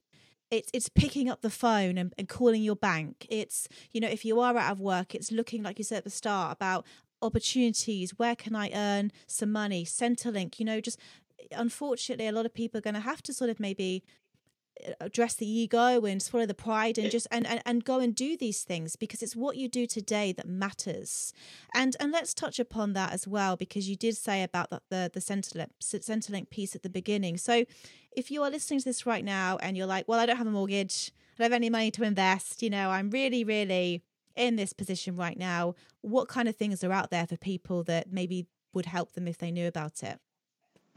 it's 0.50 0.70
it's 0.74 0.88
picking 0.88 1.28
up 1.28 1.42
the 1.42 1.50
phone 1.50 1.96
and, 1.96 2.12
and 2.18 2.28
calling 2.28 2.62
your 2.62 2.76
bank 2.76 3.26
it's 3.30 3.68
you 3.92 4.00
know 4.00 4.08
if 4.08 4.24
you 4.24 4.40
are 4.40 4.56
out 4.56 4.72
of 4.72 4.80
work 4.80 5.14
it's 5.14 5.30
looking 5.30 5.62
like 5.62 5.78
you 5.78 5.84
said 5.84 5.98
at 5.98 6.04
the 6.04 6.10
start 6.10 6.52
about 6.52 6.84
opportunities 7.22 8.18
where 8.18 8.34
can 8.34 8.56
i 8.56 8.70
earn 8.74 9.12
some 9.26 9.52
money 9.52 9.84
centrelink 9.84 10.58
you 10.58 10.64
know 10.64 10.80
just 10.80 10.98
unfortunately 11.52 12.26
a 12.26 12.32
lot 12.32 12.46
of 12.46 12.52
people 12.54 12.78
are 12.78 12.82
going 12.82 12.94
to 12.94 13.00
have 13.00 13.22
to 13.22 13.32
sort 13.32 13.50
of 13.50 13.60
maybe 13.60 14.02
Uh, 14.86 14.92
address 15.00 15.34
the 15.34 15.50
ego 15.50 16.04
and 16.04 16.22
swallow 16.22 16.46
the 16.46 16.54
pride 16.54 16.98
and 16.98 17.10
just 17.10 17.26
and, 17.30 17.46
and 17.46 17.60
and 17.64 17.84
go 17.84 17.98
and 17.98 18.14
do 18.14 18.36
these 18.36 18.62
things 18.62 18.96
because 18.96 19.22
it's 19.22 19.36
what 19.36 19.56
you 19.56 19.68
do 19.68 19.86
today 19.86 20.32
that 20.32 20.48
matters. 20.48 21.32
And 21.74 21.96
and 22.00 22.12
let's 22.12 22.34
touch 22.34 22.58
upon 22.58 22.92
that 22.94 23.12
as 23.12 23.26
well 23.26 23.56
because 23.56 23.88
you 23.88 23.96
did 23.96 24.16
say 24.16 24.42
about 24.42 24.70
the 24.70 24.80
the, 24.90 25.10
the 25.12 25.20
centrelink 25.20 25.70
centrelink 25.82 26.50
piece 26.50 26.74
at 26.74 26.82
the 26.82 26.90
beginning. 26.90 27.36
So 27.36 27.64
if 28.12 28.30
you 28.30 28.42
are 28.42 28.50
listening 28.50 28.80
to 28.80 28.84
this 28.84 29.06
right 29.06 29.24
now 29.24 29.56
and 29.58 29.76
you're 29.76 29.86
like 29.86 30.06
well 30.08 30.20
i 30.20 30.26
don't 30.26 30.36
have 30.36 30.46
a 30.46 30.50
mortgage. 30.50 31.12
I 31.34 31.42
don't 31.42 31.52
have 31.52 31.56
any 31.56 31.70
money 31.70 31.90
to 31.92 32.02
invest. 32.02 32.62
You 32.62 32.70
know 32.70 32.90
i'm 32.90 33.10
really 33.10 33.44
really 33.44 34.02
in 34.36 34.56
this 34.56 34.72
position 34.72 35.16
right 35.16 35.38
now. 35.38 35.74
What 36.00 36.28
kind 36.28 36.48
of 36.48 36.56
things 36.56 36.82
are 36.84 36.92
out 36.92 37.10
there 37.10 37.26
for 37.26 37.36
people 37.36 37.82
that 37.84 38.12
maybe 38.12 38.46
would 38.72 38.86
help 38.86 39.12
them 39.12 39.26
if 39.26 39.36
they 39.38 39.50
knew 39.50 39.66
about 39.66 40.02
it 40.02 40.18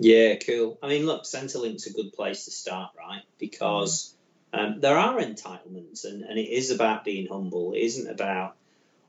yeah, 0.03 0.35
cool. 0.35 0.77
I 0.83 0.89
mean, 0.89 1.05
look, 1.05 1.23
Centrelink's 1.23 1.87
a 1.87 1.93
good 1.93 2.11
place 2.11 2.43
to 2.45 2.51
start, 2.51 2.91
right? 2.97 3.21
Because 3.39 4.13
um, 4.51 4.81
there 4.81 4.97
are 4.97 5.17
entitlements, 5.17 6.03
and, 6.03 6.23
and 6.23 6.37
it 6.37 6.49
is 6.49 6.71
about 6.71 7.05
being 7.05 7.27
humble. 7.27 7.71
It 7.71 7.79
isn't 7.79 8.09
about 8.09 8.57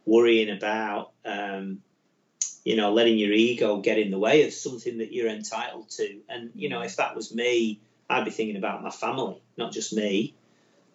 worrying 0.06 0.50
about, 0.50 1.10
um, 1.24 1.82
you 2.64 2.76
know, 2.76 2.92
letting 2.92 3.18
your 3.18 3.32
ego 3.32 3.78
get 3.78 3.98
in 3.98 4.12
the 4.12 4.18
way 4.20 4.46
of 4.46 4.52
something 4.52 4.98
that 4.98 5.12
you're 5.12 5.28
entitled 5.28 5.90
to. 5.90 6.20
And, 6.28 6.52
you 6.54 6.68
know, 6.68 6.82
if 6.82 6.96
that 6.96 7.16
was 7.16 7.34
me, 7.34 7.80
I'd 8.08 8.24
be 8.24 8.30
thinking 8.30 8.56
about 8.56 8.84
my 8.84 8.90
family, 8.90 9.42
not 9.56 9.72
just 9.72 9.92
me. 9.92 10.34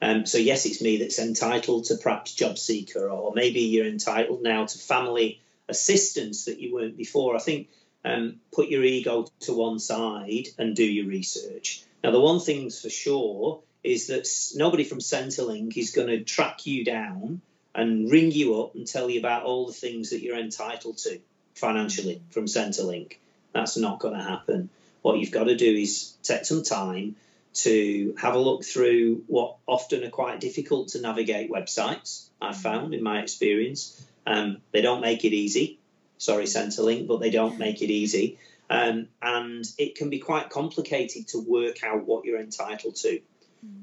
Um, 0.02 0.26
so, 0.26 0.38
yes, 0.38 0.66
it's 0.66 0.82
me 0.82 1.00
that's 1.00 1.20
entitled 1.20 1.86
to 1.86 1.96
perhaps 1.96 2.34
job 2.34 2.58
seeker, 2.58 3.10
or 3.10 3.34
maybe 3.36 3.60
you're 3.60 3.86
entitled 3.86 4.44
now 4.44 4.66
to 4.66 4.78
family 4.78 5.42
assistance 5.68 6.46
that 6.46 6.62
you 6.62 6.74
weren't 6.74 6.96
before. 6.96 7.36
I 7.36 7.40
think 7.40 7.68
um, 8.06 8.40
put 8.52 8.70
your 8.70 8.84
ego 8.84 9.28
to 9.42 9.54
one 9.54 9.80
side 9.80 10.48
and 10.58 10.76
do 10.76 10.86
your 10.86 11.08
research. 11.08 11.84
Now, 12.04 12.12
the 12.12 12.20
one 12.20 12.40
thing's 12.40 12.82
for 12.82 12.90
sure 12.90 13.62
is 13.84 14.08
that 14.08 14.28
nobody 14.56 14.84
from 14.84 15.00
Centrelink 15.00 15.78
is 15.78 15.92
going 15.92 16.08
to 16.08 16.24
track 16.24 16.66
you 16.66 16.86
down 16.86 17.42
and 17.76 18.12
ring 18.12 18.32
you 18.32 18.62
up 18.62 18.76
and 18.76 18.88
tell 18.88 19.10
you 19.10 19.20
about 19.20 19.44
all 19.44 19.68
the 19.68 19.74
things 19.74 20.10
that 20.10 20.22
you're 20.22 20.40
entitled 20.40 20.98
to 20.98 21.20
financially 21.56 22.22
from 22.30 22.46
Centrelink. 22.46 23.18
That's 23.54 23.78
not 23.78 24.00
going 24.00 24.18
to 24.18 24.24
happen. 24.24 24.70
What 25.02 25.20
you've 25.20 25.32
got 25.32 25.46
to 25.46 25.56
do 25.56 25.74
is 25.76 26.14
take 26.24 26.46
some 26.46 26.64
time 26.64 27.16
to 27.54 28.16
have 28.18 28.36
a 28.36 28.40
look 28.40 28.64
through 28.64 29.24
what 29.28 29.58
often 29.68 30.04
are 30.04 30.10
quite 30.10 30.40
difficult 30.40 30.90
to 30.90 31.02
navigate 31.02 31.52
websites, 31.52 32.30
I've 32.42 32.58
found 32.58 32.94
in 32.94 33.04
my 33.04 33.22
experience. 33.22 34.06
Um, 34.26 34.58
they 34.72 34.82
don't 34.82 35.02
make 35.02 35.26
it 35.26 35.34
easy 35.34 35.79
sorry, 36.20 36.44
Centrelink, 36.44 37.08
but 37.08 37.20
they 37.20 37.32
don't 37.32 37.58
make 37.58 37.82
it 37.82 37.90
easy. 37.90 38.38
Um, 38.70 39.08
and 39.20 39.66
it 39.80 39.96
can 39.96 40.12
be 40.12 40.20
quite 40.20 40.52
complicated 40.52 41.30
to 41.30 41.40
work 41.40 41.84
out 41.84 42.06
what 42.06 42.26
you're 42.26 42.40
entitled 42.40 42.96
to. 42.98 43.20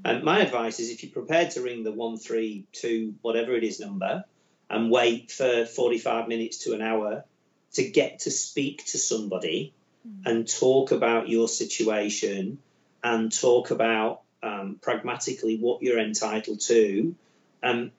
And 0.04 0.22
my 0.22 0.40
advice 0.40 0.80
is 0.80 0.90
if 0.90 1.02
you're 1.02 1.12
prepared 1.12 1.50
to 1.52 1.62
ring 1.62 1.82
the 1.82 1.92
132, 1.92 3.14
whatever 3.22 3.54
it 3.54 3.64
is 3.64 3.80
number, 3.80 4.24
and 4.70 4.90
wait 4.90 5.30
for 5.30 5.66
45 5.66 6.28
minutes 6.28 6.58
to 6.64 6.72
an 6.74 6.82
hour 6.82 7.24
to 7.74 7.90
get 7.90 8.20
to 8.20 8.30
speak 8.30 8.84
to 8.86 8.98
somebody 8.98 9.74
mm. 10.06 10.22
and 10.24 10.48
talk 10.48 10.92
about 10.92 11.28
your 11.28 11.48
situation 11.48 12.58
and 13.04 13.32
talk 13.32 13.70
about 13.70 14.22
um, 14.42 14.78
pragmatically 14.80 15.58
what 15.58 15.82
you're 15.82 15.98
entitled 15.98 16.60
to, 16.60 17.14
um, 17.62 17.92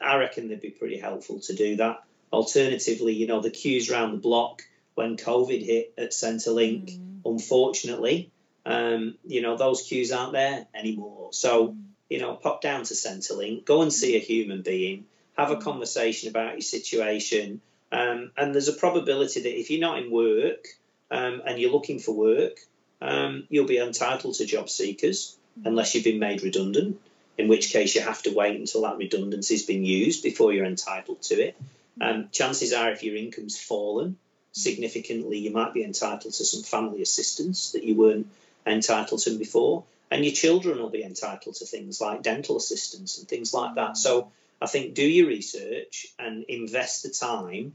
I 0.00 0.16
reckon 0.16 0.48
they'd 0.48 0.60
be 0.60 0.70
pretty 0.70 0.98
helpful 0.98 1.40
to 1.40 1.54
do 1.54 1.76
that. 1.76 2.02
Alternatively, 2.32 3.12
you 3.12 3.26
know, 3.26 3.40
the 3.40 3.50
queues 3.50 3.90
around 3.90 4.12
the 4.12 4.18
block 4.18 4.62
when 4.94 5.16
COVID 5.16 5.64
hit 5.64 5.94
at 5.98 6.10
Centrelink, 6.10 6.98
mm. 6.98 7.20
unfortunately, 7.24 8.30
um, 8.64 9.16
you 9.24 9.42
know, 9.42 9.56
those 9.56 9.82
queues 9.82 10.12
aren't 10.12 10.32
there 10.32 10.66
anymore. 10.74 11.28
So, 11.32 11.68
mm. 11.68 11.82
you 12.08 12.20
know, 12.20 12.34
pop 12.34 12.60
down 12.60 12.84
to 12.84 12.94
Centrelink, 12.94 13.64
go 13.64 13.82
and 13.82 13.92
see 13.92 14.16
a 14.16 14.20
human 14.20 14.62
being, 14.62 15.06
have 15.36 15.50
a 15.50 15.56
mm. 15.56 15.62
conversation 15.62 16.30
about 16.30 16.52
your 16.52 16.62
situation. 16.62 17.60
Um, 17.90 18.30
and 18.36 18.54
there's 18.54 18.68
a 18.68 18.74
probability 18.74 19.42
that 19.42 19.58
if 19.58 19.70
you're 19.70 19.80
not 19.80 19.98
in 19.98 20.10
work 20.10 20.66
um, 21.10 21.42
and 21.46 21.58
you're 21.58 21.72
looking 21.72 21.98
for 21.98 22.12
work, 22.12 22.58
um, 23.00 23.44
you'll 23.48 23.66
be 23.66 23.78
entitled 23.78 24.34
to 24.36 24.46
job 24.46 24.70
seekers 24.70 25.36
mm. 25.58 25.66
unless 25.66 25.94
you've 25.94 26.04
been 26.04 26.18
made 26.18 26.42
redundant, 26.42 27.00
in 27.36 27.48
which 27.48 27.70
case 27.70 27.94
you 27.94 28.02
have 28.02 28.22
to 28.22 28.34
wait 28.34 28.58
until 28.58 28.82
that 28.82 28.96
redundancy's 28.98 29.66
been 29.66 29.84
used 29.84 30.22
before 30.22 30.52
you're 30.52 30.64
entitled 30.64 31.20
to 31.22 31.34
it. 31.34 31.56
Um, 32.00 32.28
chances 32.32 32.72
are, 32.72 32.90
if 32.90 33.02
your 33.02 33.16
income's 33.16 33.60
fallen 33.60 34.16
significantly, 34.52 35.38
you 35.38 35.50
might 35.50 35.74
be 35.74 35.84
entitled 35.84 36.34
to 36.34 36.44
some 36.44 36.62
family 36.62 37.02
assistance 37.02 37.72
that 37.72 37.84
you 37.84 37.94
weren't 37.94 38.28
entitled 38.66 39.20
to 39.20 39.38
before. 39.38 39.84
And 40.10 40.24
your 40.24 40.34
children 40.34 40.78
will 40.78 40.90
be 40.90 41.02
entitled 41.02 41.54
to 41.56 41.64
things 41.64 42.00
like 42.00 42.22
dental 42.22 42.56
assistance 42.56 43.18
and 43.18 43.26
things 43.26 43.54
like 43.54 43.76
that. 43.76 43.96
So 43.96 44.30
I 44.60 44.66
think 44.66 44.94
do 44.94 45.04
your 45.04 45.26
research 45.26 46.06
and 46.18 46.44
invest 46.44 47.02
the 47.02 47.08
time. 47.08 47.74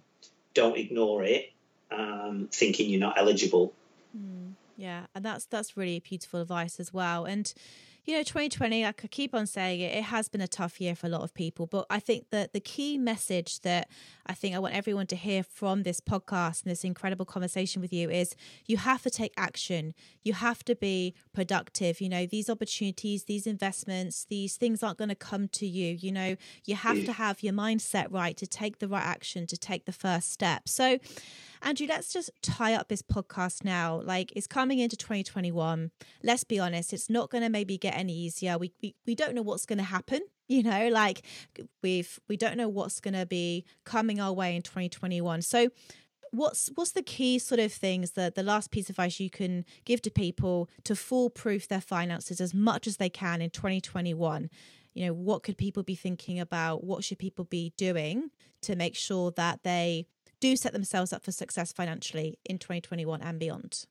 Don't 0.54 0.78
ignore 0.78 1.24
it, 1.24 1.52
um, 1.92 2.48
thinking 2.52 2.90
you're 2.90 3.00
not 3.00 3.18
eligible. 3.18 3.74
Mm, 4.16 4.54
yeah, 4.78 5.06
and 5.14 5.26
that's 5.26 5.46
that's 5.46 5.76
really 5.76 6.00
beautiful 6.00 6.42
advice 6.42 6.80
as 6.80 6.94
well. 6.94 7.26
And 7.26 7.52
you 8.08 8.14
know, 8.14 8.24
2020, 8.24 8.86
I 8.86 8.94
could 8.94 9.12
keep 9.12 9.36
on 9.36 9.46
saying 9.46 9.82
it, 9.82 9.94
it 9.94 10.04
has 10.06 10.30
been 10.30 10.40
a 10.40 10.48
tough 10.48 10.80
year 10.80 10.96
for 10.96 11.08
a 11.08 11.10
lot 11.10 11.24
of 11.24 11.34
people. 11.34 11.68
But 11.68 11.86
I 11.90 12.00
think 12.00 12.30
that 12.30 12.54
the 12.54 12.62
key 12.62 12.98
message 12.98 13.60
that 13.62 13.90
I 14.26 14.34
think 14.34 14.56
I 14.56 14.60
want 14.60 14.74
everyone 14.74 15.08
to 15.08 15.18
hear 15.18 15.44
from 15.44 15.84
this 15.84 16.00
podcast 16.00 16.64
and 16.64 16.72
this 16.72 16.86
incredible 16.86 17.26
conversation 17.26 17.82
with 17.82 17.92
you 17.92 18.10
is 18.10 18.34
you 18.66 18.78
have 18.78 19.04
to 19.04 19.10
take 19.10 19.34
action. 19.36 19.94
You 20.24 20.32
have 20.34 20.64
to 20.66 20.76
be 20.76 21.16
productive. 21.34 22.00
You 22.00 22.08
know, 22.08 22.26
these 22.26 22.50
opportunities, 22.50 23.26
these 23.26 23.46
investments, 23.46 24.26
these 24.30 24.56
things 24.56 24.84
aren't 24.84 24.98
going 24.98 25.10
to 25.10 25.16
come 25.16 25.50
to 25.50 25.68
you. 25.68 25.98
You 26.00 26.14
know, 26.14 26.38
you 26.64 26.76
have 26.76 27.04
to 27.04 27.12
have 27.12 27.44
your 27.44 27.54
mindset 27.54 28.08
right 28.10 28.38
to 28.38 28.48
take 28.48 28.80
the 28.80 28.88
right 28.88 29.04
action, 29.04 29.48
to 29.48 29.58
take 29.58 29.84
the 29.84 29.92
first 29.92 30.32
step. 30.32 30.70
So, 30.70 30.98
Andrew, 31.68 31.86
let's 31.90 32.14
just 32.14 32.30
tie 32.42 32.76
up 32.76 32.88
this 32.88 33.02
podcast 33.02 33.66
now. 33.66 34.00
Like 34.02 34.32
it's 34.38 34.48
coming 34.48 34.80
into 34.80 34.96
2021. 34.96 35.92
Let's 36.24 36.46
be 36.46 36.60
honest, 36.60 36.94
it's 36.94 37.10
not 37.10 37.30
going 37.30 37.44
to 37.44 37.50
maybe 37.50 37.78
get 37.78 37.94
any 37.94 38.14
easier. 38.14 38.58
We, 38.58 38.72
we 38.82 38.96
we 39.06 39.16
don't 39.16 39.36
know 39.36 39.42
what's 39.42 39.66
going 39.66 39.80
to 39.80 39.84
happen. 39.84 40.22
You 40.50 40.64
know, 40.64 40.88
like 40.88 41.26
we've 41.84 42.22
we 42.30 42.38
don't 42.38 42.56
know 42.56 42.70
what's 42.70 43.02
going 43.02 43.16
to 43.16 43.26
be 43.26 43.66
coming 43.84 44.22
our 44.22 44.32
way 44.32 44.56
in 44.56 44.62
2021. 44.62 45.42
So 45.42 45.68
what's 46.32 46.70
what's 46.76 46.94
the 46.94 47.02
key 47.02 47.38
sort 47.38 47.60
of 47.60 47.74
things 47.74 48.12
that 48.12 48.36
the 48.36 48.44
last 48.44 48.72
piece 48.72 48.86
of 48.86 48.92
advice 48.92 49.20
you 49.20 49.30
can 49.30 49.66
give 49.84 50.02
to 50.04 50.10
people 50.10 50.70
to 50.86 50.96
foolproof 50.96 51.68
their 51.68 51.82
finances 51.82 52.40
as 52.40 52.54
much 52.54 52.88
as 52.88 52.96
they 52.96 53.10
can 53.10 53.42
in 53.42 53.50
2021 53.50 54.50
you 54.94 55.06
know 55.06 55.14
what 55.14 55.44
could 55.44 55.58
people 55.58 55.84
be 55.84 55.96
thinking 55.96 56.40
about 56.40 56.84
what 56.84 57.04
should 57.04 57.20
people 57.20 57.44
be 57.46 57.74
doing 57.78 58.32
to 58.62 58.76
make 58.76 58.96
sure 58.96 59.32
that 59.32 59.64
they 59.64 60.08
do 60.40 60.56
set 60.56 60.74
themselves 60.74 61.14
up 61.14 61.24
for 61.24 61.32
success 61.32 61.72
financially 61.72 62.38
in 62.46 62.58
2021 62.58 63.22
and 63.22 63.40
beyond? 63.40 63.86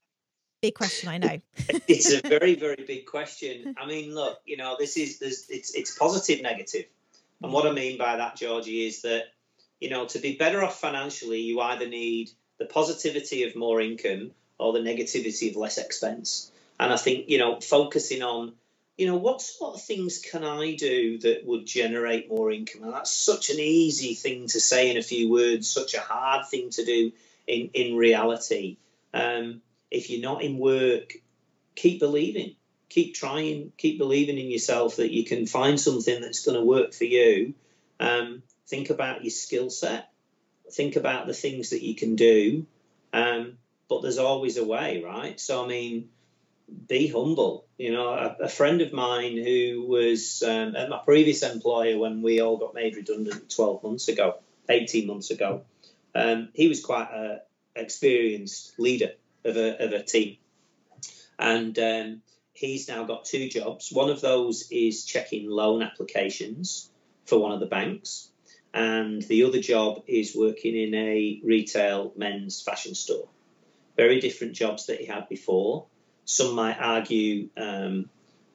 Big 0.62 0.74
question, 0.74 1.08
I 1.08 1.18
know. 1.18 1.40
it's 1.88 2.12
a 2.12 2.20
very, 2.26 2.54
very 2.54 2.84
big 2.86 3.06
question. 3.06 3.74
I 3.78 3.86
mean, 3.86 4.14
look, 4.14 4.40
you 4.44 4.56
know, 4.56 4.76
this 4.78 4.96
is 4.96 5.18
this 5.18 5.46
it's 5.50 5.74
it's 5.74 5.96
positive, 5.96 6.42
negative, 6.42 6.86
and 7.42 7.52
what 7.52 7.66
I 7.66 7.72
mean 7.72 7.98
by 7.98 8.16
that, 8.16 8.36
Georgie, 8.36 8.86
is 8.86 9.02
that 9.02 9.24
you 9.80 9.90
know 9.90 10.06
to 10.06 10.18
be 10.18 10.36
better 10.36 10.64
off 10.64 10.80
financially, 10.80 11.40
you 11.40 11.60
either 11.60 11.86
need 11.86 12.30
the 12.58 12.64
positivity 12.64 13.42
of 13.44 13.54
more 13.54 13.80
income 13.80 14.30
or 14.58 14.72
the 14.72 14.78
negativity 14.78 15.50
of 15.50 15.56
less 15.56 15.76
expense. 15.76 16.50
And 16.80 16.92
I 16.92 16.96
think 16.96 17.28
you 17.28 17.38
know 17.38 17.60
focusing 17.60 18.22
on 18.22 18.54
you 18.96 19.06
know, 19.06 19.16
what 19.16 19.42
sort 19.42 19.74
of 19.74 19.82
things 19.82 20.18
can 20.18 20.42
I 20.42 20.74
do 20.74 21.18
that 21.18 21.44
would 21.44 21.66
generate 21.66 22.30
more 22.30 22.50
income? 22.50 22.84
And 22.84 22.92
that's 22.94 23.12
such 23.12 23.50
an 23.50 23.60
easy 23.60 24.14
thing 24.14 24.46
to 24.48 24.60
say 24.60 24.90
in 24.90 24.96
a 24.96 25.02
few 25.02 25.30
words, 25.30 25.68
such 25.68 25.94
a 25.94 26.00
hard 26.00 26.46
thing 26.48 26.70
to 26.70 26.84
do 26.84 27.12
in, 27.46 27.70
in 27.74 27.96
reality. 27.96 28.78
Um, 29.12 29.60
if 29.90 30.08
you're 30.08 30.22
not 30.22 30.42
in 30.42 30.58
work, 30.58 31.12
keep 31.74 32.00
believing, 32.00 32.56
keep 32.88 33.14
trying, 33.14 33.72
keep 33.76 33.98
believing 33.98 34.38
in 34.38 34.50
yourself 34.50 34.96
that 34.96 35.12
you 35.12 35.24
can 35.24 35.46
find 35.46 35.78
something 35.78 36.20
that's 36.22 36.44
going 36.44 36.58
to 36.58 36.64
work 36.64 36.94
for 36.94 37.04
you. 37.04 37.52
Um, 38.00 38.42
think 38.66 38.88
about 38.88 39.22
your 39.22 39.30
skill 39.30 39.68
set, 39.68 40.10
think 40.72 40.96
about 40.96 41.26
the 41.26 41.34
things 41.34 41.70
that 41.70 41.82
you 41.82 41.94
can 41.94 42.16
do. 42.16 42.66
Um, 43.12 43.58
but 43.88 44.00
there's 44.00 44.18
always 44.18 44.56
a 44.56 44.64
way, 44.64 45.02
right? 45.04 45.38
So, 45.38 45.64
I 45.64 45.68
mean, 45.68 46.08
be 46.88 47.08
humble. 47.08 47.66
You 47.78 47.92
know, 47.92 48.08
a, 48.08 48.44
a 48.44 48.48
friend 48.48 48.80
of 48.80 48.92
mine 48.92 49.36
who 49.36 49.86
was 49.86 50.42
um, 50.42 50.76
at 50.76 50.88
my 50.88 50.98
previous 51.04 51.42
employer 51.42 51.98
when 51.98 52.22
we 52.22 52.40
all 52.40 52.56
got 52.56 52.74
made 52.74 52.96
redundant 52.96 53.50
12 53.50 53.82
months 53.82 54.08
ago, 54.08 54.38
18 54.68 55.06
months 55.06 55.30
ago, 55.30 55.62
um, 56.14 56.48
he 56.54 56.68
was 56.68 56.84
quite 56.84 57.08
an 57.12 57.40
experienced 57.74 58.78
leader 58.78 59.12
of 59.44 59.56
a, 59.56 59.84
of 59.84 59.92
a 59.92 60.02
team. 60.02 60.38
And 61.38 61.78
um, 61.78 62.22
he's 62.52 62.88
now 62.88 63.04
got 63.04 63.26
two 63.26 63.48
jobs. 63.48 63.92
One 63.92 64.10
of 64.10 64.20
those 64.20 64.68
is 64.70 65.04
checking 65.04 65.48
loan 65.48 65.82
applications 65.82 66.90
for 67.26 67.38
one 67.38 67.52
of 67.52 67.60
the 67.60 67.66
banks. 67.66 68.30
And 68.72 69.22
the 69.22 69.44
other 69.44 69.60
job 69.60 70.02
is 70.06 70.36
working 70.36 70.76
in 70.76 70.94
a 70.94 71.40
retail 71.44 72.12
men's 72.16 72.60
fashion 72.60 72.94
store. 72.94 73.28
Very 73.96 74.20
different 74.20 74.54
jobs 74.54 74.86
that 74.86 75.00
he 75.00 75.06
had 75.06 75.28
before 75.28 75.86
some 76.26 76.54
might 76.54 76.78
argue 76.78 77.48
um, 77.56 78.10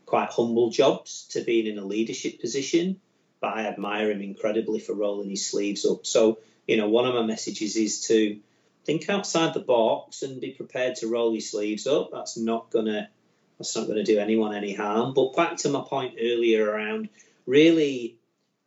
quite 0.05 0.29
humble 0.29 0.69
jobs 0.69 1.25
to 1.31 1.41
being 1.41 1.67
in 1.67 1.79
a 1.79 1.85
leadership 1.85 2.41
position, 2.41 2.99
but 3.39 3.55
I 3.57 3.65
admire 3.65 4.11
him 4.11 4.21
incredibly 4.21 4.79
for 4.79 4.93
rolling 4.93 5.29
his 5.29 5.47
sleeves 5.49 5.85
up. 5.85 6.05
So, 6.05 6.39
you 6.67 6.75
know, 6.77 6.89
one 6.89 7.07
of 7.07 7.15
my 7.15 7.23
messages 7.23 7.77
is 7.77 8.07
to 8.07 8.39
think 8.85 9.09
outside 9.09 9.53
the 9.53 9.61
box 9.61 10.21
and 10.21 10.41
be 10.41 10.51
prepared 10.51 10.97
to 10.97 11.07
roll 11.07 11.31
your 11.31 11.41
sleeves 11.41 11.87
up. 11.87 12.09
That's 12.11 12.37
not 12.37 12.69
gonna 12.71 13.09
that's 13.57 13.75
not 13.75 13.87
gonna 13.87 14.03
do 14.03 14.19
anyone 14.19 14.53
any 14.53 14.73
harm. 14.73 15.13
But 15.13 15.33
back 15.33 15.55
to 15.57 15.69
my 15.69 15.81
point 15.81 16.15
earlier 16.19 16.69
around 16.69 17.07
really 17.45 18.17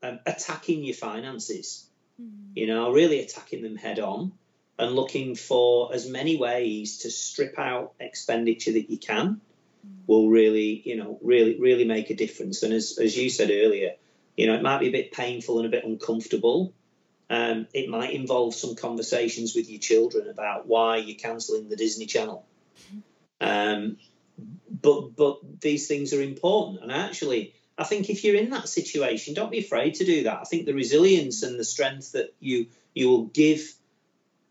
um, 0.03 0.19
attacking 0.25 0.83
your 0.83 0.95
finances. 0.95 1.87
Mm. 2.21 2.53
You 2.55 2.69
know, 2.69 2.91
really 2.91 3.21
attacking 3.21 3.63
them 3.63 3.77
head 3.77 4.01
on 4.01 4.33
and 4.79 4.93
looking 4.93 5.35
for 5.35 5.95
as 5.95 6.09
many 6.09 6.37
ways 6.37 6.99
to 6.99 7.11
strip 7.11 7.59
out 7.59 7.95
expenditure 8.01 8.73
that 8.73 8.91
you 8.91 8.99
can 8.99 9.41
will 10.07 10.29
really, 10.29 10.83
you 10.85 10.97
know, 10.97 11.19
really, 11.23 11.59
really 11.61 11.85
make 11.85 12.11
a 12.11 12.15
difference. 12.15 12.63
And 12.63 12.73
as, 12.73 12.99
as 12.99 13.17
you 13.17 13.31
said 13.31 13.51
earlier, 13.51 13.93
you 14.37 14.47
know, 14.47 14.55
it 14.55 14.63
might 14.63 14.81
be 14.81 14.89
a 14.89 14.93
bit 14.93 15.13
painful 15.13 15.59
and 15.59 15.67
a 15.67 15.71
bit 15.71 15.85
uncomfortable. 15.85 16.73
Um, 17.31 17.67
it 17.73 17.89
might 17.89 18.13
involve 18.13 18.55
some 18.55 18.75
conversations 18.75 19.55
with 19.55 19.71
your 19.71 19.81
children 19.81 20.29
about 20.29 20.67
why 20.67 20.99
you're 20.99 21.19
cancelling 21.19 21.69
the 21.69 21.77
Disney 21.77 22.07
Channel. 22.07 22.45
Um, 23.41 23.97
but 24.69 25.17
but 25.17 25.61
these 25.61 25.87
things 25.87 26.13
are 26.13 26.21
important, 26.21 26.83
and 26.83 26.93
actually, 26.93 27.55
I 27.79 27.85
think 27.85 28.11
if 28.11 28.25
you're 28.25 28.37
in 28.37 28.51
that 28.51 28.69
situation, 28.69 29.35
don't 29.35 29.51
be 29.51 29.61
afraid 29.61 29.95
to 29.95 30.05
do 30.05 30.25
that. 30.25 30.39
I 30.41 30.45
think 30.45 30.67
the 30.67 30.75
resilience 30.75 31.43
and 31.43 31.59
the 31.59 31.65
strength 31.65 32.13
that 32.13 32.35
you 32.41 32.67
you 32.95 33.09
will 33.09 33.25
give 33.25 33.73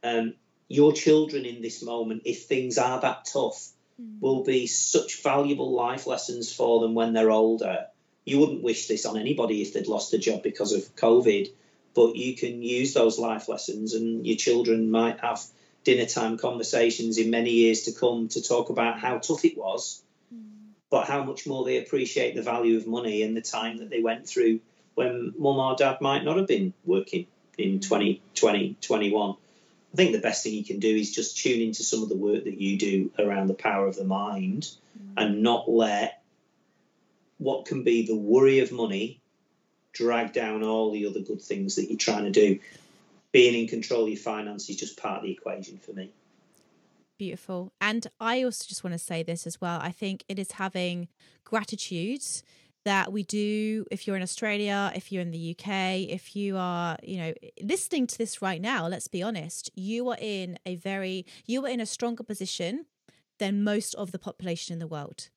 um, 0.04 0.34
your 0.68 0.93
children 0.93 1.45
in 1.45 1.62
this 1.62 1.84
moment, 1.84 2.24
if 2.26 2.43
things 2.43 2.78
are 2.78 2.99
that 3.01 3.26
tough, 3.26 3.70
mm. 4.01 4.20
will 4.20 4.43
be 4.43 4.68
such 4.68 5.22
valuable 5.22 5.72
life 5.74 6.08
lessons 6.08 6.54
for 6.54 6.82
them 6.82 6.93
when 6.93 7.14
they're 7.14 7.32
older. 7.32 7.88
You 8.26 8.39
wouldn't 8.39 8.64
wish 8.64 8.88
this 8.88 9.06
on 9.06 9.18
anybody 9.18 9.62
if 9.62 9.74
they'd 9.74 9.88
lost 9.88 10.14
a 10.14 10.18
job 10.18 10.43
because 10.43 10.74
of 10.74 10.95
COVID, 10.95 11.49
but 11.93 12.16
you 12.16 12.36
can 12.36 12.62
use 12.64 12.93
those 12.93 13.20
life 13.20 13.47
lessons, 13.49 13.93
and 13.93 14.26
your 14.26 14.38
children 14.38 14.89
might 14.89 15.20
have 15.20 15.43
dinner 15.84 16.06
time 16.06 16.38
conversations 16.38 17.18
in 17.18 17.30
many 17.30 17.51
years 17.51 17.84
to 17.84 17.91
come 17.91 18.30
to 18.30 18.41
talk 18.41 18.70
about 18.70 18.99
how 18.99 19.18
tough 19.18 19.43
it 19.45 19.58
was, 19.58 20.01
mm. 20.34 20.41
but 20.89 21.08
how 21.08 21.24
much 21.24 21.45
more 21.45 21.66
they 21.66 21.78
appreciate 21.78 22.36
the 22.36 22.41
value 22.41 22.78
of 22.78 22.88
money 22.88 23.22
and 23.22 23.36
the 23.36 23.41
time 23.41 23.78
that 23.78 23.89
they 23.89 24.01
went 24.01 24.28
through 24.28 24.60
when 24.95 25.34
mum 25.38 25.58
or 25.58 25.76
dad 25.76 25.99
might 26.01 26.24
not 26.24 26.38
have 26.38 26.47
been 26.47 26.74
working 26.86 27.26
in 27.58 27.80
2020, 27.80 28.78
21. 28.82 29.36
I 29.94 29.98
think 29.98 30.12
the 30.12 30.20
best 30.20 30.44
thing 30.44 30.54
you 30.54 30.64
can 30.64 30.80
do 30.80 30.96
is 30.96 31.14
just 31.14 31.38
tune 31.38 31.62
into 31.62 31.84
some 31.84 32.02
of 32.02 32.10
the 32.10 32.16
work 32.16 32.46
that 32.46 32.60
you 32.60 32.78
do 32.78 33.12
around 33.20 33.48
the 33.48 33.54
power 33.54 33.86
of 33.86 33.96
the 33.96 34.04
mind 34.04 34.64
mm. 34.98 35.14
and 35.18 35.44
not 35.44 35.70
let 35.70 36.24
what 37.38 37.66
can 37.66 37.84
be 37.84 38.06
the 38.06 38.16
worry 38.16 38.60
of 38.60 38.72
money 38.72 39.22
drag 39.91 40.34
down 40.34 40.64
all 40.64 40.91
the 40.91 41.06
other 41.06 41.20
good 41.20 41.41
things 41.41 41.76
that 41.76 41.89
you're 41.89 41.98
trying 41.98 42.24
to 42.24 42.32
do. 42.32 42.60
Being 43.32 43.60
in 43.60 43.68
control 43.68 44.04
of 44.04 44.10
your 44.10 44.18
finances 44.18 44.70
is 44.70 44.78
just 44.78 44.98
part 44.98 45.18
of 45.18 45.24
the 45.24 45.32
equation 45.32 45.78
for 45.78 45.94
me. 45.94 46.12
Beautiful. 47.18 47.72
And 47.80 48.08
I 48.20 48.44
also 48.44 48.66
just 48.68 48.84
want 48.84 48.94
to 48.96 49.00
say 49.00 49.22
this 49.22 49.46
as 49.46 49.62
well. 49.62 49.80
I 49.82 49.91
think 49.91 50.24
it 50.28 50.39
is 50.39 50.54
having 50.54 51.08
gratitude 51.44 52.24
that 52.86 53.12
we 53.14 53.24
do 53.24 53.86
if 53.92 54.06
you're 54.06 54.16
in 54.16 54.22
Australia, 54.22 54.92
if 54.96 55.12
you're 55.12 55.22
in 55.22 55.32
the 55.32 55.56
UK, 55.58 56.10
if 56.10 56.36
you 56.36 56.58
are, 56.58 56.98
you 57.02 57.18
know, 57.18 57.34
listening 57.62 58.08
to 58.08 58.18
this 58.18 58.42
right 58.42 58.62
now, 58.62 58.88
let's 58.88 59.08
be 59.08 59.24
honest, 59.24 59.70
you 59.76 60.10
are 60.10 60.18
in 60.20 60.60
a 60.66 60.76
very 60.76 61.26
you 61.46 61.66
are 61.66 61.70
in 61.70 61.80
a 61.80 61.86
stronger 61.86 62.24
position 62.24 62.86
than 63.40 63.64
most 63.64 63.94
of 63.96 64.12
the 64.12 64.20
population 64.20 64.74
in 64.74 64.80
the 64.80 64.88
world. 64.88 65.30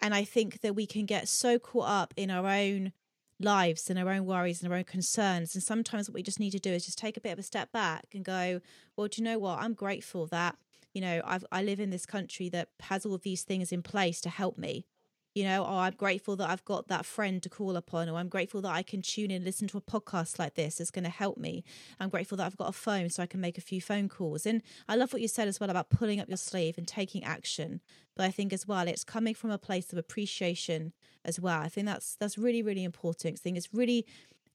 And 0.00 0.14
I 0.14 0.24
think 0.24 0.60
that 0.60 0.74
we 0.74 0.86
can 0.86 1.06
get 1.06 1.28
so 1.28 1.58
caught 1.58 1.88
up 1.88 2.14
in 2.16 2.30
our 2.30 2.46
own 2.46 2.92
lives 3.38 3.88
and 3.88 3.98
our 3.98 4.10
own 4.10 4.26
worries 4.26 4.62
and 4.62 4.70
our 4.72 4.78
own 4.78 4.84
concerns. 4.84 5.54
And 5.54 5.62
sometimes 5.62 6.08
what 6.08 6.14
we 6.14 6.22
just 6.22 6.40
need 6.40 6.52
to 6.52 6.58
do 6.58 6.70
is 6.70 6.84
just 6.84 6.98
take 6.98 7.16
a 7.16 7.20
bit 7.20 7.32
of 7.32 7.38
a 7.38 7.42
step 7.42 7.72
back 7.72 8.06
and 8.14 8.24
go, 8.24 8.60
well, 8.96 9.08
do 9.08 9.20
you 9.20 9.24
know 9.24 9.38
what? 9.38 9.58
I'm 9.58 9.74
grateful 9.74 10.26
that, 10.28 10.56
you 10.92 11.00
know, 11.00 11.20
I've, 11.24 11.44
I 11.50 11.62
live 11.62 11.80
in 11.80 11.90
this 11.90 12.06
country 12.06 12.48
that 12.50 12.68
has 12.80 13.04
all 13.04 13.14
of 13.14 13.22
these 13.22 13.42
things 13.42 13.72
in 13.72 13.82
place 13.82 14.20
to 14.22 14.30
help 14.30 14.58
me 14.58 14.86
you 15.34 15.44
know 15.44 15.64
oh 15.64 15.78
i'm 15.78 15.94
grateful 15.94 16.36
that 16.36 16.50
i've 16.50 16.64
got 16.64 16.88
that 16.88 17.06
friend 17.06 17.42
to 17.42 17.48
call 17.48 17.76
upon 17.76 18.08
or 18.08 18.18
i'm 18.18 18.28
grateful 18.28 18.60
that 18.60 18.72
i 18.72 18.82
can 18.82 19.00
tune 19.00 19.30
in 19.30 19.36
and 19.36 19.44
listen 19.44 19.68
to 19.68 19.78
a 19.78 19.80
podcast 19.80 20.38
like 20.38 20.54
this 20.54 20.80
it's 20.80 20.90
going 20.90 21.04
to 21.04 21.10
help 21.10 21.38
me. 21.38 21.64
I'm 21.98 22.08
grateful 22.08 22.36
that 22.38 22.46
i've 22.46 22.56
got 22.56 22.68
a 22.68 22.72
phone 22.72 23.10
so 23.10 23.22
i 23.22 23.26
can 23.26 23.40
make 23.40 23.58
a 23.58 23.62
few 23.62 23.80
phone 23.80 24.08
calls. 24.08 24.46
And 24.46 24.62
i 24.88 24.96
love 24.96 25.12
what 25.12 25.22
you 25.22 25.28
said 25.28 25.48
as 25.48 25.60
well 25.60 25.70
about 25.70 25.90
pulling 25.90 26.20
up 26.20 26.28
your 26.28 26.36
sleeve 26.36 26.78
and 26.78 26.86
taking 26.86 27.24
action. 27.24 27.80
But 28.16 28.24
i 28.24 28.30
think 28.30 28.52
as 28.52 28.66
well 28.66 28.86
it's 28.88 29.04
coming 29.04 29.34
from 29.34 29.50
a 29.50 29.58
place 29.58 29.92
of 29.92 29.98
appreciation 29.98 30.92
as 31.24 31.38
well. 31.38 31.60
I 31.60 31.68
think 31.68 31.86
that's 31.86 32.16
that's 32.16 32.36
really 32.36 32.62
really 32.62 32.84
important. 32.84 33.38
I 33.38 33.42
think 33.42 33.56
it's 33.56 33.72
really 33.72 34.06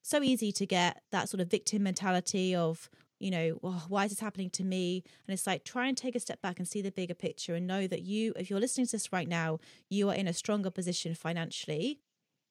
so 0.01 0.21
easy 0.21 0.51
to 0.51 0.65
get 0.67 1.01
that 1.11 1.30
sort 1.30 1.41
of 1.41 1.49
victim 1.49 1.84
mentality 1.84 2.53
of 2.53 2.89
you 3.20 3.32
know, 3.32 3.59
oh, 3.63 3.86
why 3.88 4.05
is 4.05 4.11
this 4.11 4.20
happening 4.20 4.49
to 4.51 4.63
me? 4.63 5.03
And 5.28 5.34
it's 5.34 5.47
like 5.47 5.63
try 5.63 5.88
and 5.88 5.97
take 5.97 6.16
a 6.16 6.20
step 6.20 6.41
back 6.41 6.59
and 6.59 6.68
see 6.68 6.82
the 6.82 6.91
bigger 6.91 7.13
picture 7.13 7.55
and 7.55 7.66
know 7.66 7.88
that 7.88 8.01
you, 8.01 8.34
if 8.36 8.49
you're 8.49 8.59
listening 8.59 8.88
to 8.88 8.91
this 8.93 9.13
right 9.13 9.28
now, 9.28 9.59
you 9.89 10.09
are 10.09 10.16
in 10.16 10.28
a 10.28 10.34
stronger 10.34 10.70
position 10.70 11.16
financially 11.16 11.99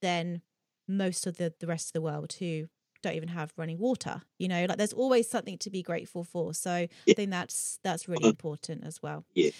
than 0.00 0.42
most 0.88 1.26
of 1.26 1.36
the, 1.36 1.52
the 1.60 1.66
rest 1.66 1.88
of 1.88 1.92
the 1.92 2.02
world 2.02 2.34
who 2.38 2.68
don't 3.02 3.14
even 3.14 3.28
have 3.28 3.52
running 3.56 3.78
water. 3.78 4.22
You 4.38 4.48
know, 4.48 4.66
like 4.68 4.78
there's 4.78 4.92
always 4.92 5.28
something 5.28 5.58
to 5.58 5.70
be 5.70 5.82
grateful 5.82 6.24
for. 6.24 6.54
So 6.54 6.86
yeah. 7.04 7.12
I 7.12 7.14
think 7.14 7.30
that's 7.30 7.78
that's 7.84 8.08
really 8.08 8.24
uh-huh. 8.24 8.30
important 8.30 8.84
as 8.84 9.02
well. 9.02 9.24
Yeah. 9.34 9.50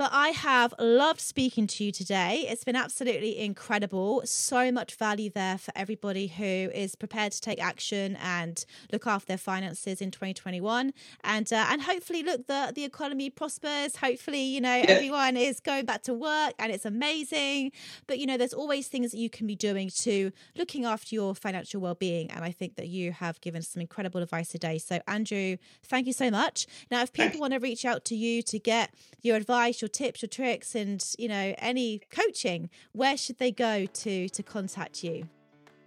But 0.00 0.14
I 0.14 0.28
have 0.28 0.72
loved 0.78 1.20
speaking 1.20 1.66
to 1.66 1.84
you 1.84 1.92
today. 1.92 2.46
It's 2.48 2.64
been 2.64 2.74
absolutely 2.74 3.38
incredible. 3.38 4.22
So 4.24 4.72
much 4.72 4.94
value 4.94 5.28
there 5.28 5.58
for 5.58 5.72
everybody 5.76 6.26
who 6.26 6.44
is 6.44 6.94
prepared 6.94 7.32
to 7.32 7.40
take 7.42 7.62
action 7.62 8.16
and 8.16 8.64
look 8.90 9.06
after 9.06 9.26
their 9.26 9.36
finances 9.36 10.00
in 10.00 10.10
2021. 10.10 10.94
And 11.22 11.52
uh, 11.52 11.66
and 11.68 11.82
hopefully, 11.82 12.22
look, 12.22 12.46
the 12.46 12.72
the 12.74 12.84
economy 12.84 13.28
prospers. 13.28 13.96
Hopefully, 13.96 14.40
you 14.40 14.62
know, 14.62 14.74
yeah. 14.74 14.86
everyone 14.88 15.36
is 15.36 15.60
going 15.60 15.84
back 15.84 16.02
to 16.04 16.14
work 16.14 16.54
and 16.58 16.72
it's 16.72 16.86
amazing. 16.86 17.70
But 18.06 18.18
you 18.18 18.24
know, 18.24 18.38
there's 18.38 18.54
always 18.54 18.88
things 18.88 19.10
that 19.10 19.18
you 19.18 19.28
can 19.28 19.46
be 19.46 19.54
doing 19.54 19.90
to 19.96 20.32
looking 20.56 20.86
after 20.86 21.14
your 21.14 21.34
financial 21.34 21.82
well-being. 21.82 22.30
And 22.30 22.42
I 22.42 22.52
think 22.52 22.76
that 22.76 22.88
you 22.88 23.12
have 23.12 23.38
given 23.42 23.60
some 23.60 23.82
incredible 23.82 24.22
advice 24.22 24.48
today. 24.48 24.78
So 24.78 25.00
Andrew, 25.06 25.58
thank 25.82 26.06
you 26.06 26.14
so 26.14 26.30
much. 26.30 26.66
Now, 26.90 27.02
if 27.02 27.12
people 27.12 27.38
want 27.38 27.52
to 27.52 27.58
reach 27.58 27.84
out 27.84 28.06
to 28.06 28.16
you 28.16 28.40
to 28.44 28.58
get 28.58 28.94
your 29.20 29.36
advice, 29.36 29.82
your 29.82 29.89
tips, 29.90 30.22
your 30.22 30.28
tricks, 30.28 30.74
and 30.74 31.04
you 31.18 31.28
know 31.28 31.54
any 31.58 32.00
coaching, 32.10 32.70
where 32.92 33.16
should 33.16 33.38
they 33.38 33.52
go 33.52 33.86
to 33.86 34.28
to 34.28 34.42
contact 34.42 35.04
you? 35.04 35.28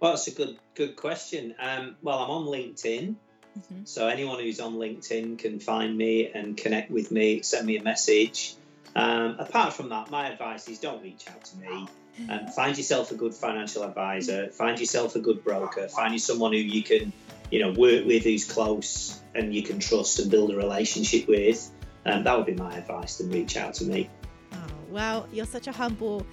Well, 0.00 0.12
that's 0.12 0.26
a 0.28 0.32
good 0.32 0.58
good 0.74 0.96
question. 0.96 1.54
Um, 1.58 1.96
well, 2.02 2.18
I'm 2.18 2.30
on 2.30 2.44
LinkedIn, 2.46 3.14
mm-hmm. 3.58 3.84
so 3.84 4.08
anyone 4.08 4.40
who's 4.40 4.60
on 4.60 4.74
LinkedIn 4.74 5.38
can 5.38 5.60
find 5.60 5.96
me 5.96 6.30
and 6.30 6.56
connect 6.56 6.90
with 6.90 7.10
me, 7.10 7.42
send 7.42 7.66
me 7.66 7.76
a 7.76 7.82
message. 7.82 8.54
Um, 8.96 9.36
apart 9.40 9.72
from 9.72 9.88
that, 9.88 10.10
my 10.10 10.28
advice 10.28 10.68
is 10.68 10.78
don't 10.78 11.02
reach 11.02 11.24
out 11.28 11.44
to 11.44 11.56
me. 11.58 11.88
Um, 12.28 12.46
find 12.48 12.76
yourself 12.76 13.10
a 13.10 13.14
good 13.14 13.34
financial 13.34 13.82
advisor. 13.82 14.48
Find 14.50 14.78
yourself 14.78 15.16
a 15.16 15.20
good 15.20 15.42
broker. 15.42 15.88
Find 15.88 16.12
you 16.12 16.18
someone 16.18 16.52
who 16.52 16.58
you 16.58 16.82
can, 16.82 17.12
you 17.50 17.60
know, 17.60 17.72
work 17.72 18.06
with 18.06 18.22
who's 18.22 18.44
close 18.44 19.20
and 19.34 19.54
you 19.54 19.62
can 19.62 19.80
trust 19.80 20.20
and 20.20 20.30
build 20.30 20.52
a 20.52 20.56
relationship 20.56 21.26
with. 21.26 21.68
Um, 22.06 22.24
that 22.24 22.36
would 22.36 22.46
be 22.46 22.54
my 22.54 22.74
advice. 22.76 23.16
Then 23.16 23.30
reach 23.30 23.56
out 23.56 23.74
to 23.74 23.84
me. 23.84 24.10
Oh, 24.52 24.56
well, 24.90 25.28
you're 25.32 25.46
such 25.46 25.66
a 25.66 25.72
humble, 25.72 26.26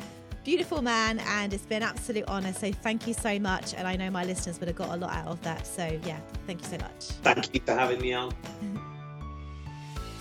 beautiful 0.43 0.81
man, 0.81 1.19
and 1.19 1.53
it's 1.53 1.65
been 1.65 1.83
an 1.83 1.89
absolute 1.89 2.27
honour. 2.27 2.53
So 2.53 2.71
thank 2.71 3.07
you 3.07 3.13
so 3.13 3.39
much. 3.39 3.73
And 3.73 3.87
I 3.87 3.95
know 3.95 4.09
my 4.09 4.23
listeners 4.23 4.59
would 4.59 4.67
have 4.67 4.77
got 4.77 4.89
a 4.89 4.97
lot 4.97 5.11
out 5.11 5.27
of 5.27 5.41
that. 5.43 5.65
So 5.65 5.99
yeah, 6.05 6.19
thank 6.47 6.61
you 6.61 6.67
so 6.67 6.77
much. 6.77 7.05
Thank 7.23 7.53
you 7.53 7.61
for 7.65 7.73
having 7.73 8.01
me 8.01 8.13
on. 8.13 8.33